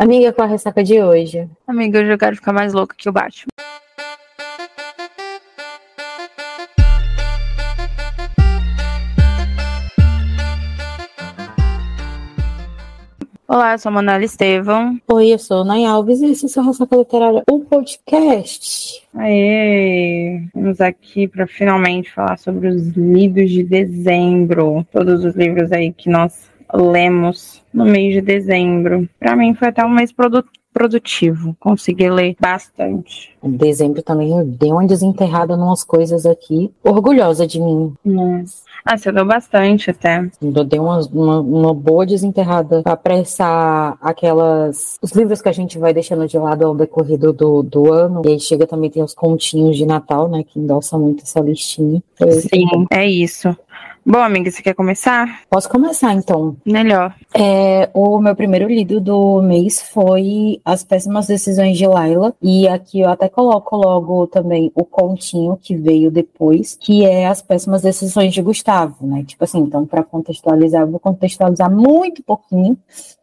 Amiga, 0.00 0.32
qual 0.32 0.48
a 0.48 0.50
ressaca 0.50 0.82
de 0.82 1.02
hoje? 1.02 1.46
Amiga, 1.66 2.00
hoje 2.00 2.10
eu 2.10 2.16
quero 2.16 2.34
ficar 2.34 2.54
mais 2.54 2.72
louca 2.72 2.96
que 2.96 3.06
o 3.06 3.12
Batman. 3.12 3.50
Olá, 13.46 13.74
eu 13.74 13.78
sou 13.78 13.90
a 13.90 13.92
Manuela 13.92 14.24
Estevão. 14.24 14.98
Oi, 15.06 15.34
eu 15.34 15.38
sou 15.38 15.60
a 15.60 15.64
Nay 15.66 15.84
Alves 15.84 16.22
e 16.22 16.30
esse 16.30 16.44
é 16.44 16.46
o 16.46 16.48
seu 16.48 16.62
Ressaca 16.62 16.96
Literária, 16.96 17.42
o 17.50 17.60
podcast. 17.60 19.06
Aê! 19.12 20.44
Vamos 20.54 20.80
aqui 20.80 21.28
para 21.28 21.46
finalmente 21.46 22.10
falar 22.10 22.38
sobre 22.38 22.68
os 22.68 22.96
livros 22.96 23.50
de 23.50 23.62
dezembro. 23.64 24.82
Todos 24.90 25.22
os 25.22 25.34
livros 25.34 25.70
aí 25.72 25.92
que 25.92 26.08
nós 26.08 26.50
lemos 26.74 27.62
no 27.72 27.84
mês 27.84 28.14
de 28.14 28.20
dezembro. 28.20 29.08
Para 29.18 29.36
mim 29.36 29.54
foi 29.54 29.68
até 29.68 29.84
um 29.84 29.90
mês 29.90 30.12
produtivo. 30.72 31.56
Consegui 31.58 32.08
ler 32.08 32.36
bastante. 32.40 33.36
Em 33.42 33.50
dezembro 33.50 34.02
também 34.02 34.30
eu 34.30 34.44
dei 34.44 34.70
uma 34.70 34.86
desenterrada 34.86 35.54
em 35.54 35.56
umas 35.56 35.84
coisas 35.84 36.26
aqui. 36.26 36.72
Orgulhosa 36.82 37.46
de 37.46 37.60
mim. 37.60 37.92
Nossa. 38.04 38.70
Ah, 38.84 38.96
você 38.96 39.12
deu 39.12 39.26
bastante 39.26 39.90
até. 39.90 40.30
Eu 40.40 40.64
dei 40.64 40.78
uma, 40.78 41.00
uma, 41.12 41.40
uma 41.40 41.74
boa 41.74 42.06
desenterrada 42.06 42.82
pra 42.82 42.92
apressar 42.92 43.98
aquelas. 44.00 44.98
Os 45.02 45.12
livros 45.12 45.42
que 45.42 45.48
a 45.48 45.52
gente 45.52 45.78
vai 45.78 45.92
deixando 45.92 46.26
de 46.26 46.38
lado 46.38 46.64
ao 46.64 46.74
decorrer 46.74 47.18
do, 47.18 47.62
do 47.62 47.92
ano. 47.92 48.22
E 48.24 48.30
aí 48.30 48.40
chega 48.40 48.66
também 48.66 48.90
tem 48.90 49.02
os 49.02 49.14
continhos 49.14 49.76
de 49.76 49.84
Natal, 49.84 50.28
né? 50.28 50.42
Que 50.42 50.58
endossa 50.58 50.98
muito 50.98 51.22
essa 51.22 51.40
listinha. 51.40 52.02
Sim, 52.18 52.86
é 52.90 53.06
isso. 53.06 53.54
Bom, 54.04 54.18
amiga, 54.18 54.50
você 54.50 54.62
quer 54.62 54.74
começar? 54.74 55.42
Posso 55.50 55.68
começar, 55.68 56.14
então. 56.14 56.56
Melhor. 56.64 57.14
É, 57.34 57.90
o 57.92 58.18
meu 58.18 58.34
primeiro 58.34 58.66
lido 58.66 58.98
do 59.00 59.42
mês 59.42 59.82
foi 59.82 60.60
As 60.64 60.82
Péssimas 60.82 61.26
Decisões 61.26 61.76
de 61.76 61.86
Laila. 61.86 62.34
E 62.42 62.66
aqui 62.66 63.00
eu 63.00 63.10
até 63.10 63.28
coloco 63.28 63.76
logo 63.76 64.26
também 64.26 64.72
o 64.74 64.84
continho 64.84 65.56
que 65.56 65.76
veio 65.76 66.10
depois, 66.10 66.78
que 66.80 67.04
é 67.04 67.26
As 67.26 67.42
Péssimas 67.42 67.82
Decisões 67.82 68.32
de 68.32 68.40
Gustavo, 68.40 69.06
né? 69.06 69.22
Tipo 69.22 69.44
assim, 69.44 69.60
então, 69.60 69.86
para 69.86 70.02
contextualizar, 70.02 70.82
eu 70.82 70.90
vou 70.90 71.00
contextualizar 71.00 71.70
muito 71.70 72.22
pouquinho 72.22 72.78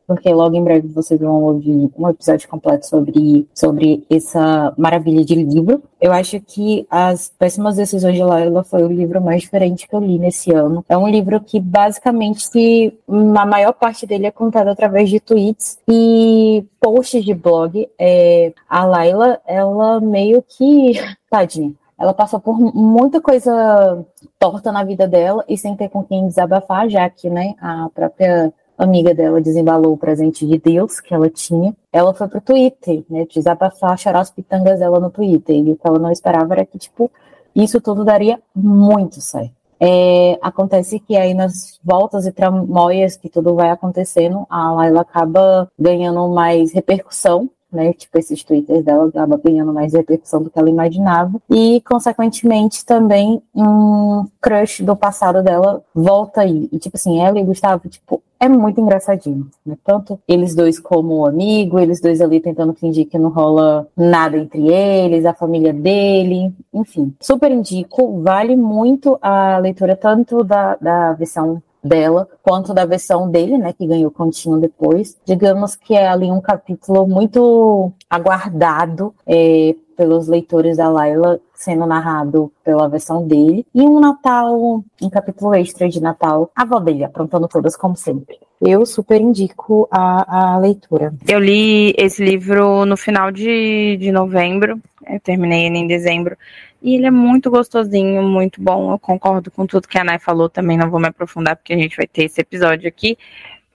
porque 0.08 0.34
logo 0.34 0.56
em 0.56 0.64
breve 0.64 0.88
vocês 0.88 1.20
vão 1.20 1.44
ouvir 1.44 1.92
um 1.98 2.10
episódio 2.10 2.48
completo 2.48 2.88
sobre, 2.88 3.46
sobre 3.54 4.06
essa 4.10 4.74
maravilha 4.78 5.24
de 5.26 5.36
livro. 5.36 5.84
Eu 6.00 6.14
acho 6.14 6.40
que 6.40 6.88
As 6.90 7.30
Péssimas 7.38 7.76
Decisões 7.76 8.16
de 8.16 8.24
Laila 8.24 8.64
foi 8.64 8.84
o 8.84 8.88
livro 8.88 9.22
mais 9.22 9.42
diferente 9.42 9.86
que 9.86 9.94
eu 9.94 10.00
li 10.00 10.18
nesse 10.18 10.54
ano. 10.54 10.86
É 10.88 10.98
um 10.98 11.10
livro 11.10 11.42
que 11.42 11.60
basicamente 11.60 12.98
a 13.08 13.46
maior 13.46 13.74
parte 13.74 14.08
dele 14.08 14.28
é 14.28 14.32
contado 14.32 14.70
através 14.70 15.10
de 15.10 15.20
tweets 15.20 15.78
e 15.90 16.66
posts 16.80 17.26
de 17.26 17.34
blog. 17.34 17.88
É, 18.00 18.54
a 18.70 18.86
Laila, 18.86 19.42
ela 19.46 20.00
meio 20.00 20.42
que. 20.42 20.94
Tadinha 21.30 21.74
ela 22.00 22.14
passou 22.14 22.40
por 22.40 22.58
muita 22.60 23.20
coisa 23.20 24.06
torta 24.38 24.72
na 24.72 24.84
vida 24.84 25.08
dela 25.08 25.44
e 25.50 25.58
sem 25.58 25.76
ter 25.76 25.90
com 25.90 26.04
quem 26.04 26.28
desabafar, 26.28 26.88
já 26.90 27.10
que, 27.10 27.28
né, 27.30 27.56
a 27.60 27.90
própria 27.94 28.54
amiga 28.78 29.14
dela 29.14 29.42
desembalou 29.42 29.94
o 29.94 29.98
presente 29.98 30.46
de 30.46 30.58
Deus 30.58 31.00
que 31.00 31.14
ela 31.14 31.30
tinha, 31.30 31.76
ela 31.92 32.14
foi 32.14 32.28
pro 32.28 32.42
Twitter, 32.42 33.04
né, 33.10 33.26
desabafar, 33.26 33.98
chorar 33.98 34.20
as 34.20 34.32
pitangas 34.32 34.80
dela 34.80 35.00
no 35.00 35.10
Twitter, 35.10 35.56
e 35.56 35.72
o 35.72 35.76
que 35.76 35.88
ela 35.88 36.00
não 36.00 36.12
esperava 36.12 36.54
era 36.54 36.66
que, 36.66 36.78
tipo, 36.78 37.12
isso 37.56 37.82
tudo 37.82 38.06
daria 38.06 38.40
muito 38.56 39.20
certo. 39.20 39.58
É, 39.80 40.40
acontece 40.42 41.00
que 41.00 41.16
aí 41.16 41.36
nas 41.36 41.80
voltas 41.84 42.26
e 42.26 42.32
tramóias 42.32 43.16
que 43.16 43.30
tudo 43.30 43.54
vai 43.54 43.70
acontecendo, 43.70 44.46
a 44.50 44.72
Laila 44.72 45.02
acaba 45.02 45.70
ganhando 45.78 46.28
mais 46.30 46.74
repercussão 46.74 47.50
né? 47.78 47.94
Tipo, 47.94 48.18
esses 48.18 48.44
twitters 48.44 48.84
dela 48.84 49.08
acaba 49.08 49.40
ganhando 49.44 49.72
mais 49.72 49.94
repercussão 49.94 50.42
do 50.42 50.50
que 50.50 50.58
ela 50.58 50.70
imaginava. 50.70 51.40
E, 51.48 51.80
consequentemente, 51.88 52.84
também 52.84 53.40
um 53.56 54.26
crush 54.42 54.84
do 54.84 54.96
passado 54.96 55.44
dela 55.44 55.84
volta 55.94 56.42
aí. 56.42 56.68
E, 56.72 56.80
tipo 56.80 56.98
assim, 56.98 57.22
ela 57.22 57.40
e 57.40 57.44
Gustavo, 57.44 57.88
tipo, 57.88 58.22
é 58.40 58.50
muito 58.50 58.82
engraçadinho, 58.82 59.48
né? 59.66 59.78
Tanto 59.84 60.20
eles 60.28 60.56
dois 60.56 60.80
como 60.80 61.26
amigo, 61.26 61.80
eles 61.80 62.02
dois 62.02 62.22
ali 62.22 62.40
tentando 62.40 62.74
fingir 62.74 63.08
que 63.08 63.18
não 63.18 63.30
rola 63.30 63.88
nada 63.96 64.38
entre 64.38 64.68
eles, 64.68 65.26
a 65.26 65.34
família 65.34 65.74
dele, 65.74 66.54
enfim. 66.74 67.14
Super 67.20 67.52
indico, 67.52 68.22
vale 68.22 68.56
muito 68.56 69.18
a 69.22 69.58
leitura 69.58 69.96
tanto 69.96 70.44
da, 70.44 70.76
da 70.76 71.14
versão 71.14 71.62
dela, 71.84 72.28
quanto 72.44 72.74
da 72.74 72.86
versão 72.86 73.30
dele, 73.30 73.58
né, 73.58 73.74
que 73.74 73.88
ganhou 73.88 74.12
continho 74.12 74.60
depois. 74.60 75.18
Digamos 75.26 75.76
que 75.76 75.96
é 75.96 76.08
ali 76.08 76.32
um 76.32 76.42
capítulo 76.42 77.08
muito 77.08 77.92
aguardado 78.10 79.14
é, 79.26 79.76
pelos 79.96 80.28
leitores 80.28 80.78
da 80.78 80.90
Laila, 80.90 81.40
sendo 81.56 81.86
narrado 81.86 82.52
pela 82.64 82.88
versão 82.88 83.28
dele. 83.28 83.66
E 83.74 83.82
um 83.82 84.00
Natal, 84.00 84.84
um 85.02 85.10
capítulo 85.10 85.56
extra 85.56 85.90
de 85.90 86.00
Natal, 86.00 86.52
a 86.56 86.62
avó 86.62 86.80
dele 86.80 87.04
aprontando 87.04 87.48
todas 87.48 87.76
como 87.76 87.96
sempre. 87.96 88.38
Eu 88.62 88.86
super 88.86 89.22
indico 89.22 89.88
a, 89.92 90.56
a 90.56 90.58
leitura. 90.60 91.14
Eu 91.28 91.40
li 91.40 91.94
esse 91.98 92.24
livro 92.24 92.86
no 92.86 92.98
final 92.98 93.32
de, 93.32 93.98
de 93.98 94.12
novembro, 94.12 94.80
eu 95.08 95.20
terminei 95.20 95.68
ele 95.68 95.78
em 95.78 95.88
dezembro. 95.88 96.36
E 96.82 96.96
ele 96.96 97.08
é 97.08 97.12
muito 97.12 97.50
gostosinho, 97.50 98.22
muito 98.24 98.62
bom. 98.62 98.92
Eu 98.92 99.00
concordo 99.00 99.50
com 99.50 99.66
tudo 99.66 99.88
que 99.88 99.98
a 99.98 100.04
Nai 100.04 100.20
falou 100.20 100.50
também. 100.50 100.78
Não 100.78 100.90
vou 100.90 101.00
me 101.00 101.08
aprofundar 101.08 101.56
porque 101.56 101.74
a 101.74 101.78
gente 101.78 101.98
vai 101.98 102.08
ter 102.08 102.26
esse 102.26 102.40
episódio 102.40 102.88
aqui. 102.88 103.18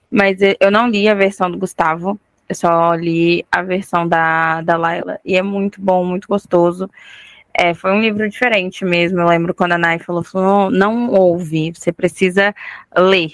Mas 0.09 0.37
eu 0.59 0.71
não 0.71 0.87
li 0.87 1.07
a 1.07 1.13
versão 1.13 1.49
do 1.51 1.57
Gustavo. 1.57 2.19
Eu 2.47 2.55
só 2.55 2.93
li 2.93 3.45
a 3.51 3.61
versão 3.61 4.07
da, 4.07 4.61
da 4.61 4.77
Laila. 4.77 5.19
E 5.25 5.35
é 5.35 5.41
muito 5.41 5.81
bom, 5.81 6.05
muito 6.05 6.27
gostoso. 6.27 6.89
É, 7.53 7.73
foi 7.73 7.91
um 7.91 8.01
livro 8.01 8.27
diferente 8.29 8.83
mesmo. 8.83 9.19
Eu 9.19 9.27
lembro 9.27 9.53
quando 9.53 9.73
a 9.73 9.77
Nai 9.77 9.99
falou, 9.99 10.23
falou 10.23 10.71
não, 10.71 11.07
não 11.07 11.09
ouve, 11.11 11.71
você 11.73 11.91
precisa 11.91 12.53
ler. 12.97 13.33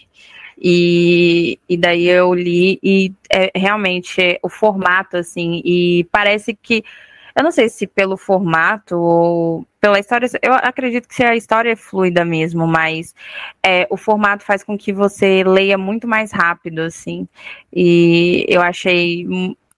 E, 0.62 1.58
e 1.70 1.78
daí 1.78 2.08
eu 2.08 2.34
li 2.34 2.80
e 2.84 3.14
é, 3.32 3.50
realmente 3.56 4.22
é, 4.22 4.40
o 4.44 4.50
formato, 4.50 5.16
assim, 5.16 5.62
e 5.64 6.06
parece 6.12 6.54
que 6.54 6.84
eu 7.40 7.44
não 7.44 7.52
sei 7.52 7.70
se 7.70 7.88
pelo 7.88 8.18
formato 8.18 8.98
ou 8.98 9.66
pela 9.80 9.98
história, 9.98 10.28
eu 10.42 10.54
acredito 10.56 11.08
que 11.08 11.24
a 11.24 11.38
história 11.38 11.72
é 11.72 11.76
fluida 11.78 12.26
mesmo, 12.26 12.68
mas 12.68 13.16
é, 13.64 13.88
o 13.90 13.96
formato 13.96 14.44
faz 14.44 14.62
com 14.62 14.78
que 14.78 14.92
você 14.92 15.42
leia 15.46 15.78
muito 15.78 16.06
mais 16.06 16.34
rápido, 16.34 16.80
assim. 16.80 17.26
E 17.74 18.46
eu 18.50 18.62
achei 18.62 19.26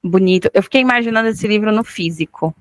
bonito. 0.04 0.50
Eu 0.56 0.64
fiquei 0.64 0.82
imaginando 0.82 1.30
esse 1.30 1.48
livro 1.48 1.72
no 1.72 1.84
físico. 1.84 2.56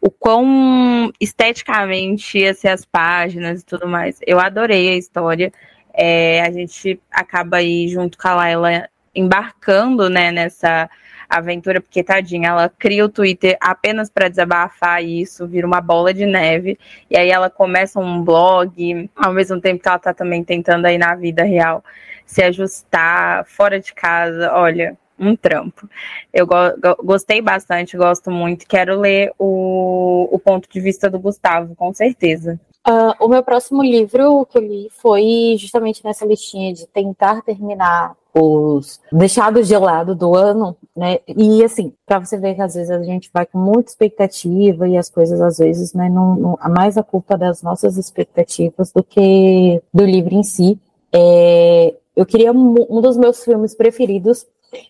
O 0.00 0.12
quão 0.12 1.12
esteticamente 1.18 2.38
ia 2.38 2.54
ser 2.54 2.68
as 2.68 2.84
páginas 2.84 3.62
e 3.62 3.66
tudo 3.66 3.88
mais. 3.88 4.20
Eu 4.24 4.38
adorei 4.38 4.90
a 4.90 4.96
história. 4.96 5.52
É, 5.92 6.42
a 6.42 6.52
gente 6.52 7.00
acaba 7.10 7.56
aí 7.56 7.88
junto 7.88 8.16
com 8.16 8.28
a 8.28 8.34
Laila 8.36 8.88
embarcando 9.12 10.08
né, 10.08 10.30
nessa 10.30 10.88
aventura, 11.30 11.80
porque 11.80 12.02
tadinha, 12.02 12.48
ela 12.48 12.68
cria 12.68 13.04
o 13.04 13.08
Twitter 13.08 13.56
apenas 13.60 14.10
para 14.10 14.28
desabafar 14.28 15.02
isso, 15.04 15.46
vira 15.46 15.66
uma 15.66 15.80
bola 15.80 16.12
de 16.12 16.26
neve, 16.26 16.78
e 17.08 17.16
aí 17.16 17.30
ela 17.30 17.48
começa 17.48 18.00
um 18.00 18.22
blog, 18.22 19.08
ao 19.16 19.32
mesmo 19.32 19.60
tempo 19.60 19.82
que 19.82 19.88
ela 19.88 19.98
tá 19.98 20.12
também 20.12 20.42
tentando 20.42 20.86
aí 20.86 20.98
na 20.98 21.14
vida 21.14 21.44
real 21.44 21.84
se 22.26 22.42
ajustar 22.42 23.44
fora 23.46 23.80
de 23.80 23.92
casa, 23.92 24.52
olha, 24.52 24.96
um 25.18 25.36
trampo. 25.36 25.88
Eu 26.32 26.46
go 26.46 26.54
gostei 27.02 27.42
bastante, 27.42 27.96
gosto 27.96 28.30
muito, 28.30 28.66
quero 28.66 28.98
ler 28.98 29.32
o, 29.38 30.28
o 30.30 30.38
ponto 30.38 30.68
de 30.68 30.80
vista 30.80 31.10
do 31.10 31.18
Gustavo, 31.18 31.74
com 31.74 31.92
certeza. 31.92 32.58
Uh, 32.88 33.12
o 33.20 33.28
meu 33.28 33.42
próximo 33.42 33.82
livro 33.82 34.46
que 34.46 34.56
eu 34.56 34.62
li 34.62 34.88
foi 34.90 35.56
justamente 35.58 36.02
nessa 36.02 36.24
listinha 36.24 36.72
de 36.72 36.86
tentar 36.86 37.42
terminar 37.42 38.14
os 38.34 39.00
deixados 39.12 39.68
de 39.68 39.76
lado 39.76 40.14
do 40.14 40.34
ano, 40.34 40.76
né? 40.96 41.18
E 41.28 41.64
assim, 41.64 41.92
para 42.06 42.18
você 42.18 42.38
ver 42.38 42.54
que 42.54 42.62
às 42.62 42.74
vezes 42.74 42.90
a 42.90 43.02
gente 43.02 43.30
vai 43.32 43.46
com 43.46 43.58
muita 43.58 43.90
expectativa 43.90 44.88
e 44.88 44.96
as 44.96 45.10
coisas 45.10 45.40
às 45.40 45.58
vezes, 45.58 45.92
né, 45.92 46.08
não, 46.08 46.36
não 46.36 46.58
mais 46.70 46.96
a 46.96 47.02
culpa 47.02 47.36
das 47.36 47.62
nossas 47.62 47.96
expectativas 47.96 48.92
do 48.92 49.02
que 49.02 49.82
do 49.92 50.04
livro 50.04 50.34
em 50.34 50.42
si. 50.42 50.78
É, 51.12 51.94
eu 52.14 52.24
queria 52.26 52.52
um 52.52 53.00
dos 53.00 53.16
meus 53.16 53.42
filmes 53.44 53.74
preferidos 53.74 54.46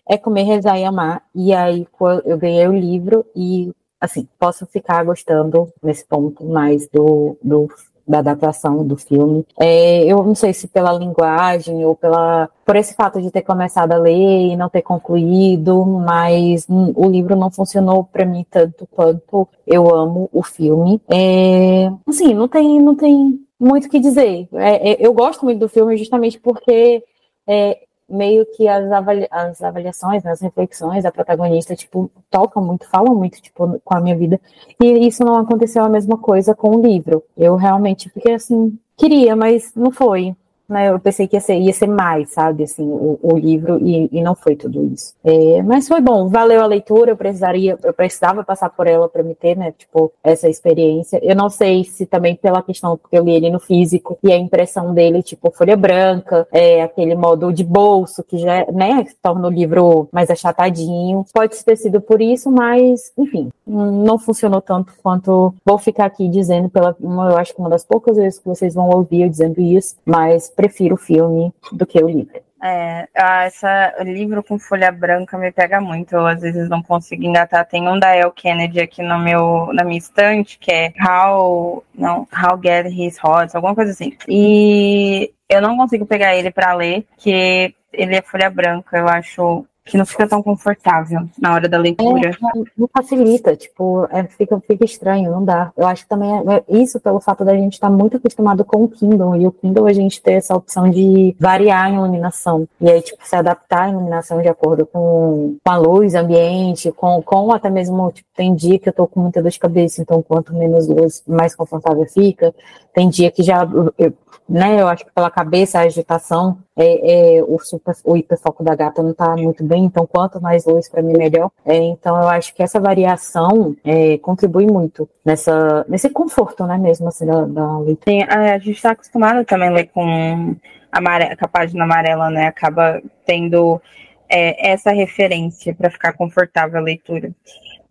é 0.07 0.17
Comer, 0.17 0.43
Rezar 0.43 0.77
e 0.77 0.83
Amar, 0.83 1.23
e 1.33 1.53
aí 1.53 1.87
eu 2.25 2.37
ganhei 2.37 2.67
o 2.67 2.73
livro 2.73 3.25
e 3.35 3.71
assim, 3.99 4.27
posso 4.39 4.65
ficar 4.65 5.03
gostando 5.03 5.71
nesse 5.81 6.05
ponto 6.05 6.43
mais 6.45 6.87
do, 6.89 7.37
do 7.41 7.67
da 8.07 8.19
adaptação 8.19 8.85
do 8.85 8.97
filme. 8.97 9.45
É, 9.59 10.03
eu 10.05 10.23
não 10.23 10.35
sei 10.35 10.53
se 10.53 10.67
pela 10.67 10.93
linguagem 10.93 11.85
ou 11.85 11.95
pela 11.95 12.49
por 12.65 12.75
esse 12.75 12.93
fato 12.93 13.21
de 13.21 13.31
ter 13.31 13.41
começado 13.41 13.91
a 13.91 13.97
ler 13.97 14.51
e 14.51 14.55
não 14.55 14.69
ter 14.69 14.81
concluído, 14.81 15.85
mas 15.85 16.65
o 16.69 17.09
livro 17.09 17.35
não 17.35 17.51
funcionou 17.51 18.03
para 18.03 18.25
mim 18.25 18.45
tanto 18.49 18.87
quanto 18.87 19.47
eu 19.67 19.93
amo 19.93 20.29
o 20.31 20.41
filme. 20.41 21.01
É, 21.09 21.91
assim, 22.07 22.33
não 22.33 22.47
tem, 22.47 22.81
não 22.81 22.95
tem 22.95 23.39
muito 23.59 23.87
o 23.87 23.89
que 23.89 23.99
dizer. 23.99 24.47
É, 24.53 24.91
é 24.91 24.97
eu 25.05 25.13
gosto 25.13 25.43
muito 25.43 25.59
do 25.59 25.69
filme 25.69 25.97
justamente 25.97 26.39
porque 26.39 27.03
é, 27.47 27.79
meio 28.11 28.45
que 28.45 28.67
as, 28.67 28.85
as 29.31 29.61
avaliações, 29.61 30.23
né, 30.23 30.31
as 30.31 30.41
reflexões 30.41 31.03
da 31.03 31.11
protagonista, 31.11 31.75
tipo, 31.75 32.11
tocam 32.29 32.63
muito, 32.63 32.87
falam 32.89 33.15
muito, 33.15 33.41
tipo, 33.41 33.79
com 33.83 33.95
a 33.95 34.01
minha 34.01 34.17
vida. 34.17 34.39
E 34.81 35.07
isso 35.07 35.23
não 35.23 35.37
aconteceu 35.37 35.83
a 35.83 35.89
mesma 35.89 36.17
coisa 36.17 36.53
com 36.53 36.75
o 36.75 36.81
livro. 36.81 37.23
Eu 37.37 37.55
realmente 37.55 38.09
fiquei 38.09 38.33
assim, 38.33 38.77
queria, 38.97 39.35
mas 39.35 39.73
não 39.75 39.91
foi 39.91 40.35
né? 40.71 40.89
Eu 40.89 40.99
pensei 40.99 41.27
que 41.27 41.35
ia 41.35 41.41
ser, 41.41 41.59
ia 41.59 41.73
ser 41.73 41.87
mais, 41.87 42.31
sabe, 42.31 42.63
assim, 42.63 42.83
o, 42.83 43.19
o 43.21 43.37
livro, 43.37 43.77
e, 43.85 44.09
e, 44.11 44.21
não 44.21 44.35
foi 44.35 44.55
tudo 44.55 44.83
isso. 44.93 45.13
É, 45.23 45.61
mas 45.61 45.87
foi 45.87 46.01
bom, 46.01 46.27
valeu 46.29 46.61
a 46.61 46.65
leitura, 46.65 47.11
eu 47.11 47.17
precisaria, 47.17 47.77
eu 47.83 47.93
precisava 47.93 48.43
passar 48.43 48.69
por 48.69 48.87
ela 48.87 49.07
para 49.09 49.23
me 49.23 49.35
ter, 49.35 49.55
né, 49.57 49.73
tipo, 49.77 50.11
essa 50.23 50.49
experiência. 50.49 51.19
Eu 51.23 51.35
não 51.35 51.49
sei 51.49 51.83
se 51.83 52.05
também 52.05 52.35
pela 52.35 52.61
questão, 52.61 52.97
porque 52.97 53.17
eu 53.17 53.23
li 53.23 53.35
ele 53.35 53.49
no 53.49 53.59
físico, 53.59 54.17
e 54.23 54.31
a 54.31 54.37
impressão 54.37 54.93
dele, 54.93 55.21
tipo, 55.21 55.51
folha 55.51 55.75
branca, 55.75 56.47
é, 56.51 56.81
aquele 56.81 57.15
modo 57.15 57.51
de 57.51 57.63
bolso, 57.63 58.23
que 58.23 58.37
já, 58.37 58.65
né, 58.71 59.05
torna 59.21 59.47
o 59.47 59.51
livro 59.51 60.07
mais 60.11 60.29
achatadinho. 60.29 61.25
Pode 61.33 61.63
ter 61.63 61.75
sido 61.75 62.01
por 62.01 62.21
isso, 62.21 62.51
mas, 62.51 63.11
enfim, 63.17 63.49
não 63.65 64.17
funcionou 64.17 64.61
tanto 64.61 64.93
quanto 65.01 65.53
vou 65.65 65.77
ficar 65.77 66.05
aqui 66.05 66.27
dizendo 66.27 66.69
pela, 66.69 66.95
eu 66.99 67.37
acho 67.37 67.53
que 67.53 67.59
uma 67.59 67.69
das 67.69 67.83
poucas 67.83 68.17
vezes 68.17 68.39
que 68.39 68.47
vocês 68.47 68.73
vão 68.73 68.89
ouvir 68.89 69.23
eu 69.23 69.29
dizendo 69.29 69.59
isso, 69.61 69.95
mas 70.05 70.49
prefiro 70.61 70.95
o 70.95 70.97
filme 70.97 71.51
do 71.71 71.85
que 71.85 72.01
o 72.03 72.07
livro. 72.07 72.39
É, 72.63 73.07
essa 73.15 73.95
livro 74.03 74.43
com 74.43 74.59
folha 74.59 74.91
branca 74.91 75.35
me 75.35 75.51
pega 75.51 75.81
muito. 75.81 76.13
Eu 76.13 76.27
às 76.27 76.41
vezes 76.41 76.69
não 76.69 76.83
consigo 76.83 77.23
engatar. 77.23 77.67
Tem 77.67 77.87
um 77.87 77.97
da 77.97 78.15
El 78.15 78.31
Kennedy 78.31 78.79
aqui 78.79 79.01
no 79.01 79.17
meu, 79.17 79.73
na 79.73 79.83
minha 79.83 79.97
estante, 79.97 80.59
que 80.59 80.71
é 80.71 80.93
How, 81.03 81.83
não, 81.95 82.27
How 82.31 82.59
Get 82.63 82.85
His 82.85 83.17
Horse, 83.23 83.55
alguma 83.55 83.73
coisa 83.73 83.91
assim. 83.91 84.15
E 84.27 85.33
eu 85.49 85.59
não 85.59 85.75
consigo 85.75 86.05
pegar 86.05 86.35
ele 86.35 86.51
para 86.51 86.75
ler, 86.75 87.05
que 87.17 87.73
ele 87.91 88.15
é 88.15 88.21
folha 88.21 88.49
branca. 88.49 88.95
Eu 88.95 89.07
acho 89.07 89.65
que 89.85 89.97
não 89.97 90.05
fica 90.05 90.27
tão 90.27 90.43
confortável 90.43 91.21
na 91.39 91.53
hora 91.53 91.67
da 91.67 91.77
leitura. 91.77 92.29
É, 92.29 92.59
não 92.77 92.87
facilita, 92.87 93.55
tipo, 93.55 94.07
é, 94.11 94.23
fica, 94.25 94.59
fica 94.61 94.85
estranho, 94.85 95.31
não 95.31 95.43
dá. 95.43 95.71
Eu 95.75 95.87
acho 95.87 96.03
que 96.03 96.09
também 96.09 96.29
é, 96.29 96.57
é 96.57 96.63
isso 96.81 96.99
pelo 96.99 97.19
fato 97.19 97.43
da 97.43 97.55
gente 97.55 97.73
estar 97.73 97.89
tá 97.89 97.93
muito 97.93 98.17
acostumado 98.17 98.63
com 98.63 98.83
o 98.83 98.87
Kindle, 98.87 99.35
e 99.35 99.47
o 99.47 99.51
Kindle 99.51 99.87
a 99.87 99.93
gente 99.93 100.21
ter 100.21 100.33
essa 100.33 100.55
opção 100.55 100.89
de 100.89 101.35
variar 101.39 101.85
a 101.85 101.89
iluminação, 101.89 102.67
e 102.79 102.89
aí, 102.89 103.01
tipo, 103.01 103.27
se 103.27 103.35
adaptar 103.35 103.83
a 103.83 103.89
iluminação 103.89 104.41
de 104.41 104.47
acordo 104.47 104.85
com, 104.85 105.57
com 105.63 105.71
a 105.71 105.77
luz 105.77 106.13
ambiente, 106.13 106.91
com, 106.91 107.21
com 107.23 107.51
até 107.51 107.69
mesmo, 107.69 108.11
tipo, 108.11 108.29
tem 108.35 108.53
dia 108.53 108.77
que 108.77 108.89
eu 108.89 108.93
tô 108.93 109.07
com 109.07 109.19
muita 109.19 109.41
dor 109.41 109.49
de 109.49 109.59
cabeça, 109.59 110.01
então 110.01 110.21
quanto 110.21 110.53
menos 110.53 110.87
luz, 110.87 111.23
mais 111.27 111.55
confortável 111.55 112.05
fica. 112.05 112.53
Tem 112.93 113.09
dia 113.09 113.31
que 113.31 113.43
já, 113.43 113.67
eu, 113.97 114.13
né, 114.51 114.81
eu 114.81 114.87
acho 114.87 115.05
que 115.05 115.11
pela 115.11 115.31
cabeça, 115.31 115.79
a 115.79 115.83
agitação, 115.83 116.57
é, 116.75 117.37
é, 117.37 117.43
o, 117.43 117.57
super, 117.59 117.95
o 118.03 118.17
hiperfoco 118.17 118.63
da 118.63 118.75
gata 118.75 119.01
não 119.01 119.13
tá 119.13 119.33
muito 119.37 119.63
bem, 119.63 119.85
então 119.85 120.05
quanto 120.05 120.41
mais 120.41 120.65
luz 120.65 120.89
para 120.89 121.01
mim 121.01 121.13
melhor. 121.13 121.49
É, 121.65 121.77
então 121.77 122.17
eu 122.17 122.27
acho 122.27 122.53
que 122.53 122.61
essa 122.61 122.79
variação 122.79 123.73
é, 123.83 124.17
contribui 124.17 124.67
muito 124.67 125.07
nessa, 125.23 125.85
nesse 125.87 126.09
conforto, 126.09 126.65
né, 126.65 126.77
mesmo 126.77 127.07
assim, 127.07 127.25
da, 127.25 127.45
da 127.45 127.79
leitura. 127.79 128.01
Sim, 128.05 128.23
a, 128.23 128.57
gente 128.57 128.75
está 128.75 128.91
acostumado 128.91 129.45
também 129.45 129.69
a 129.69 129.71
ler 129.71 129.87
com, 129.87 130.55
amare 130.91 131.35
com 131.37 131.45
a 131.45 131.47
página 131.47 131.85
amarela, 131.85 132.29
né, 132.29 132.47
acaba 132.47 133.01
tendo 133.25 133.81
é, 134.27 134.71
essa 134.71 134.91
referência 134.91 135.73
para 135.73 135.89
ficar 135.89 136.11
confortável 136.13 136.77
a 136.77 136.83
leitura. 136.83 137.31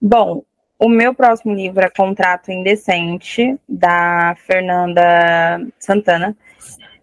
Bom, 0.01 0.43
o 0.81 0.89
meu 0.89 1.15
próximo 1.15 1.55
livro 1.55 1.85
é 1.85 1.91
Contrato 1.91 2.51
Indecente, 2.51 3.55
da 3.69 4.35
Fernanda 4.47 5.61
Santana. 5.79 6.35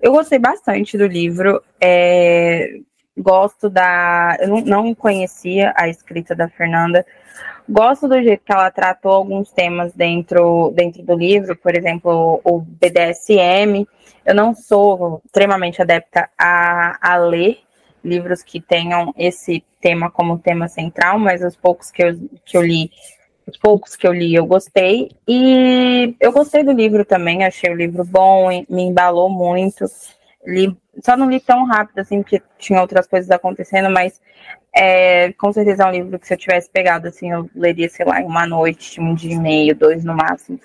Eu 0.02 0.12
gostei 0.12 0.40
bastante 0.40 0.98
do 0.98 1.06
livro. 1.06 1.62
É, 1.80 2.80
gosto 3.16 3.70
da. 3.70 4.36
Eu 4.40 4.62
não, 4.62 4.96
conhecia 4.96 5.74
a 5.78 5.88
escrita 5.88 6.34
da 6.34 6.50
Fernanda. 6.50 7.06
Gosto 7.70 8.08
do 8.08 8.20
jeito 8.20 8.44
que 8.44 8.52
ela 8.52 8.72
tratou 8.72 9.12
alguns 9.12 9.52
temas 9.52 9.94
dentro, 9.94 10.72
dentro 10.76 11.04
do 11.04 11.14
livro, 11.14 11.56
por 11.56 11.78
exemplo, 11.78 12.42
o 12.44 12.60
BDSM. 12.60 13.86
Eu 14.26 14.34
não 14.34 14.56
sou 14.56 15.22
extremamente 15.24 15.82
adepta 15.84 16.28
a, 16.36 16.98
a 17.00 17.18
ler 17.18 17.60
livros 18.04 18.42
que 18.42 18.60
tenham 18.60 19.14
esse 19.16 19.64
tema 19.80 20.10
como 20.10 20.40
tema 20.40 20.68
central, 20.68 21.20
mas 21.20 21.44
os 21.44 21.56
poucos 21.56 21.92
que 21.92 22.04
eu, 22.04 22.18
que 22.44 22.58
eu 22.58 22.64
li 22.64 22.90
os 23.48 23.58
poucos 23.58 23.96
que 23.96 24.06
eu 24.06 24.14
li 24.14 24.36
eu 24.36 24.46
gostei. 24.46 25.10
E 25.28 26.16
eu 26.20 26.32
gostei 26.32 26.64
do 26.64 26.72
livro 26.72 27.06
também, 27.06 27.44
achei 27.44 27.72
o 27.72 27.76
livro 27.76 28.04
bom, 28.04 28.50
me 28.70 28.84
embalou 28.84 29.30
muito. 29.30 29.86
Li, 30.46 30.78
só 31.04 31.16
não 31.16 31.30
li 31.30 31.40
tão 31.40 31.66
rápido 31.66 32.00
assim, 32.00 32.22
porque 32.22 32.42
tinha 32.58 32.82
outras 32.82 33.08
coisas 33.08 33.32
acontecendo, 33.32 33.90
mas 33.90 34.22
é, 34.76 35.32
com 35.34 35.52
certeza 35.52 35.84
é 35.84 35.86
um 35.88 35.92
livro 35.92 36.20
que 36.20 36.28
se 36.28 36.34
eu 36.34 36.38
tivesse 36.38 36.70
pegado 36.70 37.08
assim, 37.08 37.32
eu 37.32 37.50
leria, 37.56 37.90
sei 37.90 38.06
lá, 38.06 38.22
em 38.22 38.26
uma 38.26 38.46
noite, 38.46 39.02
um 39.02 39.16
dia 39.16 39.34
e 39.34 39.40
meio, 39.40 39.76
dois 39.76 40.04
no 40.04 40.16
máximo. 40.16 40.60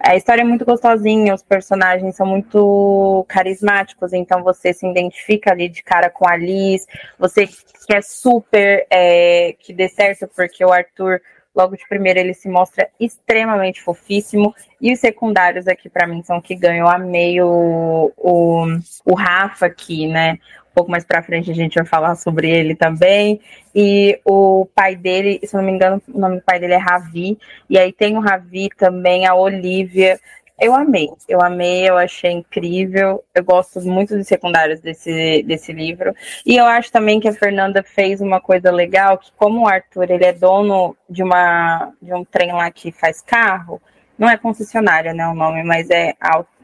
A 0.00 0.14
história 0.14 0.42
é 0.42 0.44
muito 0.44 0.64
gostosinha, 0.64 1.34
os 1.34 1.42
personagens 1.42 2.14
são 2.14 2.24
muito 2.24 3.26
carismáticos, 3.28 4.12
então 4.12 4.44
você 4.44 4.72
se 4.72 4.86
identifica 4.86 5.50
ali 5.50 5.68
de 5.68 5.82
cara 5.82 6.08
com 6.08 6.28
a 6.28 6.36
Liz, 6.36 6.86
você 7.18 7.48
quer 7.86 8.02
super 8.04 8.86
é, 8.90 9.56
que 9.58 9.72
dê 9.72 9.88
certo, 9.88 10.28
porque 10.28 10.64
o 10.64 10.72
Arthur 10.72 11.20
Logo 11.58 11.76
de 11.76 11.88
primeira, 11.88 12.20
ele 12.20 12.34
se 12.34 12.48
mostra 12.48 12.88
extremamente 13.00 13.82
fofíssimo. 13.82 14.54
E 14.80 14.92
os 14.92 15.00
secundários 15.00 15.66
aqui, 15.66 15.88
para 15.88 16.06
mim, 16.06 16.22
são 16.22 16.40
que 16.40 16.54
ganham. 16.54 16.86
Eu 16.86 16.88
amei 16.88 17.42
o, 17.42 18.12
o, 18.16 19.14
Rafa 19.14 19.66
aqui, 19.66 20.06
né? 20.06 20.38
Um 20.70 20.74
pouco 20.74 20.88
mais 20.88 21.04
para 21.04 21.20
frente 21.20 21.50
a 21.50 21.54
gente 21.54 21.74
vai 21.74 21.84
falar 21.84 22.14
sobre 22.14 22.48
ele 22.48 22.76
também. 22.76 23.40
E 23.74 24.20
o 24.24 24.68
pai 24.72 24.94
dele, 24.94 25.40
se 25.42 25.56
não 25.56 25.64
me 25.64 25.72
engano, 25.72 26.00
o 26.06 26.20
nome 26.20 26.36
do 26.36 26.42
pai 26.42 26.60
dele 26.60 26.74
é 26.74 26.78
Ravi. 26.78 27.36
E 27.68 27.76
aí 27.76 27.92
tem 27.92 28.16
o 28.16 28.20
Ravi 28.20 28.68
também, 28.78 29.26
a 29.26 29.34
Olivia. 29.34 30.20
Eu 30.60 30.74
amei, 30.74 31.08
eu 31.28 31.40
amei, 31.40 31.88
eu 31.88 31.96
achei 31.96 32.32
incrível. 32.32 33.24
Eu 33.34 33.44
gosto 33.44 33.80
muito 33.82 34.16
dos 34.16 34.26
secundários 34.26 34.80
desse, 34.80 35.42
desse 35.44 35.72
livro. 35.72 36.14
E 36.44 36.56
eu 36.56 36.64
acho 36.64 36.90
também 36.90 37.20
que 37.20 37.28
a 37.28 37.32
Fernanda 37.32 37.82
fez 37.82 38.20
uma 38.20 38.40
coisa 38.40 38.70
legal, 38.70 39.18
que 39.18 39.30
como 39.36 39.62
o 39.62 39.68
Arthur 39.68 40.10
ele 40.10 40.24
é 40.24 40.32
dono 40.32 40.96
de 41.08 41.22
uma 41.22 41.92
de 42.02 42.12
um 42.12 42.24
trem 42.24 42.52
lá 42.52 42.70
que 42.70 42.90
faz 42.90 43.22
carro, 43.22 43.80
não 44.18 44.28
é 44.28 44.36
concessionária, 44.36 45.14
né, 45.14 45.26
o 45.28 45.34
nome, 45.34 45.62
mas 45.62 45.88
é 45.90 46.14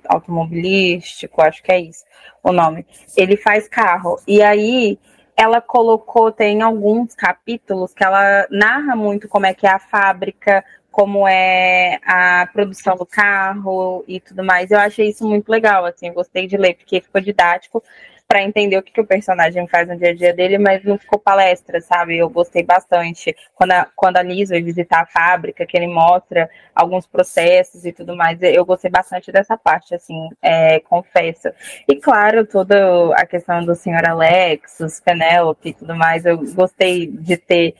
automobilístico, 0.08 1.40
acho 1.40 1.62
que 1.62 1.70
é 1.70 1.80
isso 1.80 2.04
o 2.42 2.52
nome. 2.52 2.86
Ele 3.16 3.36
faz 3.36 3.66
carro. 3.68 4.20
E 4.26 4.42
aí 4.42 4.98
ela 5.36 5.60
colocou, 5.60 6.30
tem 6.30 6.62
alguns 6.62 7.14
capítulos 7.14 7.92
que 7.92 8.04
ela 8.04 8.46
narra 8.50 8.94
muito 8.94 9.28
como 9.28 9.46
é 9.46 9.54
que 9.54 9.66
é 9.66 9.70
a 9.70 9.78
fábrica, 9.78 10.64
como 10.94 11.26
é 11.26 11.98
a 12.06 12.48
produção 12.52 12.94
do 12.94 13.04
carro 13.04 14.04
e 14.06 14.20
tudo 14.20 14.44
mais. 14.44 14.70
Eu 14.70 14.78
achei 14.78 15.08
isso 15.08 15.26
muito 15.26 15.48
legal, 15.48 15.84
assim, 15.84 16.12
gostei 16.12 16.46
de 16.46 16.56
ler, 16.56 16.74
porque 16.74 17.00
ficou 17.00 17.20
didático 17.20 17.82
para 18.28 18.42
entender 18.42 18.78
o 18.78 18.82
que, 18.82 18.92
que, 18.92 19.00
o 19.00 19.06
personagem 19.06 19.66
faz 19.66 19.88
no 19.88 19.96
dia 19.96 20.10
a 20.10 20.14
dia 20.14 20.32
dele, 20.32 20.56
mas 20.56 20.84
não 20.84 20.96
ficou 20.96 21.18
palestra, 21.18 21.80
sabe? 21.80 22.16
Eu 22.16 22.30
gostei 22.30 22.62
bastante. 22.62 23.34
Quando 23.56 23.72
a, 23.72 23.88
quando 23.96 24.18
a 24.18 24.22
Liz 24.22 24.50
vai 24.50 24.62
visitar 24.62 25.02
a 25.02 25.06
fábrica, 25.06 25.66
que 25.66 25.76
ele 25.76 25.88
mostra 25.88 26.48
alguns 26.72 27.08
processos 27.08 27.84
e 27.84 27.92
tudo 27.92 28.16
mais, 28.16 28.40
eu 28.40 28.64
gostei 28.64 28.90
bastante 28.90 29.32
dessa 29.32 29.58
parte, 29.58 29.96
assim, 29.96 30.28
é, 30.40 30.78
confesso. 30.78 31.48
E 31.88 31.96
claro, 31.96 32.46
toda 32.46 33.12
a 33.16 33.26
questão 33.26 33.64
do 33.64 33.74
senhor 33.74 34.08
Alexis, 34.08 35.00
Penélope 35.00 35.70
e 35.70 35.74
tudo 35.74 35.96
mais, 35.96 36.24
eu 36.24 36.38
gostei 36.54 37.08
de 37.08 37.36
ter 37.36 37.74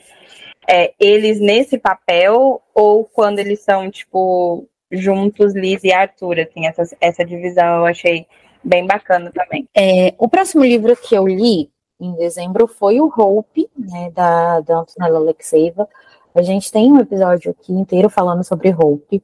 é, 0.69 0.93
eles 0.99 1.41
nesse 1.41 1.79
papel 1.79 2.63
ou 2.75 3.05
quando 3.05 3.39
eles 3.39 3.61
são, 3.61 3.91
tipo, 3.91 4.67
juntos, 4.91 5.55
Liz 5.55 5.83
e 5.85 5.93
Arthur, 5.93 6.41
assim, 6.41 6.67
essa, 6.67 6.97
essa 7.01 7.25
divisão 7.25 7.79
eu 7.79 7.87
achei 7.87 8.27
bem 8.63 8.87
bacana 8.87 9.31
também. 9.33 9.69
É, 9.77 10.15
o 10.19 10.29
próximo 10.29 10.65
livro 10.65 10.97
que 10.97 11.15
eu 11.15 11.27
li 11.27 11.71
em 12.01 12.15
dezembro 12.17 12.67
foi 12.67 13.01
o 13.01 13.13
Hope, 13.15 13.69
né, 13.77 14.11
da, 14.15 14.61
da 14.61 14.79
Antonella 14.79 15.19
Alexeeva. 15.19 15.89
A 16.35 16.43
gente 16.43 16.73
tem 16.73 16.91
um 16.91 16.99
episódio 16.99 17.53
aqui 17.53 17.73
inteiro 17.73 18.11
falando 18.11 18.43
sobre 18.43 18.75
Hope. 18.75 19.23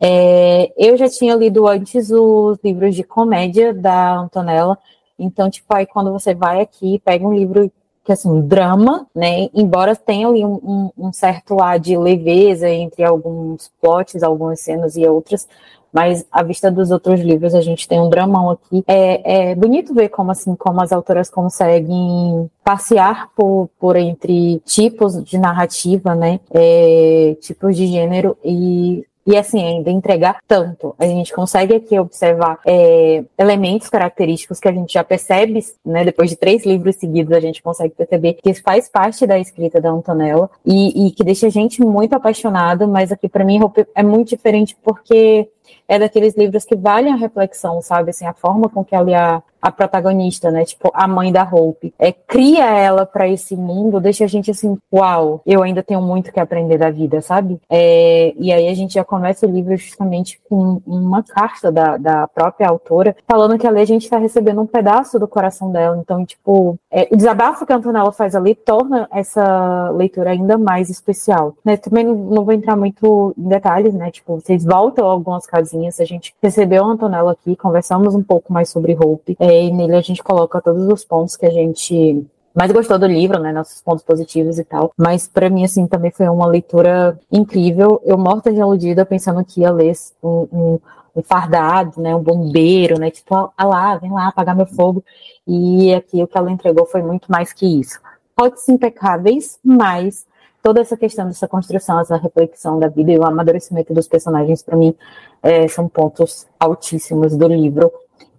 É, 0.00 0.72
eu 0.76 0.96
já 0.96 1.08
tinha 1.08 1.34
lido 1.34 1.66
antes 1.66 2.10
os 2.10 2.58
livros 2.62 2.94
de 2.94 3.02
comédia 3.02 3.74
da 3.74 4.14
Antonella, 4.16 4.78
então, 5.18 5.48
tipo, 5.48 5.74
aí 5.74 5.86
quando 5.86 6.12
você 6.12 6.34
vai 6.34 6.60
aqui, 6.60 7.00
pega 7.04 7.26
um 7.26 7.34
livro 7.34 7.72
que 8.04 8.12
assim, 8.12 8.40
drama, 8.42 9.06
né? 9.14 9.48
Embora 9.54 9.96
tenha 9.96 10.28
ali 10.28 10.44
um, 10.44 10.60
um, 10.62 10.90
um, 11.06 11.12
certo 11.12 11.60
ar 11.60 11.78
de 11.80 11.96
leveza 11.96 12.68
entre 12.68 13.02
alguns 13.02 13.70
plots, 13.80 14.22
algumas 14.22 14.60
cenas 14.60 14.94
e 14.94 15.06
outras, 15.06 15.48
mas 15.90 16.26
à 16.30 16.42
vista 16.42 16.70
dos 16.70 16.90
outros 16.90 17.20
livros 17.20 17.54
a 17.54 17.60
gente 17.60 17.88
tem 17.88 18.00
um 18.00 18.10
dramão 18.10 18.50
aqui. 18.50 18.84
É, 18.86 19.50
é 19.50 19.54
bonito 19.54 19.94
ver 19.94 20.08
como 20.10 20.32
assim, 20.32 20.54
como 20.54 20.82
as 20.82 20.92
autoras 20.92 21.30
conseguem 21.30 22.50
passear 22.62 23.30
por, 23.34 23.70
por 23.78 23.96
entre 23.96 24.60
tipos 24.66 25.22
de 25.24 25.38
narrativa, 25.38 26.14
né? 26.14 26.40
É, 26.50 27.36
tipos 27.40 27.76
de 27.76 27.86
gênero 27.86 28.36
e 28.44 29.06
e 29.26 29.36
assim, 29.36 29.62
ainda 29.62 29.90
entregar 29.90 30.38
tanto. 30.46 30.94
A 30.98 31.06
gente 31.06 31.32
consegue 31.32 31.74
aqui 31.74 31.98
observar 31.98 32.58
é, 32.66 33.24
elementos 33.38 33.88
característicos 33.88 34.60
que 34.60 34.68
a 34.68 34.72
gente 34.72 34.92
já 34.92 35.04
percebe, 35.04 35.64
né? 35.84 36.04
Depois 36.04 36.30
de 36.30 36.36
três 36.36 36.64
livros 36.64 36.96
seguidos, 36.96 37.32
a 37.32 37.40
gente 37.40 37.62
consegue 37.62 37.94
perceber 37.94 38.34
que 38.34 38.54
faz 38.54 38.88
parte 38.88 39.26
da 39.26 39.38
escrita 39.38 39.80
da 39.80 39.90
Antonella 39.90 40.50
e, 40.64 41.06
e 41.06 41.10
que 41.10 41.24
deixa 41.24 41.46
a 41.46 41.50
gente 41.50 41.82
muito 41.82 42.14
apaixonado, 42.14 42.86
mas 42.86 43.10
aqui 43.10 43.28
para 43.28 43.44
mim 43.44 43.60
é 43.94 44.02
muito 44.02 44.28
diferente 44.28 44.76
porque 44.82 45.48
é 45.88 45.98
daqueles 45.98 46.34
livros 46.36 46.64
que 46.64 46.76
valem 46.76 47.12
a 47.12 47.16
reflexão, 47.16 47.80
sabe? 47.80 48.10
Assim, 48.10 48.26
a 48.26 48.34
forma 48.34 48.68
com 48.68 48.84
que 48.84 48.94
ela 48.94 49.42
a 49.64 49.72
protagonista, 49.72 50.50
né? 50.50 50.62
Tipo, 50.62 50.90
a 50.92 51.08
mãe 51.08 51.32
da 51.32 51.42
Hope. 51.42 51.94
É, 51.98 52.12
cria 52.12 52.66
ela 52.66 53.06
para 53.06 53.26
esse 53.26 53.56
mundo, 53.56 53.98
deixa 53.98 54.24
a 54.24 54.26
gente 54.26 54.50
assim, 54.50 54.76
uau, 54.92 55.40
eu 55.46 55.62
ainda 55.62 55.82
tenho 55.82 56.02
muito 56.02 56.30
que 56.30 56.38
aprender 56.38 56.76
da 56.76 56.90
vida, 56.90 57.22
sabe? 57.22 57.58
É, 57.70 58.34
e 58.36 58.52
aí 58.52 58.68
a 58.68 58.74
gente 58.74 58.92
já 58.92 59.02
começa 59.02 59.46
o 59.46 59.50
livro 59.50 59.74
justamente 59.74 60.38
com 60.50 60.82
uma 60.86 61.22
carta 61.22 61.72
da, 61.72 61.96
da 61.96 62.28
própria 62.28 62.68
autora, 62.68 63.16
falando 63.26 63.58
que 63.58 63.66
ali 63.66 63.80
a 63.80 63.86
gente 63.86 64.02
está 64.02 64.18
recebendo 64.18 64.60
um 64.60 64.66
pedaço 64.66 65.18
do 65.18 65.26
coração 65.26 65.72
dela. 65.72 65.96
Então, 65.98 66.26
tipo, 66.26 66.78
é, 66.90 67.08
o 67.10 67.16
desabafo 67.16 67.64
que 67.64 67.72
a 67.72 67.76
Antonella 67.76 68.12
faz 68.12 68.34
ali 68.34 68.54
torna 68.54 69.08
essa 69.10 69.88
leitura 69.96 70.32
ainda 70.32 70.58
mais 70.58 70.90
especial. 70.90 71.54
Né? 71.64 71.78
Também 71.78 72.04
não, 72.04 72.14
não 72.14 72.44
vou 72.44 72.52
entrar 72.52 72.76
muito 72.76 73.34
em 73.38 73.48
detalhes, 73.48 73.94
né? 73.94 74.10
Tipo, 74.10 74.38
vocês 74.40 74.62
voltam 74.62 75.06
algumas 75.06 75.46
casinhas, 75.46 76.00
a 76.00 76.04
gente 76.04 76.34
recebeu 76.42 76.84
a 76.84 76.88
Antonella 76.88 77.32
aqui, 77.32 77.56
conversamos 77.56 78.14
um 78.14 78.22
pouco 78.22 78.52
mais 78.52 78.68
sobre 78.68 78.94
Hope. 78.94 79.34
É, 79.40 79.53
e 79.62 79.72
nele 79.72 79.96
a 79.96 80.00
gente 80.00 80.22
coloca 80.22 80.60
todos 80.60 80.86
os 80.86 81.04
pontos 81.04 81.36
que 81.36 81.46
a 81.46 81.50
gente 81.50 82.26
mais 82.54 82.70
gostou 82.70 82.98
do 82.98 83.06
livro, 83.06 83.38
né, 83.40 83.52
nossos 83.52 83.82
pontos 83.82 84.04
positivos 84.04 84.58
e 84.58 84.64
tal. 84.64 84.92
Mas 84.96 85.26
para 85.26 85.50
mim, 85.50 85.64
assim, 85.64 85.86
também 85.86 86.12
foi 86.12 86.28
uma 86.28 86.46
leitura 86.46 87.18
incrível. 87.30 88.00
Eu 88.04 88.16
morta 88.16 88.52
de 88.52 88.60
aludida 88.60 89.04
pensando 89.04 89.44
que 89.44 89.62
ia 89.62 89.72
ler 89.72 89.92
um, 90.22 90.46
um, 90.52 90.80
um 91.16 91.22
fardado, 91.22 92.00
né, 92.00 92.14
um 92.14 92.22
bombeiro, 92.22 92.98
né, 92.98 93.10
tipo, 93.10 93.34
ah 93.34 93.64
lá, 93.64 93.96
vem 93.96 94.12
lá 94.12 94.28
apagar 94.28 94.54
meu 94.54 94.66
fogo. 94.66 95.04
E 95.46 95.92
aqui 95.92 96.22
o 96.22 96.28
que 96.28 96.38
ela 96.38 96.50
entregou 96.50 96.86
foi 96.86 97.02
muito 97.02 97.30
mais 97.30 97.52
que 97.52 97.66
isso. 97.66 97.98
Potes 98.36 98.68
impecáveis, 98.68 99.58
mas 99.64 100.26
toda 100.62 100.80
essa 100.80 100.96
questão 100.96 101.26
dessa 101.26 101.48
construção, 101.48 102.00
essa 102.00 102.16
reflexão 102.16 102.78
da 102.78 102.88
vida 102.88 103.12
e 103.12 103.18
o 103.18 103.24
amadurecimento 103.24 103.92
dos 103.92 104.08
personagens, 104.08 104.62
para 104.62 104.76
mim, 104.76 104.94
é, 105.42 105.68
são 105.68 105.88
pontos 105.88 106.46
altíssimos 106.58 107.36
do 107.36 107.46
livro 107.48 107.92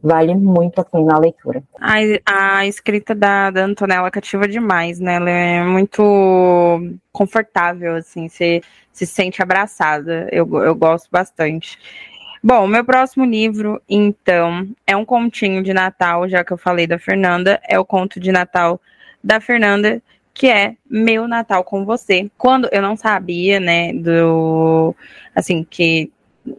vale 0.06 0.36
muito 0.36 0.80
a 0.80 0.86
pena 0.86 1.16
a 1.16 1.20
leitura. 1.20 1.64
A, 1.80 2.58
a 2.58 2.68
escrita 2.68 3.16
da, 3.16 3.50
da 3.50 3.66
Antonella 3.66 4.12
cativa 4.12 4.48
demais, 4.48 5.00
né? 5.00 5.16
Ela 5.16 5.30
é 5.32 5.64
muito 5.64 6.80
confortável, 7.12 7.96
assim, 7.96 8.30
você 8.30 8.62
se 8.94 9.06
sente 9.08 9.42
abraçada. 9.42 10.30
Eu, 10.32 10.48
eu 10.64 10.76
gosto 10.76 11.10
bastante. 11.12 11.80
Bom, 12.44 12.68
meu 12.68 12.86
próximo 12.86 13.26
livro, 13.26 13.82
então, 13.90 14.68
é 14.86 14.96
um 14.96 15.04
continho 15.04 15.64
de 15.64 15.74
Natal, 15.74 16.30
já 16.30 16.44
que 16.44 16.54
eu 16.54 16.58
falei 16.58 16.86
da 16.86 17.00
Fernanda, 17.00 17.60
é 17.68 17.80
o 17.80 17.86
conto 17.86 18.20
de 18.20 18.32
Natal 18.32 18.80
da 19.24 19.42
Fernanda, 19.42 20.00
que 20.32 20.48
é 20.48 20.76
Meu 20.88 21.28
Natal 21.28 21.64
com 21.64 21.84
Você. 21.84 22.30
Quando 22.38 22.70
eu 22.72 22.84
não 22.84 22.96
sabia, 22.96 23.60
né, 23.60 23.92
do. 23.92 24.96
Assim, 25.34 25.66
que 25.68 26.12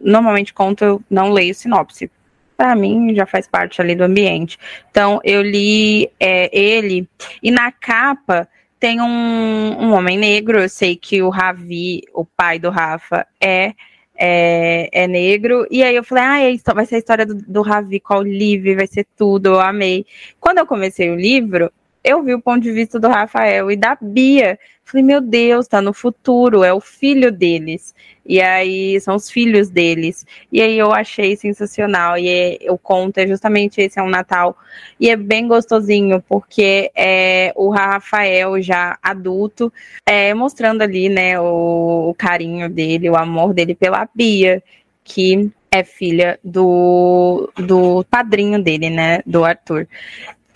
normalmente 0.03 0.53
conto 0.53 0.83
eu 0.83 1.01
não 1.09 1.31
leio 1.31 1.55
sinopse, 1.55 2.11
para 2.57 2.75
mim 2.75 3.13
já 3.15 3.25
faz 3.25 3.47
parte 3.47 3.79
ali 3.79 3.95
do 3.95 4.03
ambiente. 4.03 4.57
Então 4.89 5.21
eu 5.23 5.41
li 5.41 6.09
é, 6.19 6.49
ele 6.51 7.07
e 7.41 7.51
na 7.51 7.71
capa 7.71 8.49
tem 8.79 8.99
um, 8.99 9.05
um 9.05 9.93
homem 9.93 10.17
negro. 10.17 10.59
Eu 10.59 10.69
sei 10.69 10.95
que 10.95 11.21
o 11.21 11.29
Ravi, 11.29 12.01
o 12.13 12.25
pai 12.25 12.59
do 12.59 12.69
Rafa, 12.69 13.25
é 13.39 13.73
é, 14.17 14.89
é, 14.91 15.07
negro. 15.07 15.67
E 15.69 15.83
aí 15.83 15.95
eu 15.95 16.03
falei, 16.03 16.23
ah, 16.23 16.41
é, 16.41 16.73
vai 16.73 16.85
ser 16.85 16.95
a 16.95 16.99
história 16.99 17.25
do, 17.25 17.35
do 17.35 17.61
Ravi 17.61 17.99
com 17.99 18.15
a 18.15 18.17
Olive, 18.17 18.75
vai 18.75 18.87
ser 18.87 19.05
tudo, 19.15 19.49
eu 19.49 19.59
amei. 19.59 20.05
Quando 20.39 20.57
eu 20.57 20.65
comecei 20.65 21.11
o 21.11 21.15
livro, 21.15 21.71
eu 22.03 22.23
vi 22.23 22.33
o 22.33 22.41
ponto 22.41 22.61
de 22.61 22.71
vista 22.71 22.99
do 22.99 23.07
Rafael 23.07 23.69
e 23.69 23.75
da 23.75 23.97
Bia. 23.99 24.57
Falei, 24.83 25.03
meu 25.03 25.19
Deus, 25.19 25.67
tá 25.67 25.81
no 25.81 25.93
futuro, 25.93 26.63
é 26.63 26.73
o 26.73 26.79
filho 26.79 27.31
deles. 27.31 27.93
E 28.25 28.41
aí 28.41 28.99
são 29.01 29.15
os 29.15 29.29
filhos 29.29 29.69
deles. 29.69 30.25
E 30.51 30.61
aí 30.61 30.77
eu 30.77 30.93
achei 30.93 31.35
sensacional. 31.35 32.17
E 32.17 32.29
é, 32.29 32.71
o 32.71 32.77
conto 32.77 33.17
é 33.17 33.27
justamente 33.27 33.81
esse, 33.81 33.99
é 33.99 34.03
um 34.03 34.09
Natal. 34.09 34.57
E 34.99 35.09
é 35.09 35.17
bem 35.17 35.47
gostosinho, 35.47 36.23
porque 36.27 36.89
é 36.95 37.51
o 37.55 37.69
Rafael 37.69 38.61
já 38.61 38.97
adulto, 39.03 39.71
é, 40.05 40.33
mostrando 40.33 40.81
ali, 40.81 41.09
né, 41.09 41.39
o, 41.39 42.09
o 42.09 42.13
carinho 42.13 42.69
dele, 42.69 43.09
o 43.09 43.17
amor 43.17 43.53
dele 43.53 43.75
pela 43.75 44.07
Bia, 44.15 44.63
que 45.03 45.51
é 45.69 45.83
filha 45.83 46.39
do, 46.43 47.51
do 47.57 48.05
padrinho 48.09 48.61
dele, 48.61 48.89
né, 48.89 49.21
do 49.25 49.43
Arthur 49.43 49.87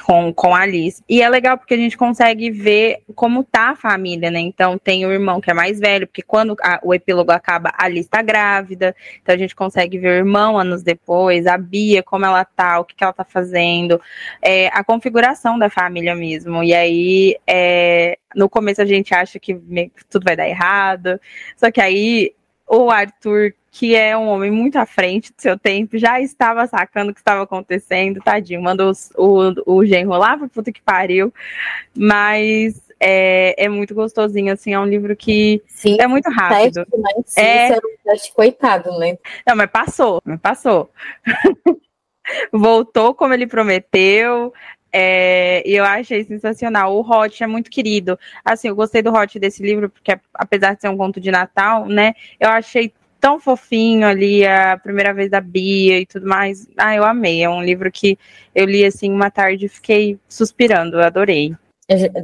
com, 0.01 0.33
com 0.33 0.55
a 0.55 0.61
Alice. 0.61 1.03
E 1.07 1.21
é 1.21 1.29
legal 1.29 1.57
porque 1.57 1.73
a 1.73 1.77
gente 1.77 1.97
consegue 1.97 2.49
ver 2.49 3.03
como 3.15 3.43
tá 3.43 3.69
a 3.71 3.75
família, 3.75 4.31
né? 4.31 4.39
Então 4.39 4.77
tem 4.77 5.05
o 5.05 5.11
irmão 5.11 5.39
que 5.39 5.49
é 5.49 5.53
mais 5.53 5.79
velho, 5.79 6.07
porque 6.07 6.21
quando 6.21 6.55
a, 6.61 6.79
o 6.83 6.93
epílogo 6.93 7.31
acaba, 7.31 7.69
a 7.77 7.85
Alice 7.85 8.09
tá 8.09 8.21
grávida, 8.21 8.95
então 9.21 9.33
a 9.33 9.37
gente 9.37 9.55
consegue 9.55 9.97
ver 9.97 10.09
o 10.09 10.17
irmão 10.17 10.57
anos 10.57 10.83
depois, 10.83 11.47
a 11.47 11.57
Bia, 11.57 12.03
como 12.03 12.25
ela 12.25 12.43
tá, 12.43 12.79
o 12.79 12.85
que, 12.85 12.95
que 12.95 13.03
ela 13.03 13.13
tá 13.13 13.23
fazendo, 13.23 14.01
é, 14.41 14.67
a 14.67 14.83
configuração 14.83 15.57
da 15.57 15.69
família 15.69 16.15
mesmo. 16.15 16.63
E 16.63 16.73
aí, 16.73 17.37
é, 17.47 18.17
no 18.35 18.49
começo 18.49 18.81
a 18.81 18.85
gente 18.85 19.13
acha 19.13 19.39
que 19.39 19.59
tudo 20.09 20.23
vai 20.23 20.35
dar 20.35 20.47
errado, 20.47 21.19
só 21.55 21.71
que 21.71 21.81
aí 21.81 22.33
o 22.71 22.89
Arthur 22.89 23.53
que 23.73 23.95
é 23.95 24.17
um 24.17 24.27
homem 24.27 24.51
muito 24.51 24.77
à 24.77 24.85
frente 24.85 25.31
do 25.31 25.41
seu 25.41 25.57
tempo, 25.57 25.97
já 25.97 26.19
estava 26.19 26.67
sacando 26.67 27.11
o 27.11 27.13
que 27.13 27.21
estava 27.21 27.43
acontecendo, 27.43 28.19
tadinho, 28.19 28.61
mandou 28.61 28.91
o, 29.17 29.77
o 29.77 29.85
genro 29.85 30.11
lá 30.11 30.37
pra 30.37 30.49
puta 30.49 30.73
que 30.73 30.81
pariu, 30.81 31.33
mas 31.95 32.81
é, 32.99 33.55
é 33.57 33.69
muito 33.69 33.95
gostosinho, 33.95 34.51
assim, 34.51 34.73
é 34.73 34.79
um 34.79 34.85
livro 34.85 35.15
que 35.15 35.61
Sim, 35.67 35.97
é 36.01 36.05
muito 36.05 36.29
rápido. 36.29 36.85
Teste, 36.85 36.97
mas 36.97 37.37
é... 37.37 37.77
um 37.77 37.97
teste 38.03 38.33
coitado, 38.33 38.99
né? 38.99 39.17
Não, 39.47 39.55
mas 39.55 39.71
passou, 39.71 40.21
mas 40.25 40.39
passou. 40.39 40.91
Voltou 42.51 43.15
como 43.15 43.33
ele 43.33 43.47
prometeu, 43.47 44.53
é, 44.91 45.61
eu 45.65 45.83
achei 45.83 46.23
sensacional. 46.23 46.95
O 46.95 47.01
Hot 47.01 47.43
é 47.43 47.47
muito 47.47 47.69
querido. 47.69 48.17
Assim, 48.43 48.67
eu 48.67 48.75
gostei 48.75 49.01
do 49.01 49.13
Hot 49.13 49.39
desse 49.39 49.63
livro, 49.63 49.89
porque 49.89 50.19
apesar 50.33 50.75
de 50.75 50.81
ser 50.81 50.89
um 50.89 50.97
conto 50.97 51.19
de 51.19 51.31
Natal, 51.31 51.85
né? 51.87 52.13
Eu 52.39 52.49
achei 52.49 52.93
tão 53.19 53.39
fofinho 53.39 54.07
ali, 54.07 54.45
a 54.45 54.77
primeira 54.77 55.13
vez 55.13 55.29
da 55.29 55.39
Bia 55.39 55.99
e 55.99 56.05
tudo 56.05 56.27
mais. 56.27 56.67
Ah, 56.75 56.95
eu 56.95 57.03
amei. 57.03 57.43
É 57.43 57.49
um 57.49 57.63
livro 57.63 57.91
que 57.91 58.17
eu 58.53 58.65
li 58.65 58.83
assim 58.83 59.11
uma 59.11 59.29
tarde 59.29 59.67
e 59.67 59.69
fiquei 59.69 60.17
suspirando, 60.27 60.99
adorei. 60.99 61.55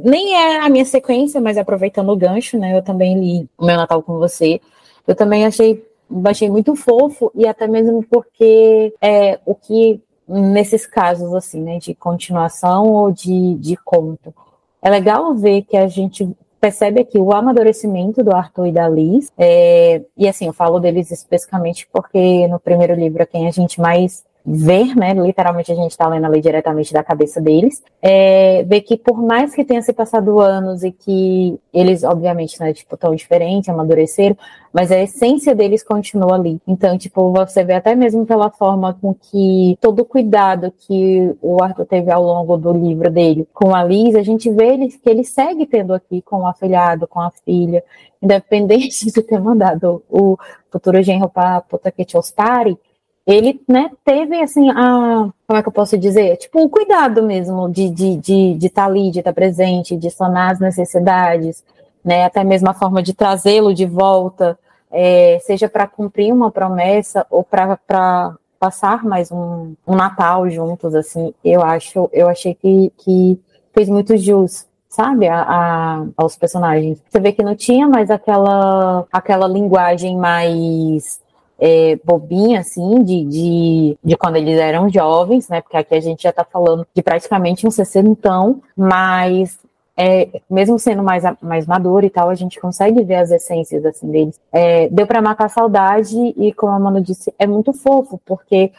Nem 0.02 0.34
é 0.34 0.60
a 0.60 0.68
minha 0.68 0.84
sequência, 0.84 1.40
mas 1.40 1.56
aproveitando 1.56 2.10
o 2.10 2.16
gancho, 2.16 2.58
né? 2.58 2.76
Eu 2.76 2.82
também 2.82 3.18
li 3.18 3.48
O 3.56 3.64
Meu 3.64 3.76
Natal 3.76 4.02
com 4.02 4.18
Você. 4.18 4.60
Eu 5.06 5.14
também 5.14 5.46
achei, 5.46 5.84
achei 6.24 6.50
muito 6.50 6.74
fofo, 6.74 7.30
e 7.34 7.46
até 7.46 7.66
mesmo 7.66 8.02
porque 8.02 8.92
é 9.00 9.38
o 9.44 9.54
que, 9.54 10.00
nesses 10.28 10.86
casos, 10.86 11.34
assim, 11.34 11.60
né, 11.60 11.78
de 11.78 11.94
continuação 11.94 12.84
ou 12.84 13.10
de, 13.10 13.54
de 13.54 13.76
conto, 13.76 14.34
é 14.82 14.90
legal 14.90 15.34
ver 15.34 15.62
que 15.62 15.76
a 15.76 15.88
gente 15.88 16.28
percebe 16.60 17.00
aqui 17.00 17.18
o 17.18 17.32
amadurecimento 17.32 18.22
do 18.22 18.34
Arthur 18.34 18.66
e 18.66 18.72
da 18.72 18.88
Liz. 18.88 19.32
É, 19.38 20.02
e 20.16 20.28
assim, 20.28 20.46
eu 20.46 20.52
falo 20.52 20.78
deles 20.78 21.10
especificamente 21.10 21.88
porque 21.92 22.46
no 22.48 22.58
primeiro 22.58 22.94
livro 22.94 23.22
é 23.22 23.26
quem 23.26 23.46
a 23.46 23.50
gente 23.50 23.80
mais 23.80 24.24
ver, 24.44 24.94
né? 24.96 25.12
Literalmente 25.12 25.70
a 25.70 25.74
gente 25.74 25.90
está 25.90 26.08
lendo 26.08 26.24
ali 26.24 26.40
diretamente 26.40 26.92
da 26.92 27.02
cabeça 27.02 27.40
deles. 27.40 27.82
É, 28.00 28.62
ver 28.64 28.80
que 28.80 28.96
por 28.96 29.20
mais 29.22 29.54
que 29.54 29.64
tenha 29.64 29.82
se 29.82 29.92
passado 29.92 30.40
anos 30.40 30.82
e 30.82 30.90
que 30.90 31.58
eles, 31.72 32.02
obviamente, 32.02 32.58
né, 32.60 32.72
tipo, 32.72 32.96
tão 32.96 33.14
diferentes, 33.14 33.68
amadureceram, 33.68 34.36
mas 34.72 34.90
a 34.90 34.98
essência 34.98 35.54
deles 35.54 35.82
continua 35.82 36.34
ali. 36.34 36.60
Então, 36.66 36.96
tipo, 36.96 37.32
você 37.32 37.64
vê 37.64 37.74
até 37.74 37.94
mesmo 37.94 38.24
pela 38.24 38.50
forma 38.50 38.96
com 39.00 39.14
que 39.14 39.76
todo 39.80 40.00
o 40.00 40.04
cuidado 40.04 40.72
que 40.86 41.34
o 41.42 41.62
Arthur 41.62 41.86
teve 41.86 42.10
ao 42.10 42.22
longo 42.22 42.56
do 42.56 42.72
livro 42.72 43.10
dele 43.10 43.46
com 43.52 43.74
a 43.74 43.84
Liz, 43.84 44.14
a 44.14 44.22
gente 44.22 44.50
vê 44.50 44.74
ele, 44.74 44.88
que 44.88 45.08
ele 45.08 45.24
segue 45.24 45.66
tendo 45.66 45.92
aqui 45.92 46.22
com 46.22 46.38
o 46.38 46.46
afilhado, 46.46 47.06
com 47.06 47.20
a 47.20 47.30
filha, 47.44 47.82
independente 48.22 49.06
de 49.12 49.22
ter 49.22 49.40
mandado 49.40 50.02
o 50.08 50.36
futuro 50.70 51.02
genro 51.02 51.28
para 51.28 51.60
puta 51.62 51.90
que 51.90 52.04
te 52.04 52.16
pare, 52.34 52.78
ele, 53.28 53.60
né, 53.68 53.90
teve, 54.02 54.40
assim, 54.40 54.70
a, 54.70 55.28
como 55.46 55.58
é 55.58 55.62
que 55.62 55.68
eu 55.68 55.72
posso 55.72 55.98
dizer? 55.98 56.38
Tipo, 56.38 56.62
o 56.62 56.68
cuidado 56.70 57.22
mesmo 57.22 57.68
de 57.70 57.84
estar 57.84 57.94
de, 57.94 58.16
de, 58.16 58.54
de 58.54 58.70
tá 58.70 58.86
ali, 58.86 59.10
de 59.10 59.18
estar 59.18 59.32
tá 59.32 59.34
presente, 59.34 59.98
de 59.98 60.10
sanar 60.10 60.52
as 60.52 60.60
necessidades, 60.60 61.62
né, 62.02 62.24
até 62.24 62.42
mesmo 62.42 62.70
a 62.70 62.74
forma 62.74 63.02
de 63.02 63.12
trazê-lo 63.12 63.74
de 63.74 63.84
volta, 63.84 64.58
é, 64.90 65.38
seja 65.42 65.68
para 65.68 65.86
cumprir 65.86 66.32
uma 66.32 66.50
promessa 66.50 67.26
ou 67.28 67.44
para 67.44 68.34
passar 68.58 69.04
mais 69.04 69.30
um, 69.30 69.74
um, 69.86 69.94
Natal 69.94 70.48
juntos, 70.48 70.94
assim, 70.94 71.34
eu 71.44 71.62
acho, 71.62 72.08
eu 72.14 72.28
achei 72.28 72.54
que, 72.54 72.90
que 72.96 73.38
fez 73.74 73.90
muito 73.90 74.16
jus 74.16 74.66
sabe, 74.88 75.28
a, 75.28 75.42
a, 75.42 76.06
aos 76.16 76.34
personagens. 76.34 76.98
Você 77.10 77.20
vê 77.20 77.30
que 77.30 77.42
não 77.42 77.54
tinha 77.54 77.86
mais 77.86 78.10
aquela, 78.10 79.06
aquela 79.12 79.46
linguagem 79.46 80.16
mais 80.16 81.20
é, 81.58 81.98
bobinha, 82.04 82.60
assim, 82.60 83.02
de, 83.02 83.24
de, 83.24 83.98
de 84.02 84.16
quando 84.16 84.36
eles 84.36 84.58
eram 84.58 84.88
jovens, 84.88 85.48
né? 85.48 85.60
Porque 85.60 85.76
aqui 85.76 85.94
a 85.94 86.00
gente 86.00 86.22
já 86.22 86.32
tá 86.32 86.44
falando 86.44 86.86
de 86.94 87.02
praticamente 87.02 87.66
um 87.66 87.70
sessentão, 87.70 88.62
mas 88.76 89.58
é, 89.96 90.28
mesmo 90.48 90.78
sendo 90.78 91.02
mais, 91.02 91.24
mais 91.42 91.66
maduro 91.66 92.06
e 92.06 92.10
tal, 92.10 92.30
a 92.30 92.34
gente 92.36 92.60
consegue 92.60 93.02
ver 93.02 93.16
as 93.16 93.32
essências 93.32 93.84
assim 93.84 94.08
deles. 94.08 94.40
É, 94.52 94.88
deu 94.88 95.06
para 95.08 95.20
matar 95.20 95.46
a 95.46 95.48
saudade 95.48 96.16
e, 96.36 96.52
como 96.52 96.72
a 96.72 96.78
Manu 96.78 97.00
disse, 97.00 97.34
é 97.36 97.46
muito 97.48 97.72
fofo, 97.72 98.20
porque 98.24 98.70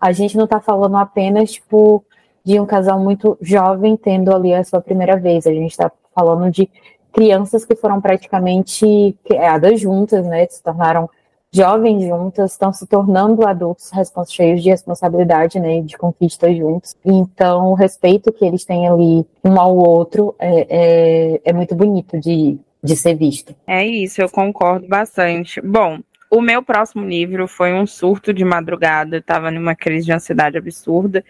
a 0.00 0.12
gente 0.12 0.36
não 0.36 0.46
tá 0.46 0.60
falando 0.60 0.96
apenas, 0.96 1.50
tipo, 1.50 2.04
de 2.44 2.60
um 2.60 2.64
casal 2.64 3.00
muito 3.00 3.36
jovem 3.40 3.96
tendo 3.96 4.32
ali 4.32 4.54
a 4.54 4.62
sua 4.62 4.80
primeira 4.80 5.16
vez. 5.16 5.44
A 5.48 5.52
gente 5.52 5.72
está 5.72 5.90
falando 6.14 6.48
de 6.48 6.70
crianças 7.12 7.64
que 7.64 7.74
foram 7.74 8.00
praticamente 8.00 9.18
criadas 9.24 9.80
juntas, 9.80 10.24
né? 10.24 10.46
Se 10.46 10.62
tornaram 10.62 11.10
jovens 11.52 12.02
juntas, 12.06 12.52
estão 12.52 12.72
se 12.72 12.86
tornando 12.86 13.46
adultos 13.46 13.90
cheios 14.28 14.62
de 14.62 14.70
responsabilidade, 14.70 15.58
né? 15.58 15.80
De 15.80 15.96
conquista 15.96 16.52
juntos. 16.54 16.96
Então, 17.04 17.70
o 17.70 17.74
respeito 17.74 18.32
que 18.32 18.44
eles 18.44 18.64
têm 18.64 18.88
ali 18.88 19.26
um 19.44 19.58
ao 19.60 19.76
outro 19.76 20.34
é, 20.38 20.66
é, 20.68 21.40
é 21.44 21.52
muito 21.52 21.74
bonito 21.74 22.18
de, 22.20 22.58
de 22.82 22.96
ser 22.96 23.14
visto. 23.14 23.54
É 23.66 23.86
isso, 23.86 24.20
eu 24.20 24.28
concordo 24.28 24.86
bastante. 24.86 25.60
Bom, 25.60 25.98
o 26.30 26.40
meu 26.40 26.62
próximo 26.62 27.06
livro 27.06 27.48
foi 27.48 27.72
um 27.72 27.86
surto 27.86 28.34
de 28.34 28.44
madrugada, 28.44 29.16
eu 29.16 29.22
tava 29.22 29.50
numa 29.50 29.74
crise 29.74 30.06
de 30.06 30.12
ansiedade 30.12 30.58
absurda. 30.58 31.24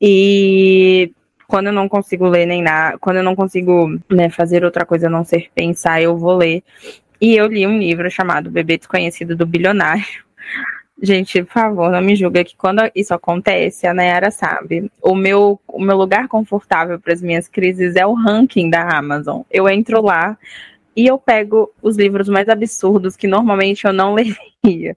E 0.00 1.12
quando 1.48 1.68
eu 1.68 1.72
não 1.72 1.88
consigo 1.88 2.28
ler 2.28 2.46
nem 2.46 2.62
nada, 2.62 2.98
quando 2.98 3.16
eu 3.16 3.22
não 3.22 3.34
consigo 3.34 3.98
né, 4.08 4.30
fazer 4.30 4.64
outra 4.64 4.86
coisa 4.86 5.08
a 5.08 5.10
não 5.10 5.24
ser 5.24 5.50
pensar, 5.54 6.00
eu 6.00 6.16
vou 6.16 6.36
ler. 6.36 6.62
E 7.20 7.34
eu 7.34 7.46
li 7.46 7.66
um 7.66 7.78
livro 7.78 8.10
chamado 8.10 8.50
Bebê 8.50 8.78
Desconhecido 8.78 9.34
do 9.34 9.46
Bilionário. 9.46 10.04
Gente, 11.00 11.44
por 11.44 11.52
favor, 11.52 11.90
não 11.90 12.00
me 12.00 12.16
julga 12.16 12.44
que 12.44 12.56
quando 12.56 12.82
isso 12.94 13.14
acontece, 13.14 13.86
a 13.86 13.94
Nayara 13.94 14.32
sabe. 14.32 14.90
O 15.00 15.14
meu, 15.14 15.60
o 15.68 15.80
meu 15.80 15.96
lugar 15.96 16.26
confortável 16.26 16.98
para 16.98 17.12
as 17.12 17.22
minhas 17.22 17.46
crises 17.46 17.94
é 17.94 18.04
o 18.04 18.14
ranking 18.14 18.68
da 18.68 18.98
Amazon. 18.98 19.42
Eu 19.48 19.68
entro 19.68 20.02
lá 20.02 20.36
e 20.96 21.06
eu 21.06 21.16
pego 21.16 21.72
os 21.80 21.96
livros 21.96 22.28
mais 22.28 22.48
absurdos 22.48 23.16
que 23.16 23.28
normalmente 23.28 23.84
eu 23.84 23.92
não 23.92 24.12
leria. 24.64 24.96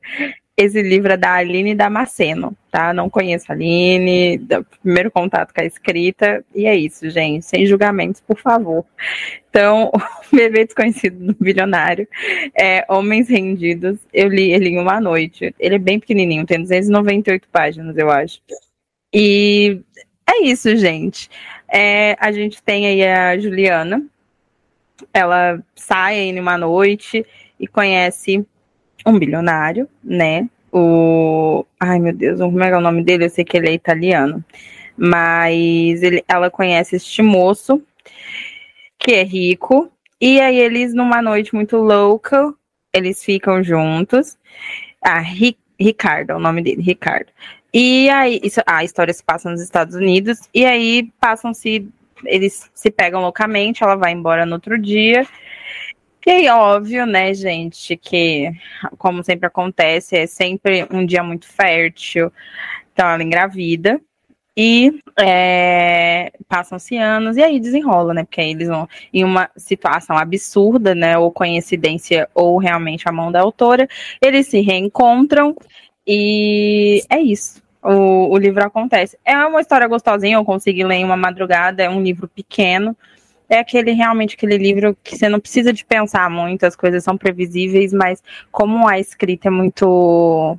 Esse 0.58 0.81
livro 0.81 1.13
é 1.13 1.17
da 1.17 1.34
Aline 1.36 1.74
Damasceno, 1.74 2.55
tá? 2.70 2.93
Não 2.93 3.10
conheço 3.10 3.51
a 3.51 3.55
Aline, 3.55 4.39
primeiro 4.81 5.10
contato 5.10 5.53
com 5.53 5.62
a 5.62 5.65
escrita, 5.65 6.43
e 6.53 6.65
é 6.65 6.75
isso, 6.75 7.10
gente. 7.10 7.46
Sem 7.46 7.65
julgamentos, 7.65 8.22
por 8.22 8.38
favor. 8.38 8.86
Então, 9.50 9.91
o 10.31 10.36
Bebê 10.36 10.65
Desconhecido 10.65 11.34
do 11.34 11.36
Bilionário 11.39 12.08
é 12.53 12.86
Homens 12.89 13.29
Rendidos. 13.29 13.98
Eu 14.13 14.27
li 14.27 14.51
ele 14.51 14.70
em 14.70 14.77
uma 14.77 15.00
noite. 15.00 15.55
Ele 15.58 15.75
é 15.75 15.79
bem 15.79 16.00
pequenininho, 16.00 16.46
tem 16.46 16.62
298 16.62 17.48
páginas, 17.50 17.98
eu 17.98 18.12
acho. 18.12 18.39
E 19.13 19.81
é 20.29 20.43
isso, 20.43 20.75
gente. 20.75 21.29
É, 21.67 22.15
a 22.20 22.31
gente 22.31 22.62
tem 22.62 22.86
aí 22.86 23.03
a 23.03 23.38
Juliana. 23.39 24.05
Ela 25.13 25.63
sai 25.75 26.20
aí 26.20 26.31
numa 26.31 26.58
noite 26.58 27.25
e 27.60 27.67
conhece 27.67 28.46
um 29.05 29.17
bilionário, 29.17 29.88
né? 30.03 30.48
O. 30.72 31.65
Ai, 31.79 32.00
meu 32.00 32.13
Deus, 32.13 32.39
como 32.39 32.63
é 32.63 32.77
o 32.77 32.81
nome 32.81 33.03
dele? 33.03 33.25
Eu 33.25 33.29
sei 33.29 33.43
que 33.43 33.58
ele 33.58 33.70
é 33.70 33.74
italiano. 33.74 34.43
Mas 34.98 36.03
ele, 36.03 36.24
ela 36.27 36.50
conhece 36.50 36.96
este 36.96 37.22
moço, 37.22 37.81
que 39.00 39.13
é 39.13 39.24
rico. 39.24 39.91
E 40.20 40.39
aí 40.39 40.60
eles, 40.60 40.93
numa 40.93 41.22
noite 41.22 41.55
muito 41.55 41.77
louca, 41.77 42.53
eles 42.93 43.24
ficam 43.24 43.63
juntos. 43.63 44.38
Ah, 45.03 45.24
Ricardo 45.79 46.31
é 46.31 46.36
o 46.36 46.39
nome 46.39 46.62
dele, 46.62 46.81
Ricardo. 46.81 47.31
E 47.74 48.10
aí, 48.10 48.39
isso, 48.43 48.62
a 48.65 48.84
história 48.84 49.13
se 49.13 49.24
passa 49.24 49.50
nos 49.50 49.62
Estados 49.62 49.96
Unidos. 49.96 50.39
E 50.53 50.65
aí 50.65 51.12
passam-se. 51.20 51.88
Eles 52.25 52.70
se 52.75 52.91
pegam 52.91 53.22
loucamente, 53.22 53.84
ela 53.84 53.96
vai 53.96 54.12
embora 54.12 54.46
no 54.46 54.53
outro 54.53 54.77
dia. 54.77 55.25
E 56.25 56.49
óbvio, 56.49 57.05
né, 57.05 57.33
gente, 57.33 57.97
que, 57.97 58.51
como 58.97 59.23
sempre 59.23 59.47
acontece, 59.47 60.15
é 60.15 60.27
sempre 60.27 60.87
um 60.91 61.05
dia 61.05 61.23
muito 61.23 61.47
fértil. 61.47 62.31
Então, 62.93 63.10
ela 63.10 63.23
engravida. 63.23 63.99
E 64.55 64.99
é, 65.17 66.31
passam-se 66.47 66.97
anos 66.97 67.38
e 67.38 67.41
aí 67.41 67.60
desenrola, 67.60 68.13
né? 68.13 68.23
Porque 68.23 68.41
aí 68.41 68.51
eles 68.51 68.67
vão 68.67 68.88
em 69.13 69.23
uma 69.23 69.49
situação 69.55 70.17
absurda, 70.17 70.93
né? 70.93 71.17
Ou 71.17 71.31
coincidência, 71.31 72.29
ou 72.36 72.57
realmente 72.57 73.07
a 73.07 73.12
mão 73.13 73.31
da 73.31 73.39
autora, 73.39 73.88
eles 74.21 74.47
se 74.47 74.60
reencontram 74.60 75.55
e 76.05 77.01
é 77.10 77.19
isso. 77.19 77.62
O, 77.81 78.34
o 78.34 78.38
livro 78.38 78.63
acontece. 78.63 79.17
É 79.25 79.38
uma 79.38 79.62
história 79.62 79.88
gostosinha, 79.88 80.36
eu 80.36 80.45
consegui 80.45 80.84
ler 80.84 80.95
em 80.95 81.05
uma 81.05 81.17
madrugada, 81.17 81.84
é 81.84 81.89
um 81.89 82.01
livro 82.03 82.27
pequeno, 82.27 82.95
é 83.51 83.59
aquele 83.59 83.91
realmente 83.91 84.35
aquele 84.35 84.57
livro 84.57 84.97
que 85.03 85.17
você 85.17 85.27
não 85.27 85.39
precisa 85.39 85.73
de 85.73 85.83
pensar 85.83 86.29
muito, 86.29 86.65
as 86.65 86.73
coisas 86.73 87.03
são 87.03 87.17
previsíveis, 87.17 87.91
mas 87.91 88.23
como 88.49 88.87
a 88.87 88.97
escrita 88.97 89.49
é 89.49 89.51
muito 89.51 90.57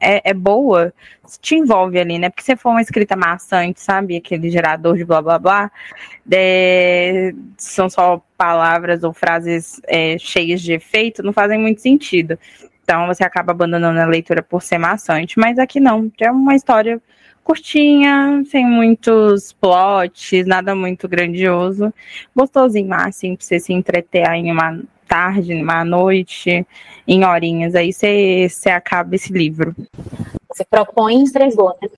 é, 0.00 0.30
é, 0.30 0.32
boa, 0.32 0.94
te 1.40 1.56
envolve 1.56 1.98
ali, 1.98 2.20
né? 2.20 2.30
Porque 2.30 2.44
se 2.44 2.54
for 2.54 2.70
uma 2.70 2.80
escrita 2.80 3.16
maçante, 3.16 3.80
sabe? 3.80 4.16
Aquele 4.16 4.50
gerador 4.50 4.96
de 4.96 5.04
blá 5.04 5.20
blá 5.20 5.38
blá, 5.38 5.70
é, 6.30 7.34
são 7.58 7.90
só 7.90 8.22
palavras 8.36 9.02
ou 9.02 9.12
frases 9.12 9.80
é, 9.88 10.16
cheias 10.16 10.62
de 10.62 10.74
efeito, 10.74 11.24
não 11.24 11.32
fazem 11.32 11.58
muito 11.58 11.80
sentido. 11.80 12.38
Então 12.84 13.08
você 13.08 13.24
acaba 13.24 13.50
abandonando 13.50 13.98
a 13.98 14.06
leitura 14.06 14.44
por 14.44 14.62
ser 14.62 14.78
maçante, 14.78 15.40
mas 15.40 15.58
aqui 15.58 15.80
não, 15.80 16.10
é 16.20 16.30
uma 16.30 16.54
história 16.54 17.02
curtinha, 17.44 18.42
sem 18.46 18.66
muitos 18.66 19.52
plots, 19.52 20.46
nada 20.46 20.74
muito 20.74 21.08
grandioso. 21.08 21.92
Gostosinho, 22.34 22.94
assim, 22.94 23.36
pra 23.36 23.44
você 23.44 23.60
se 23.60 23.72
entreter 23.72 24.28
aí 24.28 24.40
em 24.40 24.52
uma 24.52 24.80
tarde, 25.06 25.54
uma 25.54 25.84
noite, 25.84 26.66
em 27.06 27.24
horinhas. 27.24 27.74
Aí 27.74 27.92
você, 27.92 28.48
você 28.48 28.70
acaba 28.70 29.14
esse 29.14 29.32
livro. 29.32 29.74
Você 30.48 30.64
propõe 30.64 31.16
e 31.16 31.22
entregou, 31.22 31.76
né? 31.82 31.88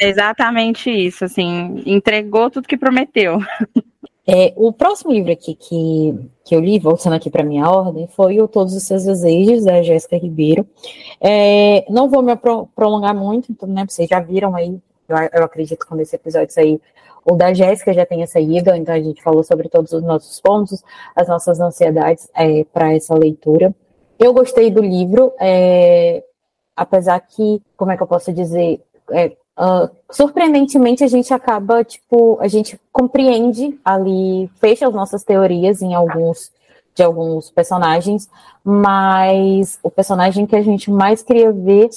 Exatamente 0.00 0.90
isso, 0.90 1.24
assim, 1.24 1.82
entregou 1.86 2.50
tudo 2.50 2.68
que 2.68 2.76
prometeu. 2.76 3.38
É, 4.26 4.52
o 4.56 4.72
próximo 4.72 5.12
livro 5.12 5.32
aqui 5.32 5.54
que, 5.54 6.30
que 6.44 6.54
eu 6.54 6.60
li, 6.60 6.78
voltando 6.78 7.14
aqui 7.14 7.30
para 7.30 7.42
minha 7.42 7.68
ordem, 7.68 8.06
foi 8.08 8.40
o 8.40 8.48
Todos 8.48 8.74
os 8.74 8.82
Seus 8.82 9.04
Desejos, 9.04 9.64
da 9.64 9.82
Jéssica 9.82 10.16
Ribeiro. 10.16 10.66
É, 11.20 11.84
não 11.90 12.08
vou 12.08 12.22
me 12.22 12.36
prolongar 12.74 13.14
muito, 13.14 13.50
então, 13.50 13.68
né, 13.68 13.84
vocês 13.88 14.08
já 14.08 14.20
viram 14.20 14.54
aí, 14.54 14.78
eu, 15.08 15.16
eu 15.32 15.44
acredito 15.44 15.78
que 15.78 15.86
quando 15.86 16.00
esse 16.00 16.14
episódio 16.14 16.52
sair, 16.52 16.80
o 17.24 17.34
da 17.34 17.52
Jéssica 17.52 17.92
já 17.92 18.06
tenha 18.06 18.26
saído, 18.26 18.70
então 18.70 18.94
a 18.94 19.00
gente 19.00 19.22
falou 19.22 19.42
sobre 19.42 19.68
todos 19.68 19.92
os 19.92 20.02
nossos 20.02 20.40
pontos, 20.40 20.82
as 21.14 21.28
nossas 21.28 21.60
ansiedades 21.60 22.28
é, 22.34 22.64
para 22.64 22.94
essa 22.94 23.14
leitura. 23.14 23.74
Eu 24.18 24.32
gostei 24.32 24.70
do 24.70 24.82
livro, 24.82 25.32
é, 25.40 26.22
apesar 26.76 27.20
que, 27.20 27.60
como 27.76 27.90
é 27.90 27.96
que 27.96 28.02
eu 28.02 28.06
posso 28.06 28.32
dizer, 28.32 28.82
é, 29.10 29.32
Uh, 29.60 29.90
surpreendentemente, 30.10 31.04
a 31.04 31.06
gente 31.06 31.34
acaba, 31.34 31.84
tipo, 31.84 32.38
a 32.40 32.48
gente 32.48 32.80
compreende 32.90 33.78
ali, 33.84 34.48
fecha 34.58 34.88
as 34.88 34.94
nossas 34.94 35.22
teorias 35.22 35.82
em 35.82 35.94
alguns 35.94 36.50
de 36.94 37.02
alguns 37.02 37.50
personagens, 37.50 38.28
mas 38.64 39.78
o 39.82 39.90
personagem 39.90 40.46
que 40.46 40.56
a 40.56 40.62
gente 40.62 40.90
mais 40.90 41.22
queria 41.22 41.52
ver, 41.52 41.90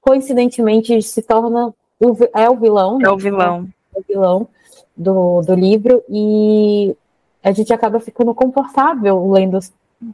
coincidentemente, 0.00 1.02
se 1.02 1.20
torna 1.20 1.74
o, 2.00 2.16
é 2.34 2.48
o 2.48 2.56
vilão. 2.56 2.98
É 3.02 3.10
o 3.10 3.16
vilão. 3.16 3.68
É 3.94 3.98
o 3.98 4.04
vilão 4.06 4.48
do, 4.96 5.42
do 5.42 5.54
livro, 5.54 6.02
e 6.08 6.96
a 7.42 7.50
gente 7.50 7.72
acaba 7.72 7.98
ficando 7.98 8.32
confortável 8.32 9.28
lendo 9.28 9.58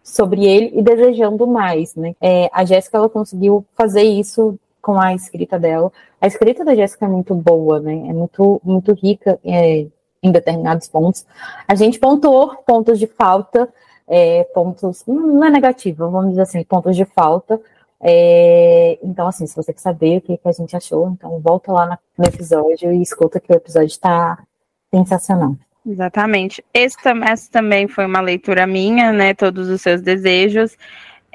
sobre 0.02 0.46
ele 0.46 0.72
e 0.78 0.82
desejando 0.82 1.46
mais, 1.46 1.94
né? 1.94 2.14
É, 2.18 2.48
a 2.50 2.64
Jéssica, 2.64 2.96
ela 2.96 3.10
conseguiu 3.10 3.64
fazer 3.76 4.02
isso 4.02 4.58
com 4.84 5.00
a 5.00 5.14
escrita 5.14 5.58
dela. 5.58 5.90
A 6.20 6.26
escrita 6.26 6.62
da 6.62 6.74
Jéssica 6.74 7.06
é 7.06 7.08
muito 7.08 7.34
boa, 7.34 7.80
né? 7.80 7.94
É 7.94 8.12
muito, 8.12 8.60
muito 8.62 8.92
rica 8.92 9.40
é, 9.42 9.86
em 10.22 10.30
determinados 10.30 10.86
pontos. 10.88 11.24
A 11.66 11.74
gente 11.74 11.98
pontuou 11.98 12.54
pontos 12.66 12.98
de 12.98 13.06
falta, 13.06 13.66
é, 14.06 14.44
pontos, 14.54 15.02
não 15.06 15.42
é 15.42 15.50
negativo, 15.50 16.10
vamos 16.10 16.30
dizer 16.30 16.42
assim, 16.42 16.62
pontos 16.62 16.94
de 16.94 17.06
falta. 17.06 17.58
É, 17.98 18.98
então, 19.02 19.26
assim, 19.26 19.46
se 19.46 19.56
você 19.56 19.72
quer 19.72 19.80
saber 19.80 20.18
o 20.18 20.20
que, 20.20 20.36
que 20.36 20.48
a 20.48 20.52
gente 20.52 20.76
achou, 20.76 21.08
então 21.08 21.40
volta 21.40 21.72
lá 21.72 21.98
no 22.18 22.26
episódio 22.26 22.92
e 22.92 23.00
escuta 23.00 23.40
que 23.40 23.50
o 23.50 23.56
episódio 23.56 23.86
está 23.86 24.38
sensacional. 24.94 25.56
Exatamente. 25.86 26.62
Esse, 26.74 26.96
essa 27.26 27.50
também 27.50 27.88
foi 27.88 28.04
uma 28.04 28.20
leitura 28.20 28.66
minha, 28.66 29.12
né? 29.12 29.32
Todos 29.32 29.68
os 29.70 29.80
seus 29.80 30.02
desejos. 30.02 30.76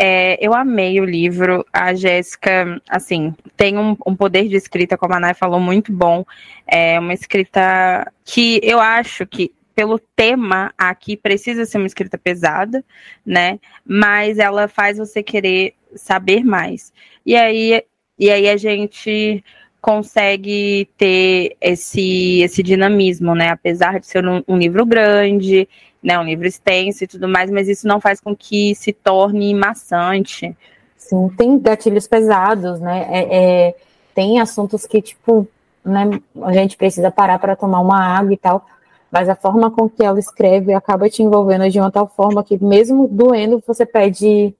É, 0.01 0.37
eu 0.39 0.53
amei 0.53 1.01
o 1.01 1.05
livro. 1.05 1.65
A 1.73 1.93
Jéssica, 1.93 2.81
assim, 2.89 3.35
tem 3.57 3.77
um, 3.77 3.97
um, 4.07 4.15
poder 4.15 4.47
de 4.47 4.55
escrita, 4.55 4.97
como 4.97 5.13
a 5.13 5.19
Nay 5.19 5.33
falou, 5.33 5.59
muito 5.59 5.91
bom. 5.91 6.23
É 6.65 6.97
uma 6.97 7.13
escrita 7.13 8.09
que 8.23 8.61
eu 8.63 8.79
acho 8.79 9.27
que, 9.27 9.51
pelo 9.75 9.99
tema 9.99 10.73
aqui, 10.77 11.17
precisa 11.17 11.65
ser 11.65 11.79
uma 11.79 11.87
escrita 11.87 12.17
pesada, 12.17 12.83
né? 13.25 13.59
Mas 13.85 14.39
ela 14.39 14.69
faz 14.69 14.97
você 14.97 15.21
querer 15.21 15.75
saber 15.95 16.45
mais. 16.45 16.93
E 17.25 17.35
aí, 17.35 17.83
e 18.17 18.29
aí 18.31 18.47
a 18.47 18.55
gente 18.55 19.43
consegue 19.81 20.89
ter 20.97 21.55
esse, 21.61 22.41
esse 22.41 22.61
dinamismo, 22.61 23.33
né? 23.33 23.49
Apesar 23.49 23.99
de 23.99 24.07
ser 24.07 24.25
um, 24.25 24.43
um, 24.47 24.57
livro 24.57 24.85
grande, 24.85 25.67
né? 26.01 26.19
Um 26.19 26.23
livro 26.23 26.47
extenso 26.47 27.03
e 27.03 27.07
tudo 27.07 27.27
mais, 27.27 27.49
mas 27.49 27.67
isso 27.67 27.87
não 27.87 27.99
faz 27.99 28.19
com 28.19 28.35
que 28.35 28.75
se 28.75 28.93
torne 28.93 29.53
maçante. 29.53 30.55
Sim, 30.97 31.29
tem 31.37 31.57
gatilhos 31.59 32.07
pesados, 32.07 32.79
né? 32.79 33.07
É, 33.09 33.37
é, 33.67 33.75
tem 34.13 34.39
assuntos 34.39 34.85
que, 34.85 35.01
tipo, 35.01 35.47
né, 35.83 36.19
a 36.43 36.53
gente 36.53 36.77
precisa 36.77 37.09
parar 37.09 37.39
para 37.39 37.55
tomar 37.55 37.79
uma 37.79 37.99
água 37.99 38.33
e 38.33 38.37
tal, 38.37 38.65
mas 39.11 39.27
a 39.29 39.35
forma 39.35 39.71
com 39.71 39.89
que 39.89 40.03
ela 40.03 40.19
escreve 40.19 40.73
acaba 40.73 41.09
te 41.09 41.23
envolvendo 41.23 41.69
de 41.69 41.79
uma 41.79 41.91
tal 41.91 42.07
forma 42.07 42.43
que, 42.43 42.63
mesmo 42.63 43.07
doendo, 43.07 43.63
você 43.65 43.85
pede 43.85 44.53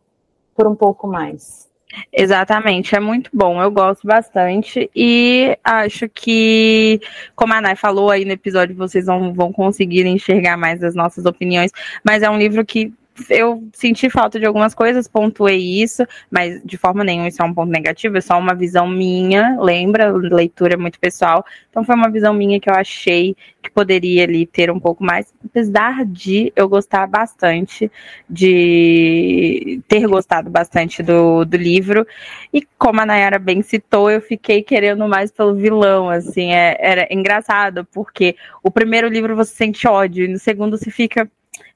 por 0.55 0.65
um 0.65 0.75
pouco 0.75 1.07
mais. 1.07 1.68
Exatamente, 2.11 2.95
é 2.95 2.99
muito 2.99 3.29
bom, 3.33 3.61
eu 3.61 3.71
gosto 3.71 4.05
bastante 4.05 4.89
e 4.95 5.57
acho 5.63 6.09
que, 6.09 6.99
como 7.35 7.53
a 7.53 7.61
Nai 7.61 7.75
falou 7.75 8.09
aí 8.09 8.25
no 8.25 8.31
episódio, 8.31 8.75
vocês 8.75 9.05
vão, 9.05 9.33
vão 9.33 9.51
conseguir 9.51 10.05
enxergar 10.05 10.57
mais 10.57 10.83
as 10.83 10.95
nossas 10.95 11.25
opiniões, 11.25 11.71
mas 12.03 12.23
é 12.23 12.29
um 12.29 12.37
livro 12.37 12.65
que 12.65 12.93
eu 13.29 13.67
senti 13.73 14.09
falta 14.09 14.39
de 14.39 14.45
algumas 14.45 14.73
coisas, 14.73 15.07
pontuei 15.07 15.57
isso, 15.57 16.05
mas 16.31 16.61
de 16.63 16.77
forma 16.77 17.03
nenhuma 17.03 17.27
isso 17.27 17.41
é 17.41 17.45
um 17.45 17.53
ponto 17.53 17.71
negativo, 17.71 18.17
é 18.17 18.21
só 18.21 18.37
uma 18.37 18.53
visão 18.53 18.87
minha, 18.87 19.57
lembra? 19.59 20.11
Leitura 20.11 20.77
muito 20.77 20.99
pessoal. 20.99 21.43
Então 21.69 21.83
foi 21.83 21.95
uma 21.95 22.09
visão 22.09 22.33
minha 22.33 22.59
que 22.59 22.69
eu 22.69 22.75
achei 22.75 23.35
que 23.61 23.69
poderia 23.71 24.23
ali 24.23 24.45
ter 24.45 24.71
um 24.71 24.79
pouco 24.79 25.03
mais, 25.03 25.33
apesar 25.49 26.05
de 26.05 26.53
eu 26.55 26.69
gostar 26.69 27.07
bastante 27.07 27.91
de 28.29 29.81
ter 29.87 30.07
gostado 30.07 30.49
bastante 30.49 31.01
do, 31.01 31.43
do 31.43 31.57
livro. 31.57 32.05
E 32.53 32.61
como 32.77 33.01
a 33.01 33.05
Nayara 33.05 33.39
bem 33.39 33.61
citou, 33.61 34.09
eu 34.09 34.21
fiquei 34.21 34.61
querendo 34.61 35.07
mais 35.07 35.31
pelo 35.31 35.55
vilão, 35.55 36.09
assim, 36.09 36.51
é, 36.53 36.77
era 36.79 37.07
engraçado, 37.11 37.85
porque 37.85 38.35
o 38.63 38.71
primeiro 38.71 39.07
livro 39.07 39.35
você 39.35 39.53
sente 39.53 39.87
ódio, 39.87 40.25
e 40.25 40.27
no 40.27 40.39
segundo 40.39 40.77
você 40.77 40.91
fica 40.91 41.29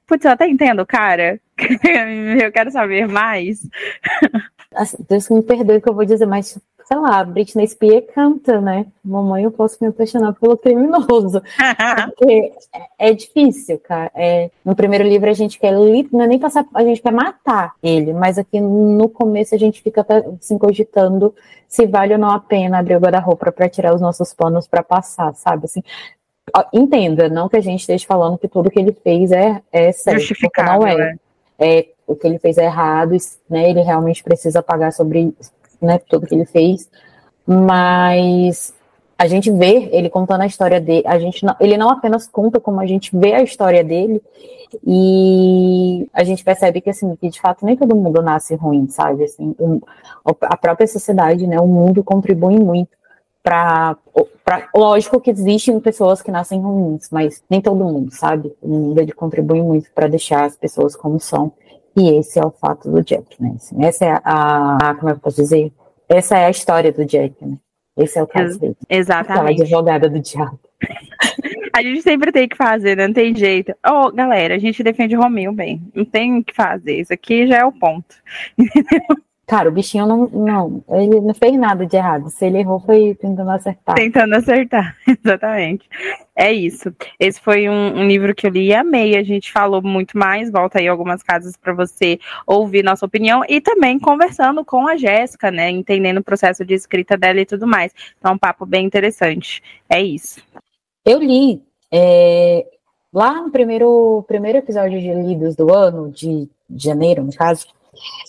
Putz, 0.06 0.24
eu 0.24 0.32
até 0.32 0.46
entendo, 0.46 0.84
cara. 0.84 1.40
eu 2.42 2.52
quero 2.52 2.70
saber 2.70 3.08
mais. 3.08 3.66
Assim, 4.74 4.98
Deus 5.08 5.30
me 5.30 5.42
perdoe 5.42 5.80
que 5.80 5.88
eu 5.88 5.94
vou 5.94 6.04
dizer, 6.04 6.26
mas 6.26 6.58
sei 6.84 6.98
lá, 6.98 7.24
Britney 7.24 7.66
Spears 7.66 8.06
canta, 8.14 8.60
né? 8.60 8.86
Mamãe, 9.02 9.44
eu 9.44 9.50
posso 9.50 9.78
me 9.80 9.88
apaixonar 9.88 10.34
pelo 10.34 10.56
criminoso. 10.56 11.42
Porque 12.16 12.52
é, 12.72 13.10
é 13.10 13.12
difícil, 13.14 13.78
cara. 13.78 14.10
É, 14.14 14.50
no 14.64 14.76
primeiro 14.76 15.04
livro 15.04 15.28
a 15.28 15.34
gente 15.34 15.58
quer 15.58 15.72
não 15.72 16.22
é 16.22 16.26
nem 16.26 16.38
passar, 16.38 16.66
a 16.74 16.82
gente 16.82 17.00
quer 17.00 17.12
matar 17.12 17.74
ele, 17.82 18.12
mas 18.12 18.38
aqui 18.38 18.60
no 18.60 19.08
começo 19.08 19.54
a 19.54 19.58
gente 19.58 19.82
fica 19.82 20.06
assim, 20.38 20.58
cogitando 20.58 21.34
se 21.66 21.86
vale 21.86 22.12
ou 22.12 22.18
não 22.18 22.30
a 22.30 22.38
pena 22.38 22.78
abrir 22.78 22.96
o 22.96 23.00
guarda-roupa 23.00 23.50
para 23.50 23.68
tirar 23.68 23.94
os 23.94 24.00
nossos 24.00 24.32
panos 24.32 24.68
para 24.68 24.82
passar, 24.82 25.34
sabe? 25.34 25.64
Assim, 25.64 25.82
entenda, 26.72 27.28
não 27.28 27.48
que 27.48 27.56
a 27.56 27.60
gente 27.60 27.80
esteja 27.80 28.06
falando 28.06 28.38
que 28.38 28.46
tudo 28.46 28.70
que 28.70 28.78
ele 28.78 28.92
fez 28.92 29.32
é, 29.32 29.60
é 29.72 29.90
certo, 29.90 30.34
porque 30.40 30.62
não 30.62 30.86
é. 30.86 30.96
Né? 30.96 31.16
é. 31.58 31.86
O 32.06 32.14
que 32.14 32.26
ele 32.26 32.38
fez 32.38 32.58
é 32.58 32.64
errado, 32.64 33.16
né, 33.48 33.70
ele 33.70 33.80
realmente 33.80 34.22
precisa 34.22 34.62
pagar 34.62 34.92
sobre 34.92 35.34
né, 35.84 35.98
tudo 35.98 36.26
que 36.26 36.34
ele 36.34 36.46
fez, 36.46 36.88
mas 37.46 38.74
a 39.16 39.26
gente 39.26 39.50
vê 39.50 39.88
ele 39.92 40.10
contando 40.10 40.42
a 40.42 40.46
história 40.46 40.80
dele, 40.80 41.06
a 41.06 41.18
gente 41.18 41.44
não, 41.44 41.54
ele 41.60 41.76
não 41.76 41.90
apenas 41.90 42.26
conta 42.26 42.58
como 42.58 42.80
a 42.80 42.86
gente 42.86 43.16
vê 43.16 43.34
a 43.34 43.42
história 43.42 43.84
dele, 43.84 44.20
e 44.84 46.08
a 46.12 46.24
gente 46.24 46.42
percebe 46.42 46.80
que 46.80 46.90
assim, 46.90 47.14
que 47.16 47.28
de 47.28 47.40
fato 47.40 47.64
nem 47.64 47.76
todo 47.76 47.94
mundo 47.94 48.20
nasce 48.20 48.54
ruim, 48.54 48.88
sabe? 48.88 49.24
Assim, 49.24 49.54
a 50.42 50.56
própria 50.56 50.86
sociedade, 50.86 51.46
né, 51.46 51.60
o 51.60 51.66
mundo 51.66 52.02
contribui 52.02 52.58
muito 52.58 52.90
para 53.42 53.96
lógico 54.74 55.20
que 55.20 55.30
existem 55.30 55.78
pessoas 55.78 56.22
que 56.22 56.30
nascem 56.30 56.60
ruins, 56.60 57.08
mas 57.10 57.42
nem 57.48 57.60
todo 57.60 57.84
mundo, 57.84 58.10
sabe? 58.10 58.56
O 58.62 58.68
mundo 58.68 59.00
ele 59.00 59.12
contribui 59.12 59.60
muito 59.62 59.90
para 59.94 60.08
deixar 60.08 60.44
as 60.44 60.56
pessoas 60.56 60.96
como 60.96 61.20
são. 61.20 61.52
E 61.96 62.18
esse 62.18 62.38
é 62.38 62.44
o 62.44 62.50
fato 62.50 62.90
do 62.90 63.02
Jack, 63.02 63.40
né? 63.40 63.52
Assim, 63.56 63.84
essa 63.84 64.04
é 64.04 64.20
a, 64.24 64.76
a, 64.76 64.94
como 64.94 65.10
eu 65.10 65.18
posso 65.18 65.36
dizer? 65.36 65.72
Essa 66.08 66.38
é 66.38 66.46
a 66.46 66.50
história 66.50 66.92
do 66.92 67.04
Jack, 67.04 67.34
né? 67.44 67.56
Esse 67.96 68.18
é 68.18 68.22
o 68.22 68.26
caso 68.26 68.58
dele. 68.58 68.76
Exatamente. 68.88 69.32
Aquela 69.32 69.50
advogada 69.50 70.10
do 70.10 70.18
diabo. 70.18 70.58
a 71.72 71.82
gente 71.82 72.02
sempre 72.02 72.32
tem 72.32 72.48
que 72.48 72.56
fazer, 72.56 72.96
né? 72.96 73.06
não 73.06 73.14
tem 73.14 73.34
jeito. 73.34 73.72
Ó, 73.86 74.08
oh, 74.08 74.12
galera, 74.12 74.56
a 74.56 74.58
gente 74.58 74.82
defende 74.82 75.14
Romeu 75.14 75.52
bem. 75.52 75.80
Não 75.94 76.04
tem 76.04 76.38
o 76.38 76.44
que 76.44 76.54
fazer. 76.54 77.00
Isso 77.00 77.12
aqui 77.12 77.46
já 77.46 77.58
é 77.58 77.64
o 77.64 77.72
ponto. 77.72 78.14
Cara, 79.46 79.68
o 79.68 79.72
bichinho 79.72 80.06
não, 80.06 80.26
não, 80.28 80.84
ele 80.88 81.20
não 81.20 81.34
fez 81.34 81.54
nada 81.58 81.84
de 81.84 81.96
errado. 81.96 82.30
Se 82.30 82.46
ele 82.46 82.58
errou, 82.58 82.80
foi 82.80 83.14
tentando 83.14 83.50
acertar. 83.50 83.94
Tentando 83.94 84.34
acertar, 84.34 84.96
exatamente. 85.06 85.86
É 86.36 86.52
isso. 86.52 86.92
Esse 87.18 87.40
foi 87.40 87.68
um, 87.68 87.98
um, 87.98 88.06
livro 88.06 88.34
que 88.34 88.46
eu 88.46 88.50
li 88.50 88.66
e 88.66 88.74
amei. 88.74 89.16
A 89.16 89.22
gente 89.22 89.52
falou 89.52 89.80
muito 89.80 90.18
mais. 90.18 90.50
Volta 90.50 90.80
aí 90.80 90.88
algumas 90.88 91.22
casas 91.22 91.56
para 91.56 91.72
você 91.72 92.18
ouvir 92.46 92.82
nossa 92.82 93.06
opinião 93.06 93.42
e 93.48 93.60
também 93.60 93.98
conversando 93.98 94.64
com 94.64 94.88
a 94.88 94.96
Jéssica, 94.96 95.50
né? 95.50 95.70
Entendendo 95.70 96.18
o 96.18 96.24
processo 96.24 96.64
de 96.64 96.74
escrita 96.74 97.16
dela 97.16 97.40
e 97.40 97.46
tudo 97.46 97.66
mais. 97.66 97.92
Então, 98.18 98.32
é 98.32 98.34
um 98.34 98.38
papo 98.38 98.66
bem 98.66 98.84
interessante. 98.84 99.62
É 99.88 100.02
isso. 100.02 100.42
Eu 101.04 101.20
li 101.20 101.62
é, 101.92 102.66
lá 103.12 103.40
no 103.40 103.50
primeiro, 103.50 104.24
primeiro 104.26 104.58
episódio 104.58 105.00
de 105.00 105.14
Lidos 105.14 105.54
do 105.54 105.72
ano, 105.72 106.10
de 106.10 106.48
janeiro, 106.74 107.22
no 107.22 107.32
caso 107.32 107.68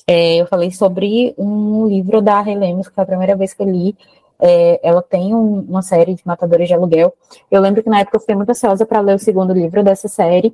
é, 0.07 0.37
eu 0.37 0.47
falei 0.47 0.71
sobre 0.71 1.33
um 1.37 1.87
livro 1.87 2.21
da 2.21 2.41
Relemos, 2.41 2.87
que 2.87 2.95
foi 2.95 3.03
a 3.03 3.07
primeira 3.07 3.35
vez 3.35 3.53
que 3.53 3.61
eu 3.61 3.69
li. 3.69 3.95
É, 4.39 4.79
ela 4.87 5.01
tem 5.01 5.33
um, 5.33 5.61
uma 5.61 5.81
série 5.81 6.13
de 6.13 6.21
matadores 6.25 6.67
de 6.67 6.73
aluguel. 6.73 7.13
Eu 7.49 7.61
lembro 7.61 7.81
que 7.81 7.89
na 7.89 7.99
época 7.99 8.17
eu 8.17 8.21
fiquei 8.21 8.35
muito 8.35 8.49
ansiosa 8.49 8.85
para 8.85 8.99
ler 8.99 9.15
o 9.15 9.19
segundo 9.19 9.53
livro 9.53 9.83
dessa 9.83 10.07
série. 10.07 10.53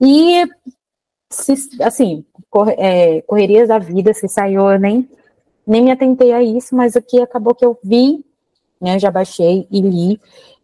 E, 0.00 0.44
se, 1.30 1.54
assim, 1.82 2.24
cor, 2.50 2.68
é, 2.68 3.22
correrias 3.22 3.68
da 3.68 3.78
vida, 3.78 4.12
se 4.12 4.28
saiu, 4.28 4.70
eu 4.70 4.78
nem, 4.78 5.08
nem 5.66 5.82
me 5.82 5.90
atentei 5.90 6.32
a 6.32 6.42
isso, 6.42 6.74
mas 6.74 6.96
aqui 6.96 7.20
acabou 7.20 7.54
que 7.54 7.64
eu 7.64 7.78
vi, 7.82 8.24
né, 8.80 8.98
já 8.98 9.10
baixei 9.10 9.66
e 9.70 9.80
li. 9.80 10.20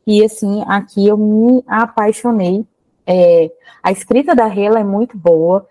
E, 0.07 0.25
assim, 0.25 0.63
aqui 0.67 1.07
eu 1.07 1.17
me 1.17 1.63
apaixonei. 1.67 2.65
É, 3.07 3.51
a 3.83 3.91
escrita 3.91 4.35
da 4.35 4.47
Rela 4.47 4.81
é 4.81 4.85
muito 4.85 5.17
boa. 5.17 5.67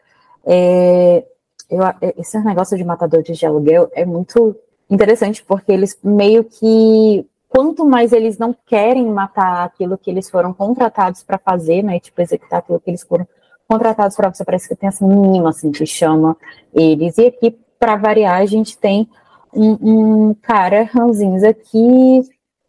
É, 0.46 1.26
eu, 1.70 1.82
esse 2.18 2.40
negócio 2.40 2.78
de 2.78 2.84
matadores 2.84 3.38
de 3.38 3.46
aluguel 3.46 3.90
é 3.94 4.06
muito 4.06 4.56
interessante, 4.90 5.44
porque 5.44 5.72
eles 5.72 5.98
meio 6.04 6.44
que. 6.44 7.26
Quanto 7.50 7.86
mais 7.86 8.12
eles 8.12 8.38
não 8.38 8.54
querem 8.66 9.06
matar 9.06 9.64
aquilo 9.64 9.98
que 9.98 10.12
eles 10.12 10.30
foram 10.30 10.54
contratados 10.54 11.24
para 11.24 11.38
fazer, 11.38 11.82
né? 11.82 12.00
Tipo, 12.00 12.22
executar 12.22 12.60
aquilo 12.60 12.80
que 12.80 12.90
eles 12.90 13.04
foram 13.04 13.26
contratados 13.68 14.16
para 14.16 14.34
você, 14.34 14.46
parece 14.46 14.68
que 14.68 14.76
tem 14.76 14.88
essa 14.88 15.06
menina, 15.06 15.50
assim, 15.50 15.72
que 15.72 15.86
chama 15.86 16.38
eles. 16.74 17.18
E 17.18 17.28
aqui, 17.28 17.58
para 17.80 17.96
variar, 17.96 18.42
a 18.42 18.46
gente 18.46 18.78
tem 18.78 19.08
um, 19.54 20.30
um 20.30 20.34
cara 20.34 20.84
ranzinza 20.84 21.54
que, 21.54 22.22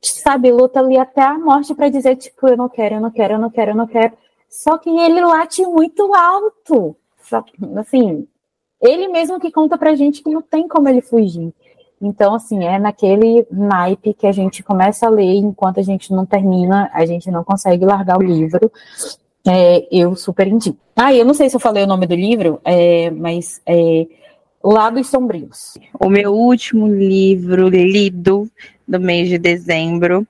sabe, 0.03 0.53
luta 0.53 0.81
ali 0.81 0.97
até 0.97 1.23
a 1.23 1.39
morte 1.39 1.75
para 1.75 1.89
dizer, 1.89 2.17
tipo, 2.17 2.49
eu 2.49 2.57
não 2.57 2.69
quero, 2.69 2.97
eu 2.97 3.01
não 3.01 3.11
quero, 3.11 3.35
eu 3.35 3.39
não 3.39 3.51
quero, 3.51 3.71
eu 3.73 3.77
não 3.77 3.87
quero. 3.87 4.13
Só 4.49 4.79
que 4.79 4.91
ele 4.91 5.21
late 5.21 5.63
muito 5.67 6.15
alto. 6.15 6.97
Assim, 7.77 8.27
ele 8.81 9.09
mesmo 9.09 9.39
que 9.39 9.53
conta 9.53 9.77
pra 9.77 9.95
gente 9.95 10.23
que 10.23 10.31
não 10.31 10.41
tem 10.41 10.67
como 10.67 10.89
ele 10.89 11.01
fugir. 11.01 11.53
Então, 12.01 12.35
assim, 12.35 12.65
é 12.65 12.79
naquele 12.79 13.47
naipe 13.51 14.15
que 14.15 14.27
a 14.27 14.33
gente 14.33 14.63
começa 14.63 15.07
a 15.07 15.11
ler, 15.11 15.35
enquanto 15.35 15.81
a 15.81 15.83
gente 15.83 16.13
não 16.13 16.25
termina, 16.25 16.91
a 16.93 17.05
gente 17.05 17.31
não 17.31 17.43
consegue 17.43 17.85
largar 17.85 18.19
o 18.19 18.23
livro. 18.23 18.71
É, 19.47 19.87
eu 19.91 20.15
super 20.15 20.47
indico. 20.47 20.79
Ah, 20.95 21.13
eu 21.13 21.25
não 21.25 21.35
sei 21.35 21.49
se 21.49 21.57
eu 21.57 21.61
falei 21.61 21.85
o 21.85 21.87
nome 21.87 22.07
do 22.07 22.15
livro, 22.15 22.61
é, 22.65 23.11
mas 23.11 23.61
é 23.67 24.07
Lados 24.63 25.09
Sombrios. 25.09 25.79
O 26.01 26.09
meu 26.09 26.33
último 26.33 26.89
livro 26.89 27.69
lido 27.69 28.51
do 28.87 29.01
mês 29.01 29.29
de 29.29 29.39
dezembro 29.39 30.27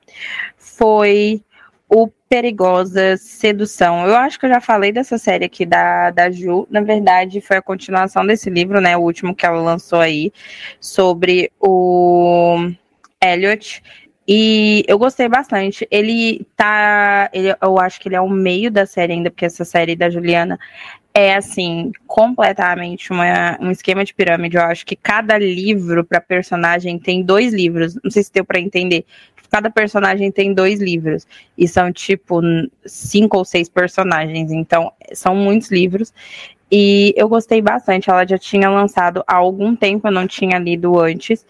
foi 0.57 1.43
o 1.89 2.09
Perigosa 2.29 3.17
Sedução. 3.17 4.07
Eu 4.07 4.15
acho 4.17 4.39
que 4.39 4.47
eu 4.47 4.51
já 4.51 4.61
falei 4.61 4.93
dessa 4.93 5.17
série 5.17 5.47
aqui 5.47 5.65
da, 5.65 6.11
da 6.11 6.31
Ju. 6.31 6.67
Na 6.71 6.83
verdade, 6.83 7.41
foi 7.41 7.57
a 7.57 7.63
continuação 7.63 8.27
desse 8.27 8.51
livro, 8.51 8.81
né? 8.81 8.97
O 8.97 9.01
último 9.01 9.35
que 9.35 9.47
ela 9.47 9.61
lançou 9.61 10.01
aí, 10.01 10.31
sobre 10.81 11.51
o 11.59 12.71
Elliot. 13.23 13.83
E 14.31 14.85
eu 14.87 14.99
gostei 14.99 15.27
bastante. 15.27 15.89
Ele 15.91 16.47
tá. 16.55 17.31
Ele, 17.33 17.57
eu 17.63 17.79
acho 17.79 17.99
que 17.99 18.09
ele 18.09 18.17
é 18.17 18.21
o 18.21 18.29
meio 18.29 18.71
da 18.71 18.85
série 18.85 19.15
ainda, 19.15 19.31
porque 19.31 19.47
essa 19.47 19.65
série 19.65 19.97
da 19.97 20.11
Juliana 20.11 20.59
é 21.15 21.35
assim, 21.35 21.91
completamente 22.07 23.11
uma, 23.11 23.59
um 23.61 23.71
esquema 23.71 24.05
de 24.05 24.13
pirâmide. 24.15 24.57
Eu 24.57 24.63
acho 24.63 24.85
que 24.85 24.95
cada 24.95 25.39
livro 25.39 26.05
para 26.05 26.21
personagem 26.21 26.99
tem 26.99 27.23
dois 27.23 27.55
livros. 27.55 27.99
Não 28.05 28.11
sei 28.11 28.23
se 28.23 28.33
deu 28.33 28.45
para 28.45 28.61
entender 28.61 29.07
cada 29.51 29.71
personagem 29.71 30.31
tem 30.31 30.53
dois 30.53 30.81
livros. 30.81 31.27
E 31.57 31.67
são, 31.67 31.93
tipo, 31.93 32.41
cinco 32.85 33.39
ou 33.39 33.45
seis 33.45 33.69
personagens. 33.69 34.51
Então, 34.51 34.93
são 35.13 35.35
muitos 35.35 35.71
livros. 35.71 36.13
E 36.71 37.15
eu 37.17 37.29
gostei 37.29 37.63
bastante. 37.63 38.11
Ela 38.11 38.27
já 38.27 38.39
tinha 38.39 38.69
lançado 38.69 39.25
há 39.27 39.37
algum 39.37 39.75
tempo, 39.75 40.09
eu 40.09 40.13
não 40.13 40.27
tinha 40.27 40.59
lido 40.59 40.99
antes. 40.99 41.47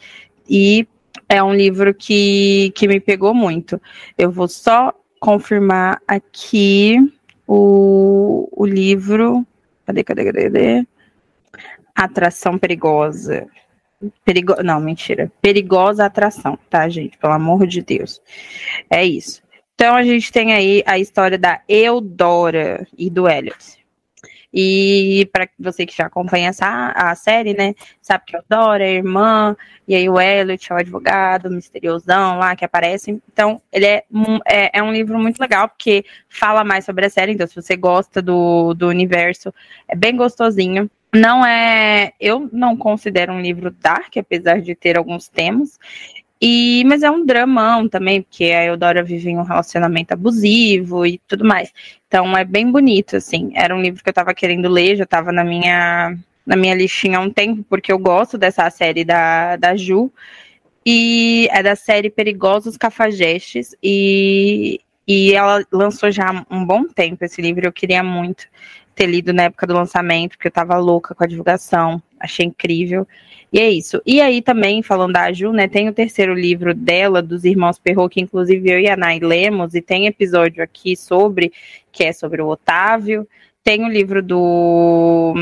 E 0.49 0.87
é 1.29 1.43
um 1.43 1.55
livro 1.55 1.93
que, 1.95 2.73
que 2.75 2.89
me 2.89 3.01
pegou 3.01 3.35
muito. 3.35 3.81
Eu 4.17 4.31
vou 4.31 4.49
só 4.49 4.93
confirmar 5.21 6.01
aqui 6.07 6.97
o, 7.47 8.49
o 8.53 8.65
livro. 8.65 9.47
Cadê, 9.85 10.05
cadê, 10.05 10.25
cadê, 10.25 10.43
cadê? 10.45 10.87
Atração 11.95 12.57
Perigosa. 12.57 13.47
Perigo... 14.25 14.63
Não, 14.63 14.81
mentira. 14.81 15.31
Perigosa 15.41 16.05
atração, 16.05 16.59
tá, 16.71 16.89
gente? 16.89 17.19
Pelo 17.19 17.33
amor 17.33 17.67
de 17.67 17.83
Deus. 17.83 18.21
É 18.91 19.05
isso. 19.05 19.43
Então 19.75 19.95
a 19.95 20.03
gente 20.03 20.33
tem 20.33 20.53
aí 20.53 20.83
a 20.87 20.99
história 20.99 21.39
da 21.39 21.61
Eudora 21.69 22.87
e 22.97 23.09
do 23.09 23.29
Elliot. 23.29 23.79
E 24.53 25.29
para 25.31 25.49
você 25.59 25.85
que 25.85 25.95
já 25.95 26.07
acompanha 26.07 26.49
essa, 26.49 26.93
a 26.97 27.15
série, 27.15 27.55
né, 27.55 27.75
sabe 28.01 28.25
que 28.27 28.37
a 28.37 28.43
é 28.81 28.85
a 28.85 28.91
irmã, 28.91 29.57
e 29.87 29.95
aí 29.95 30.09
o 30.09 30.19
Elliot 30.19 30.73
é 30.73 30.75
o 30.75 30.79
advogado 30.79 31.51
misteriosão 31.51 32.39
lá 32.39 32.57
que 32.57 32.65
aparece. 32.65 33.23
Então, 33.31 33.61
ele 33.71 33.87
é, 33.87 34.05
é, 34.47 34.79
é, 34.79 34.83
um 34.83 34.93
livro 34.93 35.19
muito 35.19 35.39
legal, 35.39 35.69
porque 35.69 36.05
fala 36.29 36.65
mais 36.65 36.85
sobre 36.85 37.07
a 37.07 37.11
série. 37.11 37.33
Então, 37.33 37.47
se 37.47 37.55
você 37.55 37.77
gosta 37.77 38.23
do, 38.23 38.73
do 38.75 38.89
universo, 38.89 39.53
é 39.87 39.95
bem 39.95 40.17
gostosinho. 40.17 40.91
Não 41.15 41.45
é. 41.45 42.13
Eu 42.21 42.49
não 42.53 42.77
considero 42.77 43.33
um 43.33 43.41
livro 43.41 43.71
dark, 43.71 44.17
apesar 44.17 44.61
de 44.61 44.75
ter 44.75 44.97
alguns 44.99 45.29
temas. 45.29 45.79
E, 46.41 46.85
mas 46.87 47.03
é 47.03 47.11
um 47.11 47.25
dramão 47.27 47.89
também, 47.89 48.23
porque 48.23 48.45
a 48.45 48.65
Eudora 48.67 49.03
vive 49.03 49.31
em 49.31 49.39
um 49.39 49.43
relacionamento 49.43 50.13
abusivo 50.13 51.05
e 51.05 51.19
tudo 51.27 51.45
mais. 51.45 51.73
Então 52.07 52.37
é 52.37 52.45
bem 52.45 52.71
bonito, 52.71 53.17
assim. 53.17 53.51
Era 53.55 53.75
um 53.75 53.83
livro 53.83 54.03
que 54.03 54.09
eu 54.09 54.13
estava 54.13 54.33
querendo 54.35 54.69
ler, 54.69 54.97
já 54.97 55.05
estava 55.05 55.33
na 55.33 55.43
minha, 55.43 56.17
na 56.47 56.57
minha 56.57 56.75
listinha 56.75 57.19
há 57.19 57.21
um 57.21 57.31
tempo, 57.31 57.65
porque 57.69 57.91
eu 57.91 57.99
gosto 57.99 58.39
dessa 58.39 58.71
série 58.71 59.05
da, 59.05 59.57
da 59.57 59.77
Ju. 59.77 60.13
E 60.87 61.49
é 61.51 61.63
da 61.63 61.75
série 61.75 62.09
Perigosos 62.09 62.77
Cafajestes. 62.77 63.75
E, 63.83 64.81
e 65.07 65.35
ela 65.35 65.65
lançou 65.73 66.11
já 66.11 66.31
há 66.31 66.55
um 66.55 66.65
bom 66.65 66.85
tempo 66.85 67.25
esse 67.25 67.43
livro. 67.43 67.67
Eu 67.67 67.73
queria 67.73 68.03
muito 68.03 68.47
ter 68.99 69.07
lido 69.07 69.33
na 69.33 69.45
época 69.45 69.65
do 69.65 69.75
lançamento, 69.75 70.31
porque 70.33 70.49
eu 70.49 70.51
estava 70.51 70.77
louca 70.77 71.15
com 71.15 71.23
a 71.23 71.27
divulgação. 71.27 72.03
Achei 72.19 72.47
incrível. 72.47 73.07
E 73.53 73.61
é 73.61 73.71
isso. 73.71 74.03
E 74.05 74.21
aí 74.21 74.43
também, 74.43 74.83
falando 74.83 75.13
da 75.13 75.33
Ju, 75.33 75.53
né, 75.53 75.69
tem 75.69 75.89
o 75.89 75.93
terceiro 75.93 76.35
livro 76.35 76.75
dela, 76.75 77.23
dos 77.23 77.45
Irmãos 77.45 77.79
Perrot, 77.79 78.13
que 78.13 78.21
inclusive 78.21 78.69
eu 78.69 78.81
e 78.81 78.89
a 78.89 78.97
Nay 78.97 79.21
lemos, 79.21 79.75
e 79.75 79.81
tem 79.81 80.07
episódio 80.07 80.65
aqui 80.65 80.97
sobre, 80.97 81.53
que 81.93 82.03
é 82.03 82.13
sobre 82.13 82.43
o 82.43 82.49
Otávio. 82.49 83.27
Tem 83.63 83.85
o 83.85 83.89
livro 83.89 84.21
do 84.21 85.33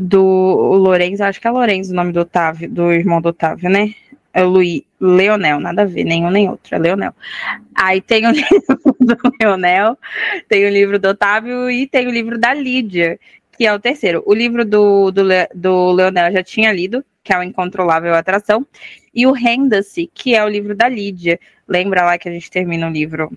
do 0.00 0.22
Lourenço, 0.22 1.22
acho 1.22 1.40
que 1.40 1.46
é 1.46 1.50
Lourenço 1.50 1.92
o 1.92 1.94
nome 1.94 2.12
do 2.12 2.20
Otávio, 2.20 2.70
do 2.70 2.92
irmão 2.92 3.20
do 3.20 3.28
Otávio, 3.28 3.68
né? 3.68 3.94
É 4.34 4.42
Luiz, 4.42 4.82
Leonel, 5.00 5.60
nada 5.60 5.82
a 5.82 5.84
ver, 5.84 6.02
nenhum 6.02 6.28
nem 6.28 6.48
outro, 6.48 6.74
é 6.74 6.78
Leonel. 6.78 7.14
Aí 7.72 8.00
tem 8.00 8.26
o 8.26 8.30
livro 8.34 8.96
do 8.98 9.16
Leonel, 9.40 9.96
tem 10.48 10.66
o 10.66 10.70
livro 10.70 10.98
do 10.98 11.08
Otávio 11.08 11.70
e 11.70 11.86
tem 11.86 12.08
o 12.08 12.10
livro 12.10 12.36
da 12.36 12.52
Lídia, 12.52 13.18
que 13.56 13.64
é 13.64 13.72
o 13.72 13.78
terceiro. 13.78 14.24
O 14.26 14.34
livro 14.34 14.64
do, 14.64 15.12
do, 15.12 15.22
do 15.54 15.92
Leonel 15.92 16.26
eu 16.26 16.32
já 16.32 16.42
tinha 16.42 16.72
lido, 16.72 17.04
que 17.22 17.32
é 17.32 17.38
o 17.38 17.44
Incontrolável 17.44 18.12
Atração, 18.12 18.66
e 19.14 19.24
o 19.24 19.30
Renda-se, 19.30 20.10
que 20.12 20.34
é 20.34 20.44
o 20.44 20.48
livro 20.48 20.74
da 20.74 20.88
Lídia. 20.88 21.38
Lembra 21.68 22.04
lá 22.04 22.18
que 22.18 22.28
a 22.28 22.32
gente 22.32 22.50
termina 22.50 22.88
o 22.88 22.92
livro 22.92 23.32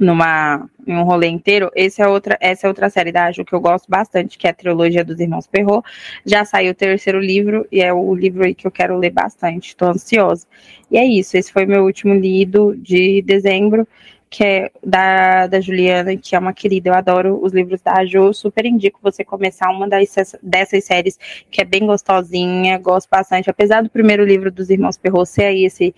numa, 0.00 0.68
em 0.86 0.96
um 0.96 1.04
rolê 1.04 1.28
inteiro? 1.28 1.70
Esse 1.76 2.02
é 2.02 2.08
outra, 2.08 2.36
essa 2.40 2.66
é 2.66 2.68
outra 2.68 2.88
série 2.88 3.12
da 3.12 3.26
Aju 3.26 3.44
que 3.44 3.52
eu 3.52 3.60
gosto 3.60 3.86
bastante, 3.88 4.38
que 4.38 4.46
é 4.46 4.50
a 4.50 4.54
trilogia 4.54 5.04
dos 5.04 5.20
Irmãos 5.20 5.46
Perrot. 5.46 5.86
Já 6.24 6.44
saiu 6.44 6.72
o 6.72 6.74
terceiro 6.74 7.20
livro, 7.20 7.66
e 7.70 7.80
é 7.80 7.92
o 7.92 8.14
livro 8.14 8.44
aí 8.44 8.54
que 8.54 8.66
eu 8.66 8.70
quero 8.70 8.96
ler 8.96 9.10
bastante, 9.10 9.68
estou 9.68 9.88
ansiosa. 9.88 10.46
E 10.90 10.96
é 10.96 11.04
isso, 11.04 11.36
esse 11.36 11.52
foi 11.52 11.66
meu 11.66 11.84
último 11.84 12.14
lido 12.14 12.74
de 12.76 13.22
dezembro 13.22 13.86
que 14.30 14.44
é 14.44 14.70
da, 14.82 15.48
da 15.48 15.60
Juliana, 15.60 16.16
que 16.16 16.36
é 16.36 16.38
uma 16.38 16.52
querida. 16.52 16.88
Eu 16.88 16.94
adoro 16.94 17.40
os 17.42 17.52
livros 17.52 17.82
da 17.82 18.04
Jo. 18.04 18.32
Super 18.32 18.64
indico 18.64 19.00
você 19.02 19.24
começar 19.24 19.68
uma 19.70 19.88
das, 19.88 20.08
dessas 20.40 20.84
séries, 20.84 21.18
que 21.50 21.60
é 21.60 21.64
bem 21.64 21.84
gostosinha, 21.84 22.78
gosto 22.78 23.08
bastante. 23.10 23.50
Apesar 23.50 23.82
do 23.82 23.90
primeiro 23.90 24.24
livro 24.24 24.50
dos 24.52 24.70
Irmãos 24.70 24.96
Perrault 24.96 25.28
ser 25.28 25.46
aí 25.46 25.64
esse, 25.64 25.92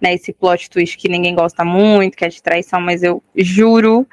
né, 0.00 0.14
esse 0.14 0.32
plot 0.32 0.70
twist 0.70 0.96
que 0.96 1.10
ninguém 1.10 1.34
gosta 1.34 1.62
muito, 1.62 2.16
que 2.16 2.24
é 2.24 2.28
de 2.28 2.42
traição, 2.42 2.80
mas 2.80 3.02
eu 3.02 3.22
juro 3.36 4.08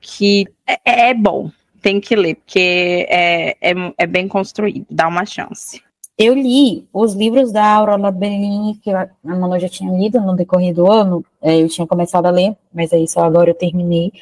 que 0.00 0.46
é, 0.66 1.08
é 1.08 1.14
bom. 1.14 1.50
Tem 1.80 2.00
que 2.00 2.14
ler, 2.14 2.36
porque 2.36 3.06
é, 3.08 3.56
é, 3.60 3.74
é 3.98 4.06
bem 4.06 4.28
construído. 4.28 4.86
Dá 4.90 5.08
uma 5.08 5.24
chance. 5.24 5.82
Eu 6.16 6.32
li 6.34 6.88
os 6.92 7.12
livros 7.12 7.50
da 7.50 7.74
Aurora 7.74 8.10
Bellini, 8.12 8.76
que 8.76 8.90
a 8.90 9.10
Manu 9.22 9.58
já 9.58 9.68
tinha 9.68 9.92
lido 9.92 10.20
no 10.20 10.36
decorrer 10.36 10.72
do 10.72 10.90
ano, 10.90 11.24
é, 11.42 11.60
eu 11.60 11.68
tinha 11.68 11.86
começado 11.86 12.26
a 12.26 12.30
ler, 12.30 12.56
mas 12.72 12.92
aí 12.92 13.08
só 13.08 13.24
agora 13.24 13.50
eu 13.50 13.54
terminei, 13.54 14.12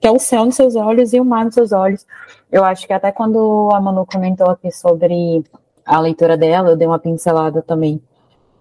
que 0.00 0.06
é 0.06 0.10
O 0.12 0.18
Céu 0.20 0.44
nos 0.44 0.54
Seus 0.54 0.76
Olhos 0.76 1.12
e 1.12 1.20
O 1.20 1.24
Mar 1.24 1.44
nos 1.44 1.54
Seus 1.54 1.72
Olhos. 1.72 2.06
Eu 2.52 2.64
acho 2.64 2.86
que 2.86 2.92
até 2.92 3.10
quando 3.10 3.68
a 3.72 3.80
Manu 3.80 4.06
comentou 4.06 4.48
aqui 4.48 4.70
sobre 4.70 5.42
a 5.84 6.00
leitura 6.00 6.36
dela, 6.36 6.70
eu 6.70 6.76
dei 6.76 6.86
uma 6.86 7.00
pincelada 7.00 7.60
também 7.62 8.00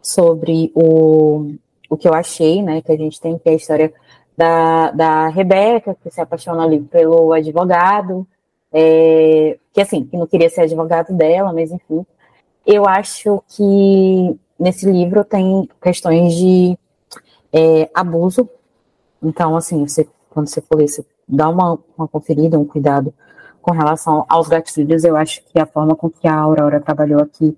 sobre 0.02 0.72
o, 0.74 1.54
o 1.90 1.96
que 1.96 2.08
eu 2.08 2.14
achei, 2.14 2.64
né, 2.64 2.82
que 2.82 2.92
a 2.92 2.98
gente 2.98 3.22
tem, 3.22 3.38
que 3.38 3.50
é 3.50 3.52
a 3.52 3.56
história 3.56 3.94
da, 4.36 4.90
da 4.92 5.28
Rebeca, 5.28 5.96
que 6.02 6.10
se 6.10 6.20
apaixona 6.22 6.64
ali 6.64 6.80
pelo 6.80 7.34
advogado, 7.34 8.28
é, 8.74 9.60
que 9.74 9.82
assim, 9.82 10.06
que 10.06 10.18
não 10.18 10.26
queria 10.26 10.50
ser 10.50 10.62
advogado 10.62 11.14
dela, 11.14 11.54
mas 11.54 11.72
enfim, 11.72 12.04
eu 12.72 12.88
acho 12.88 13.44
que 13.48 14.40
nesse 14.60 14.86
livro 14.90 15.24
tem 15.24 15.68
questões 15.82 16.36
de 16.36 16.78
é, 17.52 17.90
abuso. 17.96 18.48
Então, 19.24 19.58
assim, 19.58 19.88
você, 19.88 20.08
quando 20.30 20.48
você 20.48 20.62
for 20.62 20.78
ler, 20.78 20.88
você 20.88 21.04
dá 21.28 21.50
uma, 21.50 21.80
uma 21.98 22.08
conferida, 22.08 22.60
um 22.60 22.66
cuidado 22.66 23.12
com 23.60 23.72
relação 23.72 24.24
aos 24.30 24.48
gatilhos. 24.48 25.04
Eu 25.04 25.18
acho 25.18 25.44
que 25.46 25.60
a 25.60 25.66
forma 25.66 25.96
com 25.96 26.12
que 26.12 26.28
a 26.28 26.36
Aurora 26.36 26.80
trabalhou 26.80 27.20
aqui 27.20 27.58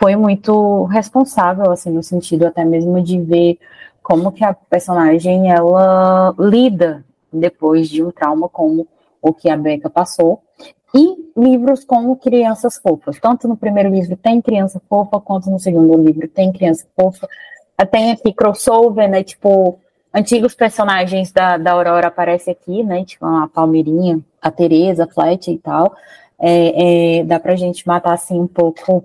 foi 0.00 0.16
muito 0.16 0.82
responsável, 0.86 1.70
assim, 1.70 1.90
no 1.90 2.02
sentido 2.02 2.44
até 2.44 2.64
mesmo 2.64 3.00
de 3.00 3.20
ver 3.20 3.56
como 4.02 4.32
que 4.32 4.42
a 4.42 4.52
personagem, 4.52 5.52
ela 5.52 6.34
lida 6.36 7.04
depois 7.32 7.88
de 7.88 8.02
um 8.02 8.10
trauma 8.10 8.48
como 8.48 8.88
o 9.22 9.32
que 9.32 9.48
a 9.48 9.56
Becca 9.56 9.88
passou, 9.88 10.42
e 10.94 11.30
livros 11.36 11.84
com 11.84 12.14
crianças 12.16 12.76
fofas. 12.78 13.18
Tanto 13.20 13.46
no 13.46 13.56
primeiro 13.56 13.90
livro 13.90 14.16
tem 14.16 14.40
criança 14.40 14.80
fofa, 14.88 15.20
quanto 15.20 15.50
no 15.50 15.58
segundo 15.58 15.96
livro 16.02 16.26
tem 16.28 16.52
criança 16.52 16.86
fofa. 16.96 17.28
Tem 17.90 18.12
aqui 18.12 18.32
crossover, 18.32 19.08
né? 19.08 19.22
Tipo, 19.22 19.78
antigos 20.12 20.54
personagens 20.54 21.32
da, 21.32 21.56
da 21.56 21.72
Aurora 21.72 22.08
aparecem 22.08 22.52
aqui, 22.52 22.82
né? 22.82 23.04
Tipo, 23.04 23.24
a 23.26 23.48
Palmeirinha, 23.48 24.20
a 24.42 24.50
Teresa, 24.50 25.04
a 25.04 25.08
Flet 25.08 25.50
e 25.50 25.58
tal. 25.58 25.94
É, 26.38 27.18
é, 27.20 27.24
dá 27.24 27.38
pra 27.38 27.56
gente 27.56 27.86
matar, 27.86 28.14
assim, 28.14 28.38
um 28.38 28.46
pouco 28.46 29.04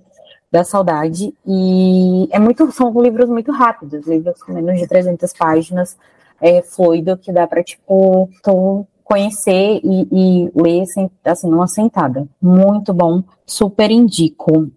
da 0.52 0.64
saudade. 0.64 1.34
E 1.46 2.28
é 2.32 2.40
muito, 2.40 2.70
são 2.72 2.92
livros 3.02 3.30
muito 3.30 3.52
rápidos, 3.52 4.08
livros 4.08 4.42
com 4.42 4.54
menos 4.54 4.80
de 4.80 4.88
300 4.88 5.32
páginas. 5.34 5.98
É 6.42 6.62
fluido, 6.62 7.18
que 7.18 7.32
dá 7.32 7.48
pra, 7.48 7.64
tipo, 7.64 8.30
tô 8.44 8.86
conhecer 9.06 9.80
e, 9.84 10.08
e 10.12 10.52
ler 10.54 10.84
assim, 11.24 11.50
numa 11.50 11.68
sentada. 11.68 12.28
Muito 12.42 12.94
bom, 12.94 13.24
super 13.46 13.90
indico. 13.92 14.70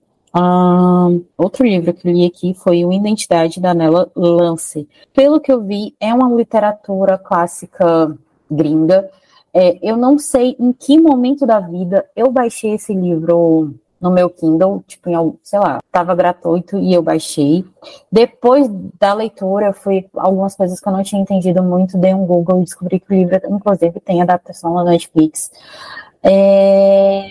Outro 1.37 1.67
livro 1.67 1.93
que 1.93 2.07
eu 2.07 2.13
li 2.13 2.27
aqui 2.27 2.55
foi 2.55 2.85
o 2.85 2.93
Identidade 2.93 3.61
da 3.61 3.75
Nella 3.75 4.09
Lance. 4.15 4.87
Pelo 5.13 5.41
que 5.41 5.51
eu 5.51 5.63
vi, 5.63 5.95
é 5.99 6.15
uma 6.15 6.33
literatura 6.33 7.19
clássica 7.19 8.17
gringa. 8.49 9.09
É, 9.53 9.79
eu 9.83 9.97
não 9.97 10.19
sei 10.19 10.55
em 10.61 10.73
que 10.73 11.01
momento 11.01 11.47
da 11.47 11.59
vida 11.59 12.05
eu 12.15 12.31
baixei 12.31 12.75
esse 12.75 12.95
livro 12.95 13.75
no 14.01 14.11
meu 14.11 14.31
Kindle, 14.31 14.83
tipo, 14.87 15.11
em, 15.11 15.39
sei 15.43 15.59
lá, 15.59 15.79
estava 15.85 16.15
gratuito 16.15 16.79
e 16.79 16.93
eu 16.93 17.03
baixei. 17.03 17.65
Depois 18.11 18.69
da 18.99 19.13
leitura, 19.13 19.73
fui 19.73 20.09
algumas 20.15 20.55
coisas 20.57 20.81
que 20.81 20.89
eu 20.89 20.93
não 20.93 21.03
tinha 21.03 21.21
entendido 21.21 21.63
muito, 21.63 21.99
dei 21.99 22.15
um 22.15 22.27
Google 22.27 22.61
e 22.61 22.65
descobri 22.65 23.01
que 23.01 23.13
o 23.13 23.15
livro, 23.15 23.41
inclusive, 23.51 24.01
tem 24.01 24.23
adaptação 24.23 24.75
na 24.75 24.85
Netflix. 24.85 25.51
É, 26.23 27.31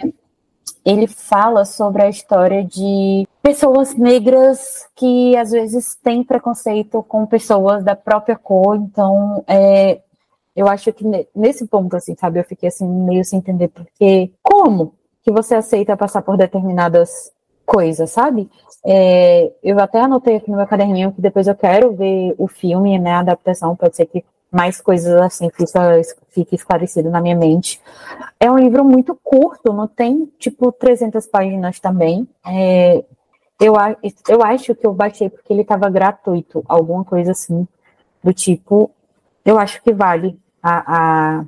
ele 0.86 1.06
fala 1.06 1.65
sobre 1.65 2.03
a 2.03 2.10
história 2.10 2.63
de 2.63 3.27
pessoas 3.41 3.93
negras 3.93 4.88
que 4.95 5.36
às 5.36 5.51
vezes 5.51 5.95
têm 5.95 6.23
preconceito 6.23 7.03
com 7.03 7.25
pessoas 7.25 7.84
da 7.84 7.95
própria 7.95 8.38
cor, 8.38 8.77
então 8.77 9.43
é, 9.47 9.99
eu 10.56 10.67
acho 10.67 10.91
que 10.91 11.06
nesse 11.36 11.67
ponto, 11.67 11.95
assim, 11.95 12.15
sabe, 12.15 12.39
eu 12.39 12.43
fiquei 12.43 12.69
assim 12.69 12.88
meio 12.88 13.23
sem 13.23 13.38
entender 13.39 13.67
porque 13.67 14.32
como 14.41 14.93
que 15.27 15.31
você 15.33 15.55
aceita 15.55 15.97
passar 15.97 16.21
por 16.21 16.37
determinadas 16.37 17.33
coisas, 17.65 18.11
sabe? 18.11 18.49
É, 18.85 19.51
eu 19.61 19.77
até 19.77 19.99
anotei 19.99 20.37
aqui 20.37 20.49
no 20.49 20.55
meu 20.55 20.65
caderninho 20.65 21.11
que 21.11 21.19
depois 21.19 21.47
eu 21.47 21.55
quero 21.55 21.93
ver 21.93 22.33
o 22.37 22.47
filme, 22.47 22.97
né, 22.97 23.11
a 23.11 23.19
adaptação, 23.19 23.75
pode 23.75 23.97
ser 23.97 24.05
que 24.05 24.23
mais 24.49 24.79
coisas 24.79 25.13
assim 25.21 25.49
fiquem 26.29 26.55
esclarecidas 26.55 27.11
na 27.11 27.19
minha 27.19 27.35
mente. 27.35 27.81
É 28.39 28.49
um 28.49 28.57
livro 28.57 28.85
muito 28.85 29.19
curto, 29.21 29.73
não 29.73 29.85
tem 29.85 30.31
tipo 30.39 30.71
300 30.71 31.27
páginas 31.27 31.77
também. 31.77 32.25
É, 32.45 33.03
eu, 33.59 33.73
eu 34.29 34.41
acho 34.41 34.73
que 34.75 34.87
eu 34.87 34.93
baixei 34.93 35.29
porque 35.29 35.51
ele 35.51 35.63
estava 35.63 35.89
gratuito, 35.89 36.63
alguma 36.69 37.03
coisa 37.03 37.31
assim, 37.31 37.67
do 38.23 38.31
tipo. 38.31 38.89
Eu 39.43 39.59
acho 39.59 39.83
que 39.83 39.91
vale 39.91 40.39
a, 40.63 41.39
a, 41.39 41.45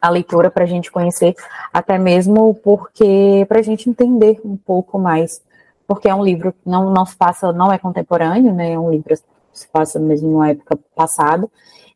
a 0.00 0.08
leitura 0.10 0.50
para 0.50 0.64
a 0.64 0.66
gente 0.66 0.90
conhecer, 0.90 1.34
até 1.72 1.98
mesmo 1.98 2.54
porque 2.62 3.44
para 3.48 3.60
a 3.60 3.62
gente 3.62 3.88
entender 3.88 4.40
um 4.44 4.56
pouco 4.56 4.98
mais, 4.98 5.42
porque 5.86 6.08
é 6.08 6.14
um 6.14 6.24
livro 6.24 6.52
que 6.52 6.68
não, 6.68 6.90
não 6.92 7.06
se 7.06 7.16
passa, 7.16 7.52
não 7.52 7.72
é 7.72 7.78
contemporâneo, 7.78 8.52
né? 8.52 8.72
É 8.72 8.78
um 8.78 8.90
livro 8.90 9.14
que 9.14 9.58
se 9.58 9.68
passa 9.68 9.98
mesmo 9.98 10.30
numa 10.30 10.50
época 10.50 10.78
passada. 10.94 11.48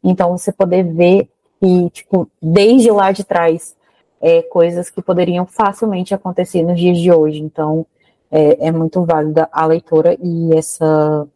Então 0.02 0.36
você 0.36 0.50
poder 0.50 0.82
ver 0.84 1.28
e, 1.62 1.88
tipo, 1.90 2.28
desde 2.42 2.90
lá 2.90 3.12
de 3.12 3.22
trás, 3.22 3.76
é, 4.20 4.42
coisas 4.42 4.90
que 4.90 5.00
poderiam 5.00 5.46
facilmente 5.46 6.14
acontecer 6.14 6.62
nos 6.62 6.78
dias 6.78 6.98
de 6.98 7.12
hoje. 7.12 7.40
Então, 7.40 7.86
é, 8.30 8.68
é 8.68 8.72
muito 8.72 9.04
válida 9.04 9.48
a 9.52 9.64
leitura 9.66 10.16
e 10.20 10.56
essa 10.56 11.26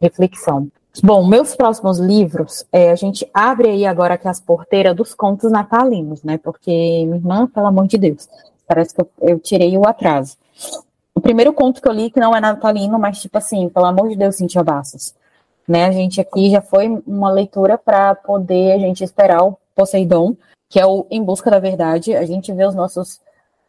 reflexão. 0.00 0.68
Bom, 1.02 1.24
meus 1.24 1.54
próximos 1.54 1.98
livros, 1.98 2.66
é, 2.72 2.90
a 2.90 2.96
gente 2.96 3.28
abre 3.32 3.68
aí 3.68 3.86
agora 3.86 4.14
aqui 4.14 4.26
as 4.26 4.40
porteiras 4.40 4.94
dos 4.94 5.14
contos 5.14 5.50
natalinos, 5.50 6.22
né? 6.24 6.36
Porque, 6.36 6.70
minha 7.06 7.16
irmã, 7.16 7.46
pelo 7.46 7.66
amor 7.66 7.86
de 7.86 7.96
Deus, 7.96 8.28
parece 8.66 8.94
que 8.94 9.00
eu, 9.00 9.08
eu, 9.20 9.38
tirei 9.38 9.78
o 9.78 9.86
atraso. 9.86 10.36
O 11.14 11.20
primeiro 11.20 11.52
conto 11.52 11.80
que 11.80 11.88
eu 11.88 11.92
li, 11.92 12.10
que 12.10 12.18
não 12.18 12.34
é 12.34 12.40
natalino, 12.40 12.98
mas 12.98 13.20
tipo 13.20 13.38
assim, 13.38 13.68
pelo 13.68 13.86
amor 13.86 14.08
de 14.08 14.16
Deus, 14.16 14.36
Cintia 14.36 14.64
Bassos. 14.64 15.14
Né? 15.66 15.84
A 15.84 15.92
gente 15.92 16.20
aqui 16.20 16.50
já 16.50 16.60
foi 16.60 16.88
uma 17.06 17.30
leitura 17.30 17.78
para 17.78 18.14
poder 18.16 18.72
a 18.72 18.78
gente 18.78 19.04
esperar 19.04 19.44
o 19.44 19.56
Poseidon, 19.76 20.36
que 20.68 20.80
é 20.80 20.84
o 20.84 21.06
Em 21.08 21.22
Busca 21.22 21.50
da 21.50 21.60
Verdade. 21.60 22.16
A 22.16 22.24
gente 22.24 22.52
vê 22.52 22.66
os 22.66 22.74
nossos 22.74 23.20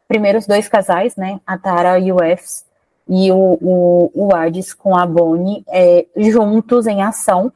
primeiros 0.08 0.48
dois 0.48 0.68
casais, 0.68 1.16
né? 1.16 1.40
A 1.46 1.58
Tara 1.58 2.00
e 2.00 2.12
o 2.12 2.18
e 3.14 3.30
o, 3.30 3.58
o, 3.62 4.12
o 4.16 4.34
Hades 4.34 4.74
com 4.74 4.96
a 4.96 5.06
Bonnie 5.06 5.66
é, 5.68 6.06
juntos 6.16 6.88
em 6.88 7.04
ação 7.04 7.52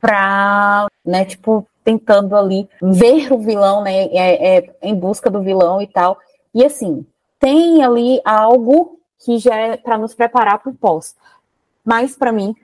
para, 0.00 0.86
né, 1.04 1.24
tipo, 1.24 1.66
tentando 1.82 2.36
ali 2.36 2.68
ver 2.80 3.32
o 3.32 3.38
vilão, 3.38 3.82
né, 3.82 4.04
é, 4.04 4.58
é, 4.58 4.76
em 4.80 4.94
busca 4.94 5.28
do 5.28 5.42
vilão 5.42 5.82
e 5.82 5.88
tal. 5.88 6.16
E 6.54 6.64
assim, 6.64 7.04
tem 7.40 7.82
ali 7.82 8.20
algo 8.24 9.00
que 9.18 9.38
já 9.38 9.56
é 9.56 9.76
para 9.76 9.98
nos 9.98 10.14
preparar 10.14 10.60
para 10.60 10.70
o 10.70 10.74
pós. 10.74 11.16
Mas 11.84 12.14
para 12.14 12.30
mim, 12.30 12.54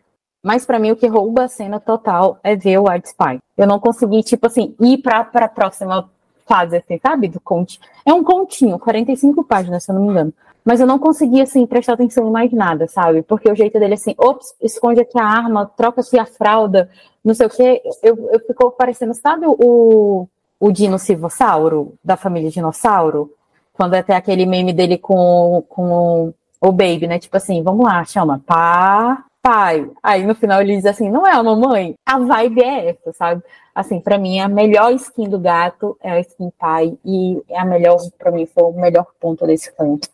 mas 0.41 0.65
para 0.65 0.79
mim 0.79 0.93
o 0.93 0.97
que 0.97 1.09
rouba 1.09 1.43
a 1.43 1.49
cena 1.49 1.81
total 1.81 2.39
é 2.45 2.55
ver 2.55 2.79
o 2.79 2.89
Hades 2.89 3.11
Spy. 3.11 3.41
Eu 3.57 3.67
não 3.67 3.81
consegui, 3.81 4.23
tipo 4.23 4.47
assim, 4.47 4.77
ir 4.81 4.99
para 4.99 5.19
a 5.21 5.49
próxima 5.49 6.09
fase, 6.47 6.77
assim, 6.77 7.01
sabe? 7.03 7.27
Do 7.27 7.41
conte. 7.41 7.81
É 8.07 8.15
um 8.15 8.23
continho, 8.23 8.79
45 8.79 9.43
páginas, 9.43 9.83
se 9.83 9.91
eu 9.91 9.97
não 9.97 10.03
me 10.03 10.11
engano. 10.11 10.33
Mas 10.69 10.81
eu 10.81 10.87
não 10.87 10.99
conseguia, 10.99 11.45
assim, 11.45 11.67
prestar 11.67 11.95
atenção 11.95 12.29
em 12.29 12.31
mais 12.31 12.53
nada, 12.53 12.87
sabe? 12.87 13.23
Porque 13.23 13.51
o 13.51 13.57
jeito 13.57 13.81
dele, 13.81 13.95
assim, 13.95 14.15
ops, 14.19 14.55
esconde 14.61 15.01
aqui 15.01 15.19
a 15.19 15.25
arma, 15.25 15.65
troca 15.65 16.03
aqui 16.03 16.19
a 16.19 16.27
fralda, 16.27 16.91
não 17.25 17.33
sei 17.33 17.47
o 17.47 17.49
quê. 17.49 17.81
Eu, 18.03 18.29
eu 18.31 18.39
ficou 18.41 18.71
parecendo, 18.71 19.15
sabe 19.15 19.47
o, 19.47 20.29
o 20.61 20.71
dinossauro, 20.71 21.95
da 22.05 22.19
família 22.19 22.51
dinossauro? 22.51 23.33
Quando 23.73 23.95
até 23.95 24.15
aquele 24.15 24.45
meme 24.45 24.75
dele 24.75 24.99
com, 24.99 25.65
com 25.71 26.35
o 26.61 26.71
Baby, 26.71 27.07
né? 27.07 27.19
Tipo 27.19 27.39
assim, 27.39 27.63
vamos 27.63 27.87
lá, 27.87 28.05
chama 28.05 28.39
pá, 28.47 29.25
pai. 29.49 29.91
Aí 30.03 30.27
no 30.27 30.35
final 30.35 30.61
ele 30.61 30.77
diz 30.77 30.85
assim, 30.85 31.11
não 31.11 31.27
é 31.27 31.33
a 31.33 31.43
mamãe? 31.43 31.95
A 32.05 32.19
vibe 32.19 32.63
é 32.63 32.91
essa, 32.91 33.15
sabe? 33.15 33.43
Assim, 33.75 33.99
para 33.99 34.19
mim, 34.19 34.41
a 34.41 34.47
melhor 34.49 34.93
skin 34.93 35.27
do 35.27 35.39
gato 35.39 35.97
é 36.03 36.11
a 36.11 36.21
skin 36.21 36.51
pai. 36.59 36.99
E 37.03 37.43
é 37.49 37.59
a 37.59 37.65
melhor, 37.65 37.97
para 38.19 38.31
mim, 38.31 38.45
foi 38.45 38.65
o 38.65 38.73
melhor 38.73 39.07
ponto 39.19 39.47
desse 39.47 39.73
conto. 39.73 40.07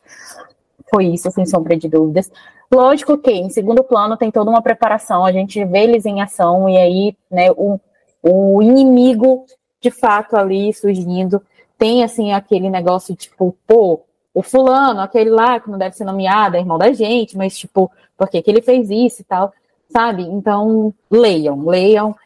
Foi 0.88 1.06
isso, 1.06 1.28
sem 1.32 1.44
sombra 1.44 1.76
de 1.76 1.88
dúvidas. 1.88 2.30
Lógico 2.72 3.18
que, 3.18 3.32
em 3.32 3.50
segundo 3.50 3.82
plano, 3.82 4.16
tem 4.16 4.30
toda 4.30 4.50
uma 4.50 4.62
preparação. 4.62 5.24
A 5.24 5.32
gente 5.32 5.64
vê 5.64 5.80
eles 5.80 6.06
em 6.06 6.22
ação 6.22 6.68
e 6.68 6.76
aí, 6.76 7.16
né, 7.28 7.50
o, 7.56 7.80
o 8.22 8.62
inimigo, 8.62 9.46
de 9.80 9.90
fato, 9.90 10.36
ali 10.36 10.72
surgindo. 10.72 11.42
Tem, 11.76 12.04
assim, 12.04 12.32
aquele 12.32 12.70
negócio, 12.70 13.16
tipo, 13.16 13.56
pô, 13.66 14.04
o 14.34 14.42
fulano, 14.42 15.00
aquele 15.00 15.30
lá 15.30 15.60
que 15.60 15.70
não 15.70 15.78
deve 15.78 15.96
ser 15.96 16.04
nomeado, 16.04 16.56
é 16.56 16.60
irmão 16.60 16.76
da 16.76 16.92
gente, 16.92 17.36
mas, 17.36 17.56
tipo, 17.56 17.90
por 18.18 18.28
que, 18.28 18.42
que 18.42 18.50
ele 18.50 18.60
fez 18.60 18.90
isso 18.90 19.22
e 19.22 19.24
tal, 19.24 19.52
sabe? 19.88 20.22
Então, 20.22 20.92
leiam, 21.08 21.64
leiam. 21.64 22.16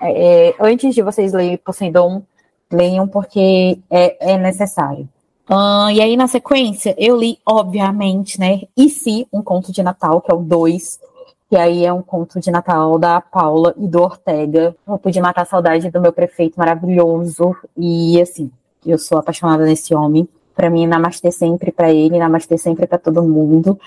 É, 0.00 0.50
é 0.50 0.54
antes 0.60 0.94
de 0.94 1.02
vocês 1.02 1.32
lerem 1.32 1.56
Poseidon, 1.56 2.22
leiam 2.70 3.08
porque 3.08 3.78
é, 3.90 4.32
é 4.34 4.38
necessário. 4.38 5.08
Uh, 5.48 5.90
e 5.90 6.02
aí, 6.02 6.14
na 6.14 6.28
sequência, 6.28 6.94
eu 6.98 7.16
li, 7.16 7.38
obviamente, 7.46 8.38
né? 8.38 8.62
E 8.76 8.90
se 8.90 9.26
um 9.32 9.42
conto 9.42 9.72
de 9.72 9.82
Natal, 9.82 10.20
que 10.20 10.30
é 10.30 10.34
o 10.34 10.42
2, 10.42 11.00
que 11.48 11.56
aí 11.56 11.86
é 11.86 11.92
um 11.92 12.02
conto 12.02 12.38
de 12.38 12.50
Natal 12.50 12.98
da 12.98 13.22
Paula 13.22 13.74
e 13.78 13.88
do 13.88 14.02
Ortega. 14.02 14.76
Eu 14.86 14.98
pude 14.98 15.18
matar 15.18 15.42
a 15.42 15.46
saudade 15.46 15.90
do 15.90 16.00
meu 16.00 16.12
prefeito 16.12 16.58
maravilhoso. 16.58 17.56
E 17.74 18.20
assim, 18.20 18.50
eu 18.84 18.98
sou 18.98 19.16
apaixonada 19.16 19.64
nesse 19.64 19.94
homem. 19.94 20.28
Para 20.58 20.70
mim, 20.70 20.88
namastê 20.88 21.30
sempre 21.30 21.70
para 21.70 21.92
ele, 21.92 22.18
namastê 22.18 22.58
sempre 22.58 22.84
para 22.84 22.98
todo 22.98 23.22
mundo. 23.22 23.78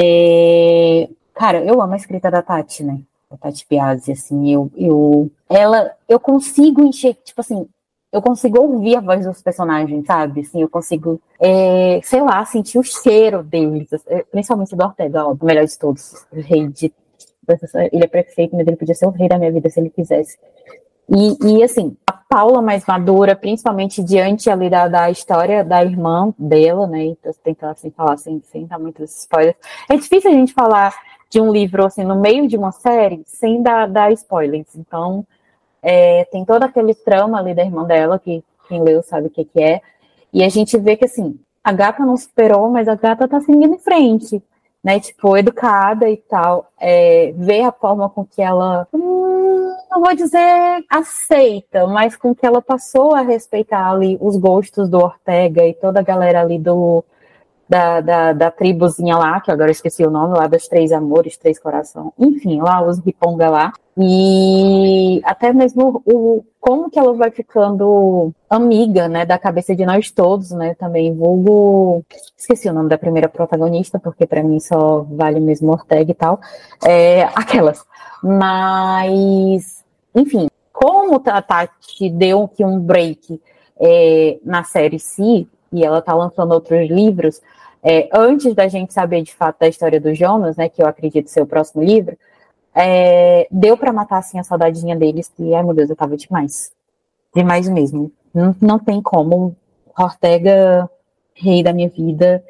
É... 0.00 1.08
Cara, 1.34 1.64
eu 1.64 1.82
amo 1.82 1.92
a 1.92 1.96
escrita 1.96 2.30
da 2.30 2.40
Tati, 2.40 2.84
né? 2.84 3.00
A 3.28 3.36
Tati 3.36 3.66
Piazzi, 3.66 4.12
assim, 4.12 4.48
eu, 4.48 4.70
eu, 4.76 5.28
ela, 5.48 5.90
eu 6.08 6.20
consigo 6.20 6.84
encher, 6.84 7.14
tipo 7.24 7.40
assim, 7.40 7.66
eu 8.12 8.22
consigo 8.22 8.60
ouvir 8.60 8.94
a 8.94 9.00
voz 9.00 9.26
dos 9.26 9.42
personagens, 9.42 10.06
sabe? 10.06 10.42
Assim, 10.42 10.62
eu 10.62 10.68
consigo, 10.68 11.20
é, 11.40 12.00
sei 12.04 12.20
lá, 12.20 12.44
sentir 12.44 12.78
o 12.78 12.84
cheiro 12.84 13.42
deles, 13.42 13.88
é, 14.06 14.22
principalmente 14.22 14.76
do 14.76 14.84
Ortega, 14.84 15.26
o 15.26 15.36
melhor 15.44 15.64
de 15.64 15.76
todos, 15.76 16.24
o 16.30 16.40
rei 16.40 16.68
de. 16.68 16.92
Ele 17.92 18.04
é 18.04 18.06
prefeito, 18.06 18.54
mas 18.54 18.64
ele 18.68 18.76
podia 18.76 18.94
ser 18.94 19.06
o 19.06 19.10
rei 19.10 19.28
da 19.28 19.36
minha 19.36 19.50
vida 19.50 19.68
se 19.68 19.80
ele 19.80 19.90
quisesse. 19.90 20.38
E, 21.10 21.58
e 21.58 21.62
assim, 21.64 21.96
a 22.06 22.12
Paula 22.12 22.62
mais 22.62 22.86
madura, 22.86 23.34
principalmente 23.34 24.02
diante 24.02 24.48
ali 24.48 24.70
da, 24.70 24.86
da 24.86 25.10
história 25.10 25.64
da 25.64 25.84
irmã 25.84 26.32
dela, 26.38 26.86
né? 26.86 27.04
Então, 27.06 27.32
tentando 27.42 27.72
assim 27.72 27.90
falar 27.90 28.16
sem, 28.16 28.40
sem 28.44 28.64
dar 28.66 28.78
muitas 28.78 29.22
spoilers. 29.22 29.56
É 29.88 29.96
difícil 29.96 30.30
a 30.30 30.34
gente 30.34 30.52
falar 30.54 30.94
de 31.28 31.40
um 31.40 31.52
livro 31.52 31.84
assim 31.84 32.04
no 32.04 32.14
meio 32.14 32.46
de 32.46 32.56
uma 32.56 32.70
série 32.70 33.22
sem 33.26 33.60
dar, 33.60 33.88
dar 33.88 34.12
spoilers. 34.12 34.76
Então, 34.76 35.26
é, 35.82 36.24
tem 36.26 36.44
todo 36.44 36.62
aquele 36.62 36.94
trama 36.94 37.38
ali 37.40 37.54
da 37.54 37.64
irmã 37.64 37.84
dela, 37.84 38.18
que 38.18 38.44
quem 38.68 38.82
leu 38.82 39.02
sabe 39.02 39.26
o 39.26 39.30
que, 39.30 39.44
que 39.44 39.60
é. 39.60 39.80
E 40.32 40.44
a 40.44 40.48
gente 40.48 40.78
vê 40.78 40.96
que 40.96 41.06
assim, 41.06 41.38
a 41.62 41.72
gata 41.72 42.04
não 42.04 42.16
superou, 42.16 42.70
mas 42.70 42.86
a 42.86 42.94
gata 42.94 43.26
tá 43.26 43.40
seguindo 43.40 43.74
em 43.74 43.78
frente, 43.78 44.40
né? 44.82 45.00
Tipo, 45.00 45.36
educada 45.36 46.08
e 46.08 46.16
tal. 46.16 46.70
É, 46.78 47.32
ver 47.36 47.62
a 47.62 47.72
forma 47.72 48.08
com 48.08 48.24
que 48.24 48.40
ela. 48.40 48.86
Não 49.90 50.00
vou 50.00 50.14
dizer 50.14 50.84
aceita, 50.88 51.86
mas 51.86 52.16
com 52.16 52.34
que 52.34 52.46
ela 52.46 52.62
passou 52.62 53.14
a 53.14 53.22
respeitar 53.22 53.90
ali 53.90 54.16
os 54.20 54.36
gostos 54.36 54.88
do 54.88 54.98
Ortega 54.98 55.66
e 55.66 55.74
toda 55.74 55.98
a 55.98 56.02
galera 56.02 56.40
ali 56.40 56.58
do, 56.58 57.04
da, 57.70 58.00
da, 58.00 58.32
da 58.32 58.50
tribuzinha 58.50 59.16
lá, 59.16 59.40
que 59.40 59.48
agora 59.48 59.70
esqueci 59.70 60.04
o 60.04 60.10
nome, 60.10 60.36
lá 60.36 60.48
dos 60.48 60.66
Três 60.66 60.90
Amores, 60.90 61.36
Três 61.36 61.56
Coração, 61.56 62.12
enfim, 62.18 62.60
lá 62.60 62.82
os 62.82 62.98
Riponga 62.98 63.48
lá. 63.48 63.72
E 63.96 65.20
até 65.24 65.52
mesmo 65.52 66.02
o 66.04 66.44
como 66.58 66.90
que 66.90 66.98
ela 66.98 67.12
vai 67.14 67.30
ficando 67.30 68.32
amiga, 68.48 69.08
né, 69.08 69.24
da 69.24 69.38
cabeça 69.38 69.74
de 69.74 69.86
nós 69.86 70.10
todos, 70.10 70.50
né, 70.50 70.74
também 70.74 71.14
vulgo, 71.14 72.04
esqueci 72.36 72.68
o 72.68 72.72
nome 72.72 72.88
da 72.88 72.98
primeira 72.98 73.28
protagonista, 73.28 73.98
porque 73.98 74.26
para 74.26 74.42
mim 74.42 74.58
só 74.58 75.06
vale 75.08 75.38
mesmo 75.38 75.70
Ortega 75.70 76.10
e 76.10 76.14
tal, 76.14 76.40
é, 76.84 77.22
aquelas. 77.34 77.84
Mas, 78.22 79.79
enfim, 80.14 80.48
como 80.72 81.22
a 81.24 81.42
Tati 81.42 82.10
deu 82.10 82.44
aqui 82.44 82.64
um 82.64 82.80
break 82.80 83.40
é, 83.78 84.38
na 84.44 84.64
série 84.64 84.98
Si, 84.98 85.48
e 85.72 85.84
ela 85.84 86.02
tá 86.02 86.14
lançando 86.14 86.52
outros 86.52 86.88
livros, 86.88 87.40
é, 87.82 88.08
antes 88.12 88.54
da 88.54 88.68
gente 88.68 88.92
saber 88.92 89.22
de 89.22 89.34
fato 89.34 89.60
da 89.60 89.68
história 89.68 90.00
do 90.00 90.14
Jonas, 90.14 90.56
né, 90.56 90.68
que 90.68 90.82
eu 90.82 90.86
acredito 90.86 91.28
ser 91.28 91.42
o 91.42 91.46
próximo 91.46 91.82
livro, 91.82 92.16
é, 92.74 93.46
deu 93.50 93.76
para 93.76 93.92
matar 93.92 94.18
assim 94.18 94.38
a 94.38 94.44
saudadinha 94.44 94.96
deles, 94.96 95.30
que, 95.34 95.54
ai 95.54 95.62
meu 95.62 95.74
Deus, 95.74 95.90
eu 95.90 95.96
tava 95.96 96.16
demais. 96.16 96.72
Demais 97.34 97.68
mesmo. 97.68 98.12
Não, 98.32 98.54
não 98.60 98.78
tem 98.78 99.00
como. 99.00 99.56
Ortega, 99.98 100.88
rei 101.34 101.62
da 101.62 101.72
minha 101.72 101.88
vida, 101.88 102.42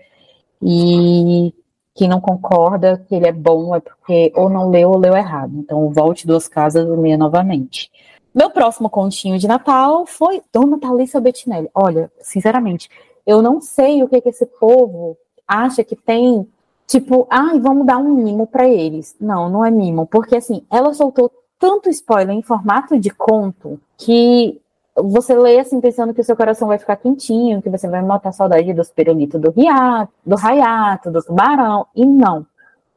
e 0.62 1.54
quem 1.94 2.08
não 2.08 2.20
concorda 2.20 3.04
que 3.08 3.14
ele 3.14 3.26
é 3.26 3.32
bom 3.32 3.74
é 3.74 3.80
porque 3.80 4.32
ou 4.34 4.48
não 4.48 4.70
leu 4.70 4.90
ou 4.90 4.98
leu 4.98 5.16
errado. 5.16 5.52
Então, 5.56 5.90
volte 5.90 6.26
duas 6.26 6.48
casas 6.48 6.86
e 6.86 6.90
leia 6.90 7.16
novamente. 7.16 7.90
Meu 8.34 8.50
próximo 8.50 8.88
continho 8.88 9.38
de 9.38 9.48
Natal 9.48 10.06
foi 10.06 10.40
Dona 10.52 10.78
Thalissa 10.78 11.20
Bettinelli. 11.20 11.68
Olha, 11.74 12.10
sinceramente, 12.20 12.88
eu 13.26 13.42
não 13.42 13.60
sei 13.60 14.02
o 14.02 14.08
que, 14.08 14.20
que 14.20 14.28
esse 14.28 14.46
povo 14.46 15.16
acha 15.46 15.82
que 15.82 15.96
tem, 15.96 16.46
tipo, 16.86 17.26
ai, 17.28 17.56
ah, 17.56 17.60
vamos 17.60 17.84
dar 17.84 17.98
um 17.98 18.14
mimo 18.14 18.46
para 18.46 18.68
eles. 18.68 19.16
Não, 19.20 19.48
não 19.48 19.64
é 19.64 19.70
mimo, 19.70 20.06
porque 20.06 20.36
assim, 20.36 20.64
ela 20.70 20.94
soltou 20.94 21.30
tanto 21.58 21.90
spoiler 21.90 22.34
em 22.34 22.42
formato 22.42 22.98
de 22.98 23.10
conto 23.10 23.80
que 23.98 24.60
você 24.96 25.34
lê 25.34 25.58
assim 25.58 25.80
pensando 25.80 26.12
que 26.12 26.20
o 26.20 26.24
seu 26.24 26.36
coração 26.36 26.68
vai 26.68 26.78
ficar 26.78 26.96
quentinho, 26.96 27.62
que 27.62 27.70
você 27.70 27.88
vai 27.88 28.02
matar 28.02 28.32
saudade 28.32 28.72
dos 28.72 28.90
pirulitos 28.90 29.40
do 29.40 29.50
riato, 29.50 30.12
do 30.24 30.36
raiato, 30.36 31.10
do 31.10 31.22
tubarão, 31.22 31.86
e 31.94 32.04
não. 32.04 32.46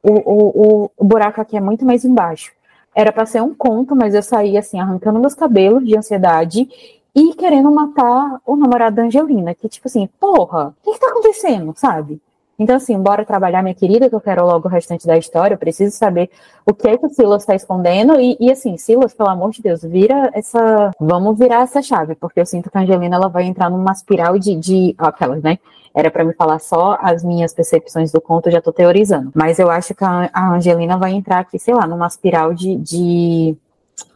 O, 0.01 0.11
o, 0.11 0.91
o, 0.97 1.03
buraco 1.05 1.39
aqui 1.39 1.55
é 1.55 1.61
muito 1.61 1.85
mais 1.85 2.03
embaixo. 2.03 2.51
Era 2.95 3.11
para 3.11 3.25
ser 3.25 3.41
um 3.41 3.53
conto, 3.53 3.95
mas 3.95 4.13
eu 4.13 4.21
saí 4.21 4.57
assim, 4.57 4.79
arrancando 4.79 5.19
meus 5.19 5.33
cabelos 5.33 5.85
de 5.85 5.97
ansiedade 5.97 6.67
e 7.15 7.33
querendo 7.35 7.71
matar 7.71 8.41
o 8.45 8.55
namorado 8.55 8.95
da 8.95 9.03
Angelina, 9.03 9.53
que 9.53 9.69
tipo 9.69 9.87
assim, 9.87 10.09
porra, 10.19 10.69
o 10.69 10.83
que, 10.83 10.93
que 10.93 10.99
tá 10.99 11.07
acontecendo, 11.07 11.73
sabe? 11.75 12.21
Então, 12.63 12.77
assim, 12.77 12.97
bora 12.97 13.25
trabalhar, 13.25 13.61
minha 13.61 13.75
querida, 13.75 14.07
que 14.07 14.15
eu 14.15 14.21
quero 14.21 14.45
logo 14.45 14.69
o 14.69 14.71
restante 14.71 15.05
da 15.05 15.17
história. 15.17 15.55
Eu 15.55 15.57
preciso 15.57 15.93
saber 15.93 16.29
o 16.65 16.73
que 16.73 16.87
é 16.87 16.97
que 16.97 17.05
o 17.05 17.09
Silas 17.09 17.43
está 17.43 17.53
escondendo. 17.53 18.17
E, 18.21 18.37
e, 18.39 18.49
assim, 18.49 18.77
Silas, 18.77 19.13
pelo 19.13 19.27
amor 19.27 19.51
de 19.51 19.61
Deus, 19.61 19.83
vira 19.83 20.31
essa. 20.33 20.91
Vamos 20.97 21.37
virar 21.37 21.63
essa 21.63 21.81
chave, 21.81 22.15
porque 22.15 22.39
eu 22.39 22.45
sinto 22.45 22.71
que 22.71 22.77
a 22.77 22.81
Angelina 22.81 23.17
ela 23.17 23.27
vai 23.27 23.43
entrar 23.43 23.69
numa 23.69 23.91
espiral 23.91 24.39
de. 24.39 24.55
de 24.55 24.95
aquelas, 24.97 25.43
né? 25.43 25.59
Era 25.93 26.09
para 26.09 26.23
me 26.23 26.33
falar 26.33 26.57
só 26.59 26.97
as 27.01 27.21
minhas 27.21 27.53
percepções 27.53 28.13
do 28.13 28.21
conto, 28.21 28.49
já 28.49 28.61
tô 28.61 28.71
teorizando. 28.71 29.29
Mas 29.35 29.59
eu 29.59 29.69
acho 29.69 29.93
que 29.93 30.03
a, 30.05 30.29
a 30.31 30.53
Angelina 30.53 30.97
vai 30.97 31.11
entrar 31.11 31.39
aqui, 31.39 31.59
sei 31.59 31.73
lá, 31.73 31.85
numa 31.85 32.07
espiral 32.07 32.53
de. 32.53 32.77
de 32.77 33.57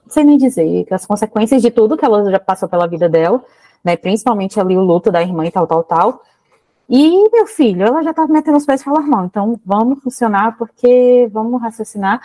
não 0.05 0.13
sei 0.13 0.23
nem 0.23 0.37
dizer, 0.37 0.85
que 0.85 0.93
as 0.93 1.05
consequências 1.05 1.61
de 1.61 1.69
tudo 1.69 1.97
que 1.97 2.05
ela 2.05 2.31
já 2.31 2.39
passou 2.39 2.69
pela 2.69 2.87
vida 2.87 3.09
dela, 3.09 3.43
né? 3.83 3.97
Principalmente 3.97 4.57
ali 4.57 4.77
o 4.77 4.81
luto 4.81 5.11
da 5.11 5.21
irmã 5.21 5.45
e 5.45 5.51
tal, 5.51 5.67
tal, 5.67 5.83
tal 5.83 6.21
e, 6.89 7.29
meu 7.31 7.45
filho, 7.45 7.83
ela 7.83 8.01
já 8.01 8.11
estava 8.11 8.31
metendo 8.31 8.57
os 8.57 8.65
pés 8.65 8.81
e 8.81 8.83
falou, 8.83 9.01
irmão, 9.01 9.25
então 9.25 9.59
vamos 9.65 10.01
funcionar, 10.01 10.57
porque 10.57 11.29
vamos 11.31 11.61
raciocinar, 11.61 12.21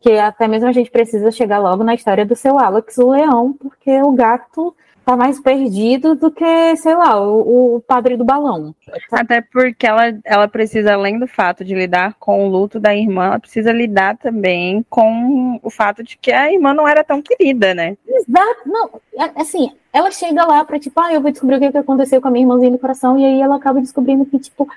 que 0.00 0.12
até 0.12 0.48
mesmo 0.48 0.68
a 0.68 0.72
gente 0.72 0.90
precisa 0.90 1.30
chegar 1.30 1.58
logo 1.58 1.84
na 1.84 1.94
história 1.94 2.24
do 2.24 2.34
seu 2.34 2.58
Alex, 2.58 2.96
o 2.98 3.10
leão, 3.10 3.52
porque 3.52 4.00
o 4.02 4.12
gato 4.12 4.74
tá 5.06 5.16
mais 5.16 5.38
perdido 5.38 6.16
do 6.16 6.32
que, 6.32 6.76
sei 6.78 6.96
lá, 6.96 7.20
o, 7.20 7.76
o 7.76 7.80
padre 7.80 8.16
do 8.16 8.24
balão. 8.24 8.74
Até 9.12 9.40
porque 9.40 9.86
ela, 9.86 10.12
ela 10.24 10.48
precisa, 10.48 10.94
além 10.94 11.16
do 11.16 11.28
fato 11.28 11.64
de 11.64 11.76
lidar 11.76 12.14
com 12.18 12.44
o 12.44 12.50
luto 12.50 12.80
da 12.80 12.92
irmã, 12.92 13.26
ela 13.26 13.38
precisa 13.38 13.70
lidar 13.70 14.16
também 14.16 14.84
com 14.90 15.60
o 15.62 15.70
fato 15.70 16.02
de 16.02 16.18
que 16.18 16.32
a 16.32 16.52
irmã 16.52 16.74
não 16.74 16.88
era 16.88 17.04
tão 17.04 17.22
querida, 17.22 17.72
né? 17.72 17.96
Exato, 18.04 18.62
não, 18.66 19.00
é, 19.16 19.40
assim, 19.40 19.70
ela 19.92 20.10
chega 20.10 20.44
lá 20.44 20.64
pra, 20.64 20.80
tipo, 20.80 21.00
ah, 21.00 21.14
eu 21.14 21.20
vou 21.20 21.30
descobrir 21.30 21.54
o 21.54 21.60
que 21.60 21.78
aconteceu 21.78 22.20
com 22.20 22.26
a 22.26 22.30
minha 22.32 22.42
irmãzinha 22.42 22.72
do 22.72 22.78
coração, 22.78 23.16
e 23.16 23.24
aí 23.24 23.40
ela 23.40 23.54
acaba 23.54 23.80
descobrindo 23.80 24.26
que, 24.26 24.40
tipo, 24.40 24.68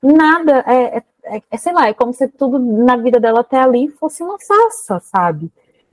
nada, 0.00 0.62
é, 0.64 0.98
é, 0.98 1.02
é, 1.24 1.42
é 1.50 1.56
sei 1.56 1.72
lá, 1.72 1.88
é 1.88 1.92
como 1.92 2.14
se 2.14 2.28
tudo 2.28 2.56
na 2.56 2.96
vida 2.96 3.18
dela 3.18 3.40
até 3.40 3.58
ali 3.58 3.88
fosse 3.98 4.22
uma 4.22 4.38
farsa, 4.38 5.00
sabe? 5.00 5.50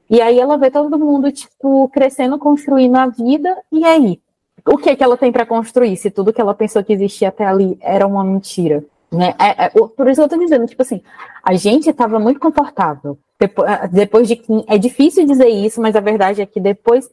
E 0.09 0.21
aí 0.21 0.39
ela 0.39 0.57
vê 0.57 0.71
todo 0.71 0.97
mundo, 0.97 1.31
tipo, 1.31 1.87
crescendo, 1.89 2.39
construindo 2.39 2.95
a 2.95 3.07
vida, 3.07 3.55
e 3.71 3.85
aí? 3.85 4.19
O 4.65 4.77
que, 4.77 4.95
que 4.95 5.03
ela 5.03 5.17
tem 5.17 5.31
para 5.31 5.45
construir, 5.45 5.95
se 5.97 6.09
tudo 6.09 6.33
que 6.33 6.41
ela 6.41 6.53
pensou 6.53 6.83
que 6.83 6.93
existia 6.93 7.29
até 7.29 7.45
ali 7.45 7.77
era 7.81 8.05
uma 8.07 8.23
mentira? 8.23 8.83
Né? 9.11 9.33
É, 9.39 9.65
é, 9.65 9.69
por 9.69 10.07
isso 10.09 10.21
eu 10.21 10.29
tô 10.29 10.37
dizendo, 10.37 10.65
tipo 10.67 10.81
assim, 10.81 11.01
a 11.43 11.53
gente 11.53 11.89
estava 11.89 12.19
muito 12.19 12.39
confortável. 12.39 13.17
Ah, 13.65 13.87
depois 13.87 14.27
de 14.27 14.35
Kim, 14.35 14.63
é 14.67 14.77
difícil 14.77 15.25
dizer 15.25 15.47
isso, 15.47 15.81
mas 15.81 15.95
a 15.95 16.01
verdade 16.01 16.41
é 16.41 16.45
que 16.45 16.59
depois 16.59 17.09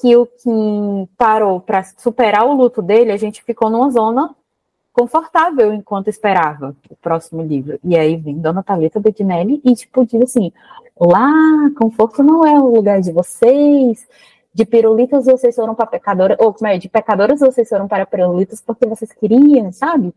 que 0.00 0.14
o 0.16 0.26
Kim 0.26 1.08
parou 1.16 1.60
para 1.60 1.82
superar 1.96 2.44
o 2.46 2.52
luto 2.52 2.82
dele, 2.82 3.12
a 3.12 3.16
gente 3.16 3.42
ficou 3.42 3.70
numa 3.70 3.90
zona 3.90 4.34
confortável 4.94 5.74
enquanto 5.74 6.08
esperava 6.08 6.74
o 6.88 6.96
próximo 6.96 7.42
livro. 7.42 7.78
E 7.84 7.98
aí 7.98 8.16
vem 8.16 8.38
Dona 8.38 8.62
Thalita 8.62 9.00
Bettinelli 9.00 9.60
e, 9.64 9.74
tipo, 9.74 10.06
diz 10.06 10.22
assim: 10.22 10.52
Lá, 10.98 11.28
conforto 11.76 12.22
não 12.22 12.46
é 12.46 12.58
o 12.58 12.72
lugar 12.72 13.00
de 13.00 13.12
vocês. 13.12 14.06
De 14.54 14.64
pirulitas 14.64 15.26
vocês 15.26 15.54
foram 15.56 15.74
para 15.74 15.86
pecadoras, 15.86 16.38
ou 16.38 16.54
como 16.54 16.70
é, 16.70 16.78
de 16.78 16.88
pecadoras 16.88 17.40
vocês 17.40 17.68
foram 17.68 17.88
para 17.88 18.06
pirulitas 18.06 18.62
porque 18.62 18.86
vocês 18.86 19.12
queriam, 19.12 19.72
sabe? 19.72 20.14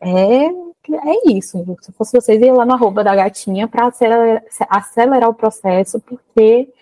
É, 0.00 0.46
é 0.46 1.30
isso. 1.30 1.62
Se 1.82 1.92
fosse 1.92 2.18
vocês, 2.18 2.40
ia 2.40 2.54
lá 2.54 2.64
no 2.64 2.72
arroba 2.72 3.04
da 3.04 3.14
gatinha 3.14 3.68
para 3.68 3.86
acelerar, 3.86 4.42
acelerar 4.70 5.28
o 5.28 5.34
processo, 5.34 6.00
porque 6.00 6.72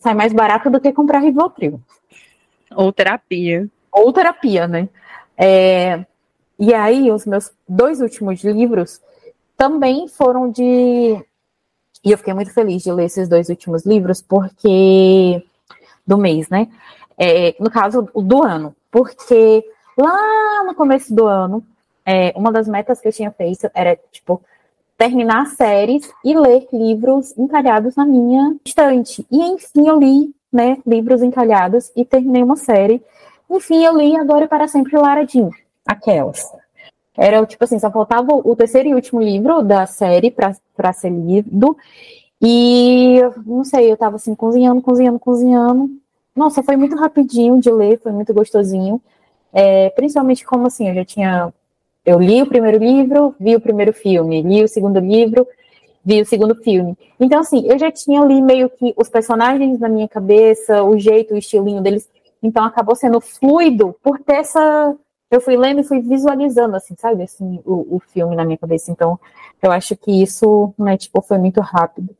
sai 0.00 0.14
mais 0.14 0.32
barato 0.32 0.70
do 0.70 0.80
que 0.80 0.92
comprar 0.92 1.18
Rivotril. 1.18 1.80
Ou 2.76 2.92
terapia. 2.92 3.68
Ou 3.90 4.12
terapia, 4.12 4.68
né? 4.68 4.88
É, 5.36 6.06
e 6.58 6.72
aí, 6.72 7.10
os 7.10 7.26
meus 7.26 7.50
dois 7.68 8.00
últimos 8.00 8.42
livros 8.42 9.00
também 9.56 10.08
foram 10.08 10.50
de 10.50 11.24
e 12.04 12.12
eu 12.12 12.18
fiquei 12.18 12.34
muito 12.34 12.52
feliz 12.52 12.82
de 12.82 12.92
ler 12.92 13.06
esses 13.06 13.28
dois 13.28 13.48
últimos 13.48 13.86
livros, 13.86 14.20
porque. 14.20 15.42
do 16.06 16.18
mês, 16.18 16.48
né? 16.50 16.68
É, 17.16 17.54
no 17.58 17.70
caso, 17.70 18.02
do 18.14 18.42
ano. 18.42 18.76
Porque 18.90 19.64
lá 19.96 20.64
no 20.64 20.74
começo 20.74 21.14
do 21.14 21.26
ano, 21.26 21.64
é, 22.04 22.32
uma 22.36 22.52
das 22.52 22.68
metas 22.68 23.00
que 23.00 23.08
eu 23.08 23.12
tinha 23.12 23.30
feito 23.30 23.70
era, 23.74 23.98
tipo, 24.12 24.42
terminar 24.98 25.46
séries 25.46 26.12
e 26.22 26.36
ler 26.36 26.68
livros 26.72 27.36
encalhados 27.38 27.96
na 27.96 28.04
minha 28.04 28.54
estante. 28.64 29.26
E 29.30 29.38
enfim, 29.42 29.88
eu 29.88 29.98
li, 29.98 30.34
né, 30.52 30.76
livros 30.86 31.22
encalhados 31.22 31.90
e 31.96 32.04
terminei 32.04 32.42
uma 32.42 32.56
série. 32.56 33.02
Enfim, 33.50 33.82
eu 33.82 33.96
li 33.96 34.14
Agora 34.16 34.44
e 34.44 34.48
para 34.48 34.68
Sempre 34.68 34.96
Lara 34.98 35.26
Jean, 35.26 35.50
aquelas. 35.86 36.52
Era 37.16 37.44
tipo 37.46 37.62
assim, 37.62 37.78
só 37.78 37.90
faltava 37.90 38.32
o 38.32 38.56
terceiro 38.56 38.88
e 38.88 38.94
último 38.94 39.22
livro 39.22 39.62
da 39.62 39.86
série 39.86 40.30
para 40.30 40.92
ser 40.92 41.10
lido. 41.10 41.76
E 42.42 43.20
não 43.46 43.64
sei, 43.64 43.90
eu 43.90 43.96
tava 43.96 44.16
assim, 44.16 44.34
cozinhando, 44.34 44.82
cozinhando, 44.82 45.18
cozinhando. 45.18 45.90
Nossa, 46.34 46.62
foi 46.62 46.76
muito 46.76 46.96
rapidinho 46.96 47.60
de 47.60 47.70
ler, 47.70 48.00
foi 48.00 48.12
muito 48.12 48.34
gostosinho. 48.34 49.00
É, 49.52 49.90
principalmente 49.90 50.44
como 50.44 50.66
assim, 50.66 50.88
eu 50.88 50.94
já 50.94 51.04
tinha. 51.04 51.52
Eu 52.04 52.18
li 52.18 52.42
o 52.42 52.46
primeiro 52.46 52.78
livro, 52.78 53.34
vi 53.38 53.54
o 53.56 53.60
primeiro 53.60 53.92
filme, 53.92 54.42
li 54.42 54.62
o 54.62 54.68
segundo 54.68 54.98
livro, 54.98 55.46
vi 56.04 56.20
o 56.20 56.26
segundo 56.26 56.54
filme. 56.56 56.98
Então, 57.18 57.40
assim, 57.40 57.66
eu 57.66 57.78
já 57.78 57.90
tinha 57.90 58.20
ali 58.20 58.42
meio 58.42 58.68
que 58.68 58.92
os 58.96 59.08
personagens 59.08 59.78
na 59.78 59.88
minha 59.88 60.08
cabeça, 60.08 60.82
o 60.82 60.98
jeito, 60.98 61.32
o 61.32 61.38
estilinho 61.38 61.80
deles. 61.80 62.08
Então, 62.42 62.64
acabou 62.64 62.94
sendo 62.94 63.20
fluido 63.20 63.96
por 64.02 64.18
ter 64.18 64.34
essa 64.34 64.94
eu 65.34 65.40
fui 65.40 65.56
lendo 65.56 65.80
e 65.80 65.84
fui 65.84 66.00
visualizando, 66.00 66.76
assim, 66.76 66.94
sabe, 66.98 67.22
assim, 67.22 67.60
o, 67.64 67.96
o 67.96 68.00
filme 68.00 68.36
na 68.36 68.44
minha 68.44 68.58
cabeça. 68.58 68.90
Então, 68.90 69.18
eu 69.62 69.72
acho 69.72 69.96
que 69.96 70.22
isso, 70.22 70.72
né, 70.78 70.96
tipo, 70.96 71.20
foi 71.22 71.38
muito 71.38 71.60
rápido. 71.60 72.14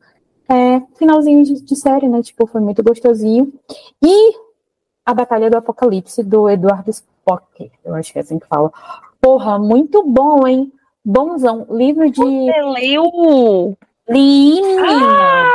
É, 0.47 0.81
finalzinho 0.97 1.43
de, 1.43 1.61
de 1.61 1.75
série, 1.75 2.07
né, 2.07 2.21
tipo, 2.21 2.45
foi 2.45 2.61
muito 2.61 2.83
gostosinho. 2.83 3.51
E 4.03 4.33
a 5.05 5.13
Batalha 5.13 5.49
do 5.49 5.57
Apocalipse, 5.57 6.23
do 6.23 6.49
Eduardo 6.49 6.89
Spock, 6.89 7.71
eu 7.83 7.95
acho 7.95 8.11
que 8.11 8.19
é 8.19 8.21
assim 8.21 8.39
que 8.39 8.47
fala. 8.47 8.71
Porra, 9.21 9.57
muito 9.57 10.03
bom, 10.03 10.47
hein? 10.47 10.71
Bonzão. 11.03 11.67
Livro 11.69 12.09
de... 12.09 12.19
Você 12.19 12.61
leu? 12.61 13.77
Li, 14.09 14.61
menina. 14.61 15.49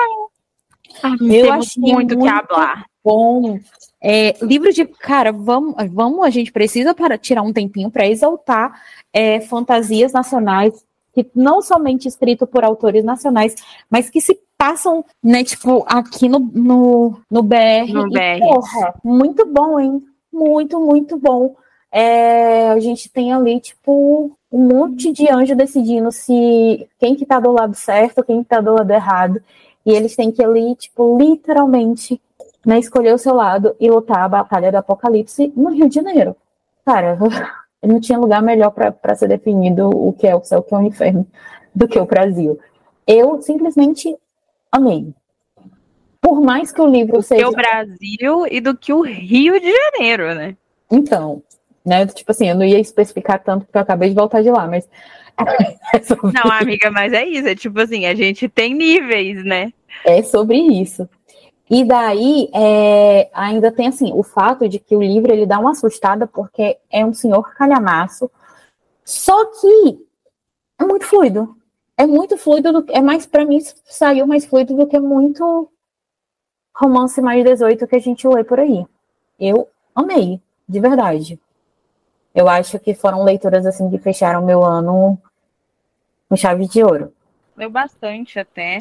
Ah, 1.03 1.17
eu 1.21 1.53
achei 1.53 1.83
muito, 1.83 2.17
muito 2.17 2.19
que 2.19 2.29
hablar. 2.29 2.85
bom. 3.05 3.59
É, 4.03 4.35
livro 4.43 4.73
de. 4.73 4.87
Cara, 4.87 5.31
vamos, 5.31 5.75
vamos, 5.93 6.25
a 6.25 6.31
gente 6.31 6.51
precisa 6.51 6.95
para 6.95 7.19
tirar 7.19 7.43
um 7.43 7.53
tempinho 7.53 7.91
para 7.91 8.07
exaltar 8.07 8.83
é, 9.13 9.41
fantasias 9.41 10.13
nacionais, 10.13 10.85
que 11.13 11.27
não 11.35 11.61
somente 11.61 12.09
escrito 12.09 12.47
por 12.47 12.65
autores 12.65 13.05
nacionais, 13.05 13.55
mas 13.91 14.09
que 14.09 14.21
se 14.21 14.39
passam, 14.57 15.05
né, 15.23 15.43
tipo, 15.43 15.85
aqui 15.87 16.29
no, 16.29 16.39
no, 16.39 17.21
no 17.31 17.43
BR. 17.43 17.93
No 17.93 18.09
BR. 18.09 18.37
E, 18.37 18.41
porra, 18.41 18.95
muito 19.03 19.47
bom, 19.47 19.81
hein? 19.81 20.03
Muito, 20.33 20.81
muito 20.81 21.17
bom. 21.17 21.57
É, 21.93 22.71
a 22.71 22.79
gente 22.79 23.11
tem 23.11 23.33
ali, 23.33 23.59
tipo, 23.61 24.37
um 24.51 24.67
monte 24.67 25.13
de 25.13 25.29
anjo 25.31 25.57
decidindo 25.57 26.13
se 26.13 26.89
quem 26.99 27.17
que 27.17 27.27
tá 27.27 27.41
do 27.41 27.51
lado 27.51 27.75
certo, 27.75 28.23
quem 28.23 28.43
que 28.43 28.49
tá 28.49 28.61
do 28.61 28.75
lado 28.75 28.91
errado. 28.91 29.43
E 29.85 29.93
eles 29.93 30.15
têm 30.15 30.31
que 30.31 30.45
ali, 30.45 30.75
tipo, 30.77 31.19
literalmente 31.19 32.21
né, 32.65 32.79
escolher 32.79 33.15
o 33.15 33.19
seu 33.19 33.35
lado 33.35 33.75
e 33.81 33.91
lutar 33.91 34.21
a 34.21 34.29
batalha 34.29 34.71
do 34.71 34.77
apocalipse 34.77 35.53
no 35.57 35.71
Rio 35.71 35.89
de 35.89 35.95
Janeiro. 35.95 36.37
Cara, 36.85 37.19
não 37.83 38.01
tinha 38.01 38.19
lugar 38.19 38.43
melhor 38.43 38.71
para 38.71 39.15
ser 39.15 39.29
definido 39.29 39.89
o 39.89 40.13
que 40.13 40.27
é 40.27 40.35
o 40.35 40.45
céu, 40.45 40.61
o 40.61 40.63
que 40.63 40.75
é 40.75 40.79
o 40.79 40.83
inferno, 40.83 41.27
do 41.75 41.89
que 41.89 41.99
o 41.99 42.07
Brasil. 42.07 42.59
Eu 43.07 43.41
simplesmente 43.43 44.15
amei. 44.71 45.13
Por 46.21 46.41
mais 46.41 46.71
que 46.71 46.81
o 46.81 46.87
livro 46.87 47.23
seja. 47.23 47.45
Do 47.45 47.51
que 47.51 47.55
o 47.55 47.63
Brasil 47.63 48.47
e 48.51 48.61
do 48.61 48.77
que 48.77 48.93
o 48.93 49.01
Rio 49.01 49.59
de 49.59 49.73
Janeiro, 49.73 50.35
né? 50.35 50.57
Então, 50.91 51.43
né? 51.85 52.07
Tipo 52.07 52.31
assim, 52.31 52.49
eu 52.49 52.55
não 52.55 52.65
ia 52.65 52.79
especificar 52.79 53.43
tanto 53.43 53.65
porque 53.65 53.79
eu 53.79 53.83
acabei 53.83 54.11
de 54.11 54.15
voltar 54.15 54.43
de 54.43 54.51
lá, 54.51 54.67
mas. 54.67 54.89
não, 56.35 56.53
amiga, 56.53 56.91
mas 56.91 57.13
é 57.13 57.25
isso. 57.25 57.49
É 57.49 57.55
tipo 57.55 57.81
assim, 57.81 58.05
a 58.05 58.15
gente 58.15 58.49
tem 58.49 58.75
níveis, 58.75 59.43
né? 59.45 59.73
É 60.05 60.23
sobre 60.23 60.59
isso. 60.59 61.09
E 61.71 61.85
daí 61.85 62.51
é, 62.53 63.31
ainda 63.33 63.71
tem 63.71 63.87
assim 63.87 64.13
o 64.13 64.25
fato 64.25 64.69
de 64.69 64.81
que 64.81 64.97
o 64.97 65.01
livro 65.01 65.33
ele 65.33 65.47
dá 65.47 65.57
uma 65.61 65.71
assustada 65.71 66.27
porque 66.27 66.79
é 66.91 67.07
um 67.07 67.15
senhor 67.15 67.55
calhamaço, 67.55 68.29
só 69.05 69.45
que 69.45 70.05
é 70.81 70.85
muito 70.85 71.07
fluido. 71.07 71.57
É 71.97 72.07
muito 72.07 72.37
fluido, 72.37 72.73
do, 72.73 72.93
é 72.93 73.01
mais 73.01 73.27
para 73.27 73.45
mim 73.45 73.61
saiu 73.85 74.27
mais 74.27 74.47
fluido 74.47 74.75
do 74.75 74.87
que 74.87 74.99
muito 74.99 75.71
romance 76.75 77.21
mais 77.21 77.45
18 77.45 77.87
que 77.87 77.97
a 77.97 78.01
gente 78.01 78.27
lê 78.27 78.43
por 78.43 78.59
aí. 78.59 78.85
Eu 79.39 79.69
amei, 79.95 80.41
de 80.69 80.81
verdade. 80.81 81.39
Eu 82.35 82.49
acho 82.49 82.79
que 82.81 82.95
foram 82.95 83.23
leituras 83.23 83.67
assim 83.67 83.89
que 83.91 83.99
fecharam 83.99 84.45
meu 84.45 84.65
ano 84.65 85.19
com 86.29 86.37
chave 86.37 86.67
de 86.67 86.83
ouro. 86.83 87.13
Leu 87.57 87.71
bastante 87.71 88.39
até. 88.39 88.79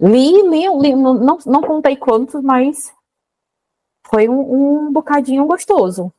Li, 0.00 0.42
li, 0.48 0.68
li 0.80 0.94
não, 0.94 1.38
não 1.46 1.62
contei 1.62 1.96
quantos, 1.96 2.42
mas 2.42 2.92
foi 4.08 4.28
um, 4.28 4.86
um 4.86 4.92
bocadinho 4.92 5.44
gostoso. 5.46 6.12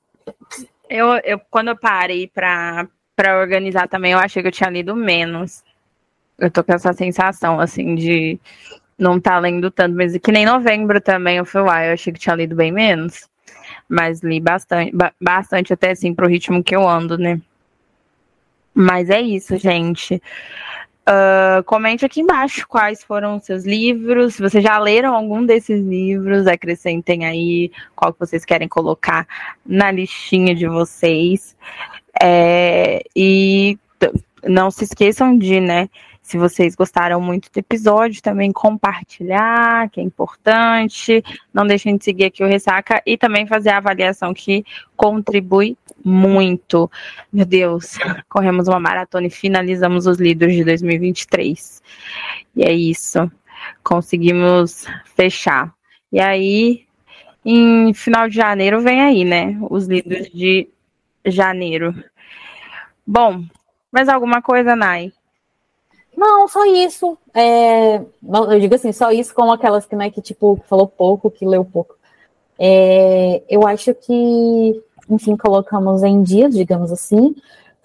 Eu, 0.90 1.14
eu, 1.24 1.40
quando 1.50 1.70
eu 1.70 1.78
parei 1.78 2.28
para 2.28 2.88
organizar 3.40 3.88
também, 3.88 4.14
eu 4.14 4.20
achei 4.20 4.42
que 4.42 4.48
eu 4.48 4.54
tinha 4.54 4.70
lido 4.70 4.96
menos. 4.96 5.64
Eu 6.38 6.52
tô 6.52 6.64
com 6.64 6.74
essa 6.74 6.94
sensação, 6.94 7.60
assim, 7.60 7.96
de 7.96 8.40
não 8.98 9.18
estar 9.18 9.32
tá 9.34 9.40
lendo 9.40 9.70
tanto, 9.70 9.96
mas 9.96 10.18
que 10.18 10.32
nem 10.32 10.46
novembro 10.46 11.00
também 11.00 11.38
eu 11.38 11.46
fui 11.46 11.62
lá, 11.62 11.86
eu 11.86 11.94
achei 11.94 12.12
que 12.12 12.20
tinha 12.20 12.36
lido 12.36 12.56
bem 12.56 12.72
menos. 12.72 13.28
Mas 13.88 14.22
li 14.22 14.40
bastante, 14.40 14.94
bastante 15.20 15.74
até 15.74 15.92
assim 15.92 16.14
pro 16.14 16.28
ritmo 16.28 16.64
que 16.64 16.76
eu 16.76 16.88
ando, 16.88 17.18
né? 17.18 17.40
Mas 18.74 19.10
é 19.10 19.22
isso, 19.22 19.58
gente. 19.58 20.22
Uh, 21.08 21.64
comente 21.64 22.06
aqui 22.06 22.20
embaixo 22.20 22.68
quais 22.68 23.02
foram 23.02 23.38
os 23.38 23.46
seus 23.46 23.64
livros. 23.64 24.36
Se 24.36 24.42
vocês 24.42 24.62
já 24.62 24.78
leram 24.78 25.16
algum 25.16 25.46
desses 25.46 25.80
livros, 25.82 26.46
acrescentem 26.48 27.26
aí 27.26 27.72
qual 27.96 28.12
que 28.12 28.20
vocês 28.20 28.44
querem 28.44 28.68
colocar 28.68 29.26
na 29.66 29.90
listinha 29.90 30.54
de 30.54 30.68
vocês. 30.68 31.56
É, 32.22 33.02
e 33.16 33.80
não 34.44 34.70
se 34.70 34.84
esqueçam 34.84 35.38
de, 35.38 35.62
né, 35.62 35.90
se 36.28 36.38
vocês 36.38 36.76
gostaram 36.76 37.22
muito 37.22 37.50
do 37.50 37.58
episódio, 37.58 38.22
também 38.22 38.52
compartilhar, 38.52 39.90
que 39.90 40.02
é 40.02 40.04
importante. 40.04 41.24
Não 41.54 41.66
deixem 41.66 41.96
de 41.96 42.04
seguir 42.04 42.26
aqui 42.26 42.44
o 42.44 42.48
Ressaca 42.48 43.02
e 43.06 43.18
também 43.18 43.48
fazer 43.48 43.70
a 43.70 43.78
avaliação 43.78 44.34
que 44.34 44.66
contribui 44.98 45.78
muito. 46.04 46.92
Meu 47.32 47.46
Deus, 47.46 47.98
corremos 48.28 48.68
uma 48.68 48.78
maratona 48.78 49.28
e 49.28 49.30
finalizamos 49.30 50.06
os 50.06 50.18
líderes 50.18 50.58
de 50.58 50.66
2023. 50.66 51.82
E 52.58 52.64
é 52.64 52.74
isso. 52.74 53.32
Conseguimos 53.82 54.86
fechar. 55.16 55.74
E 56.12 56.20
aí, 56.20 56.86
em 57.46 57.94
final 57.94 58.28
de 58.28 58.36
janeiro, 58.36 58.82
vem 58.82 59.00
aí, 59.00 59.24
né? 59.24 59.58
Os 59.70 59.88
líderes 59.88 60.30
de 60.30 60.68
janeiro. 61.26 61.96
Bom, 63.08 63.46
mais 63.90 64.10
alguma 64.10 64.42
coisa, 64.42 64.76
Nai? 64.76 65.14
Não, 66.18 66.48
só 66.48 66.66
isso. 66.66 67.16
É, 67.32 67.98
eu 67.98 68.60
digo 68.60 68.74
assim, 68.74 68.92
só 68.92 69.12
isso 69.12 69.36
como 69.36 69.52
aquelas 69.52 69.86
que, 69.86 69.96
né, 69.96 70.10
que 70.10 70.20
tipo, 70.20 70.60
falou 70.68 70.88
pouco, 70.88 71.30
que 71.30 71.46
leu 71.46 71.64
pouco. 71.64 71.96
É, 72.58 73.44
eu 73.48 73.68
acho 73.68 73.94
que, 73.94 74.84
enfim, 75.08 75.38
colocamos 75.38 76.02
em 76.02 76.24
dias, 76.24 76.56
digamos 76.56 76.92
assim. 76.92 77.36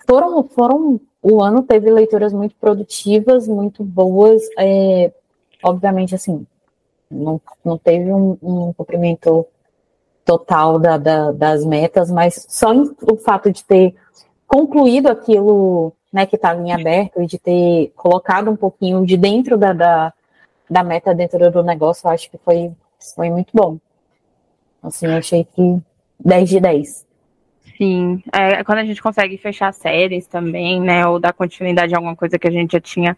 Foram, 0.08 0.42
foram, 0.44 0.98
o 1.22 1.42
ano 1.42 1.62
teve 1.62 1.90
leituras 1.90 2.32
muito 2.32 2.54
produtivas, 2.56 3.46
muito 3.46 3.84
boas. 3.84 4.40
É, 4.58 5.12
obviamente, 5.62 6.14
assim, 6.14 6.46
não, 7.10 7.38
não 7.62 7.76
teve 7.76 8.10
um, 8.14 8.38
um 8.42 8.72
cumprimento 8.72 9.46
total 10.24 10.78
da, 10.78 10.96
da, 10.96 11.32
das 11.32 11.66
metas, 11.66 12.10
mas 12.10 12.46
só 12.48 12.72
o 12.72 13.16
fato 13.16 13.52
de 13.52 13.62
ter 13.62 13.94
concluído 14.46 15.08
aquilo 15.08 15.92
né, 16.12 16.26
que 16.26 16.36
estava 16.36 16.60
em 16.60 16.72
aberto 16.72 17.22
e 17.22 17.26
de 17.26 17.38
ter 17.38 17.92
colocado 17.96 18.50
um 18.50 18.56
pouquinho 18.56 19.04
de 19.06 19.16
dentro 19.16 19.56
da, 19.56 19.72
da, 19.72 20.12
da 20.68 20.84
meta 20.84 21.14
dentro 21.14 21.50
do 21.50 21.62
negócio, 21.62 22.06
eu 22.06 22.10
acho 22.12 22.30
que 22.30 22.38
foi, 22.38 22.70
foi 23.14 23.30
muito 23.30 23.50
bom. 23.54 23.78
Assim, 24.82 25.06
eu 25.06 25.16
achei 25.16 25.44
que 25.44 25.80
10 26.20 26.48
de 26.48 26.60
10. 26.60 27.06
Sim, 27.76 28.22
é, 28.32 28.62
quando 28.62 28.78
a 28.78 28.84
gente 28.84 29.02
consegue 29.02 29.38
fechar 29.38 29.72
séries 29.72 30.26
também, 30.26 30.80
né, 30.80 31.06
ou 31.06 31.18
dar 31.18 31.32
continuidade 31.32 31.94
a 31.94 31.98
alguma 31.98 32.14
coisa 32.14 32.38
que 32.38 32.46
a 32.46 32.50
gente 32.50 32.72
já 32.72 32.80
tinha 32.80 33.16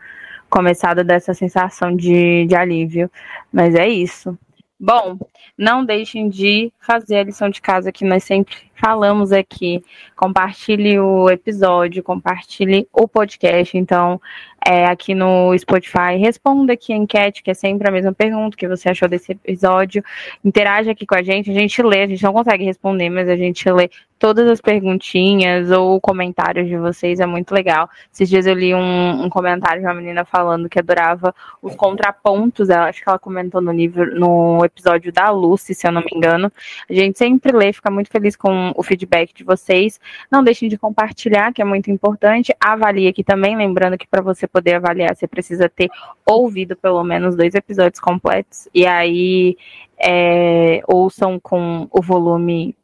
começado 0.48 1.02
dessa 1.02 1.34
sensação 1.34 1.94
de, 1.96 2.46
de 2.46 2.54
alívio. 2.54 3.10
Mas 3.52 3.74
é 3.74 3.88
isso. 3.88 4.38
Bom, 4.78 5.18
não 5.56 5.84
deixem 5.84 6.28
de 6.28 6.72
fazer 6.78 7.16
a 7.16 7.22
lição 7.24 7.48
de 7.48 7.60
casa 7.60 7.92
que 7.92 8.04
nós 8.04 8.24
sempre 8.24 8.54
falamos 8.74 9.32
aqui. 9.32 9.82
Compartilhe 10.24 10.98
o 10.98 11.28
episódio, 11.28 12.02
compartilhe 12.02 12.88
o 12.94 13.06
podcast. 13.06 13.76
Então, 13.76 14.18
é, 14.66 14.86
aqui 14.86 15.14
no 15.14 15.56
Spotify, 15.58 16.16
responda 16.18 16.72
aqui 16.72 16.94
a 16.94 16.96
enquete, 16.96 17.42
que 17.42 17.50
é 17.50 17.54
sempre 17.54 17.86
a 17.86 17.90
mesma 17.90 18.10
pergunta, 18.10 18.54
o 18.54 18.58
que 18.58 18.66
você 18.66 18.88
achou 18.88 19.06
desse 19.06 19.32
episódio. 19.32 20.02
Interaja 20.42 20.92
aqui 20.92 21.04
com 21.04 21.14
a 21.14 21.22
gente, 21.22 21.50
a 21.50 21.54
gente 21.54 21.82
lê, 21.82 22.04
a 22.04 22.06
gente 22.06 22.22
não 22.22 22.32
consegue 22.32 22.64
responder, 22.64 23.10
mas 23.10 23.28
a 23.28 23.36
gente 23.36 23.70
lê 23.70 23.90
todas 24.18 24.48
as 24.48 24.58
perguntinhas 24.58 25.70
ou 25.70 26.00
comentários 26.00 26.66
de 26.66 26.78
vocês, 26.78 27.20
é 27.20 27.26
muito 27.26 27.52
legal. 27.52 27.90
Esses 28.10 28.26
dias 28.26 28.46
eu 28.46 28.54
li 28.54 28.74
um, 28.74 29.24
um 29.24 29.28
comentário 29.28 29.82
de 29.82 29.86
uma 29.86 29.92
menina 29.92 30.24
falando 30.24 30.66
que 30.66 30.78
adorava 30.78 31.34
os 31.60 31.74
contrapontos, 31.74 32.70
ela, 32.70 32.88
acho 32.88 33.02
que 33.02 33.08
ela 33.08 33.18
comentou 33.18 33.60
no 33.60 33.70
livro, 33.70 34.18
no 34.18 34.64
episódio 34.64 35.12
da 35.12 35.28
Lucy, 35.28 35.74
se 35.74 35.86
eu 35.86 35.92
não 35.92 36.00
me 36.00 36.10
engano. 36.14 36.50
A 36.88 36.94
gente 36.94 37.18
sempre 37.18 37.52
lê, 37.52 37.70
fica 37.70 37.90
muito 37.90 38.08
feliz 38.08 38.34
com 38.34 38.72
o 38.74 38.82
feedback 38.82 39.34
de 39.34 39.44
vocês. 39.44 40.00
Não 40.30 40.42
deixem 40.42 40.68
de 40.68 40.78
compartilhar, 40.78 41.52
que 41.52 41.62
é 41.62 41.64
muito 41.64 41.90
importante. 41.90 42.54
Avalie 42.60 43.08
aqui 43.08 43.22
também, 43.22 43.56
lembrando 43.56 43.98
que 43.98 44.06
para 44.06 44.22
você 44.22 44.46
poder 44.46 44.74
avaliar, 44.74 45.14
você 45.14 45.26
precisa 45.26 45.68
ter 45.68 45.88
ouvido 46.26 46.76
pelo 46.76 47.02
menos 47.04 47.36
dois 47.36 47.54
episódios 47.54 48.00
completos. 48.00 48.68
E 48.74 48.86
aí 48.86 49.56
é, 49.98 50.82
ouçam 50.86 51.38
com 51.38 51.88
o 51.90 52.02
volume 52.02 52.76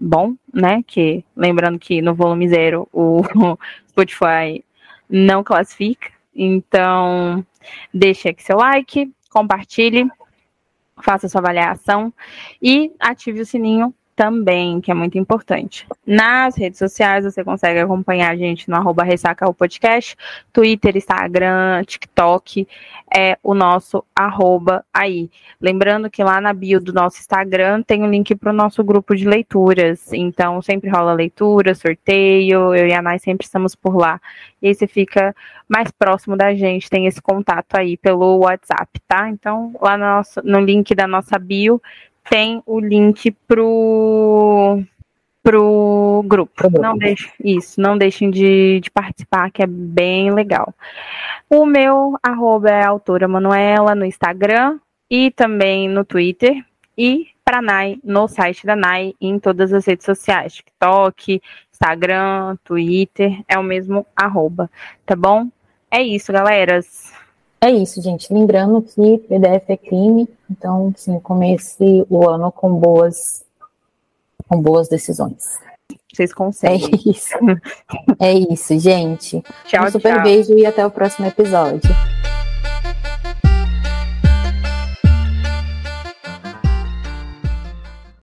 bom, 0.00 0.34
né? 0.52 0.82
Que 0.86 1.24
lembrando 1.36 1.78
que 1.78 2.00
no 2.00 2.14
volume 2.14 2.48
zero 2.48 2.88
o 2.92 3.22
Spotify 3.88 4.64
não 5.08 5.42
classifica. 5.42 6.10
Então, 6.34 7.44
deixe 7.92 8.28
aqui 8.28 8.42
seu 8.42 8.56
like, 8.58 9.12
compartilhe, 9.30 10.08
faça 11.02 11.28
sua 11.28 11.40
avaliação 11.40 12.12
e 12.62 12.92
ative 13.00 13.40
o 13.40 13.46
sininho 13.46 13.94
também, 14.18 14.80
que 14.80 14.90
é 14.90 14.94
muito 14.94 15.16
importante. 15.16 15.86
Nas 16.04 16.56
redes 16.56 16.76
sociais, 16.76 17.24
você 17.24 17.44
consegue 17.44 17.78
acompanhar 17.78 18.32
a 18.32 18.36
gente 18.36 18.68
no 18.68 18.74
arroba 18.74 19.04
Ressaca 19.04 19.48
o 19.48 19.54
Podcast, 19.54 20.16
Twitter, 20.52 20.96
Instagram, 20.96 21.84
TikTok, 21.84 22.66
é 23.16 23.38
o 23.44 23.54
nosso 23.54 24.04
arroba 24.16 24.84
aí. 24.92 25.30
Lembrando 25.60 26.10
que 26.10 26.24
lá 26.24 26.40
na 26.40 26.52
bio 26.52 26.80
do 26.80 26.92
nosso 26.92 27.20
Instagram 27.20 27.80
tem 27.82 28.02
um 28.02 28.10
link 28.10 28.34
para 28.34 28.50
o 28.50 28.52
nosso 28.52 28.82
grupo 28.82 29.14
de 29.14 29.24
leituras. 29.24 30.12
Então, 30.12 30.60
sempre 30.60 30.90
rola 30.90 31.12
leitura, 31.12 31.72
sorteio, 31.76 32.74
eu 32.74 32.88
e 32.88 32.92
a 32.92 33.00
Nai 33.00 33.20
sempre 33.20 33.46
estamos 33.46 33.76
por 33.76 33.96
lá. 33.96 34.20
E 34.60 34.66
aí 34.66 34.74
você 34.74 34.88
fica 34.88 35.32
mais 35.68 35.92
próximo 35.92 36.36
da 36.36 36.52
gente, 36.54 36.90
tem 36.90 37.06
esse 37.06 37.22
contato 37.22 37.76
aí 37.76 37.96
pelo 37.96 38.38
WhatsApp, 38.38 38.88
tá? 39.06 39.28
Então, 39.28 39.72
lá 39.80 39.96
no, 39.96 40.04
nosso, 40.04 40.40
no 40.42 40.58
link 40.58 40.92
da 40.92 41.06
nossa 41.06 41.38
bio 41.38 41.80
tem 42.30 42.62
o 42.66 42.80
link 42.80 43.30
pro 43.46 44.82
pro 45.42 46.22
grupo. 46.26 46.52
Não 46.80 46.98
deixe 46.98 47.30
isso, 47.42 47.80
não 47.80 47.96
deixem 47.96 48.30
de, 48.30 48.80
de, 48.80 48.90
participar, 48.90 49.50
que 49.50 49.62
é 49.62 49.66
bem 49.66 50.30
legal. 50.30 50.74
O 51.48 51.64
meu 51.64 52.18
arroba 52.22 52.70
é 52.70 52.84
autora 52.84 53.26
Manuela 53.26 53.94
no 53.94 54.04
Instagram 54.04 54.78
e 55.10 55.30
também 55.30 55.88
no 55.88 56.04
Twitter 56.04 56.62
e 56.96 57.28
para 57.42 57.62
Nai 57.62 57.98
no 58.04 58.28
site 58.28 58.66
da 58.66 58.76
Nai 58.76 59.14
em 59.18 59.38
todas 59.38 59.72
as 59.72 59.86
redes 59.86 60.04
sociais, 60.04 60.54
TikTok, 60.56 61.40
Instagram, 61.72 62.56
Twitter, 62.62 63.40
é 63.48 63.58
o 63.58 63.62
mesmo 63.62 64.04
arroba, 64.14 64.70
tá 65.06 65.16
bom? 65.16 65.48
É 65.90 66.02
isso, 66.02 66.30
galeras. 66.30 67.17
É 67.60 67.70
isso, 67.70 68.00
gente. 68.00 68.32
Lembrando 68.32 68.80
que 68.82 69.18
PDF 69.18 69.64
é 69.68 69.76
crime, 69.76 70.28
então, 70.50 70.92
sim, 70.96 71.18
comece 71.20 72.06
o 72.08 72.28
ano 72.28 72.52
com 72.52 72.72
boas, 72.74 73.44
com 74.48 74.60
boas 74.60 74.88
decisões. 74.88 75.58
Vocês 76.12 76.32
conseguem. 76.32 76.90
É 76.92 77.10
isso. 77.10 77.38
É 78.18 78.32
isso, 78.32 78.78
gente. 78.78 79.42
Tchau, 79.64 79.86
um 79.86 79.90
super 79.90 80.14
tchau. 80.14 80.22
beijo 80.22 80.58
e 80.58 80.66
até 80.66 80.84
o 80.84 80.90
próximo 80.90 81.26
episódio. 81.26 82.17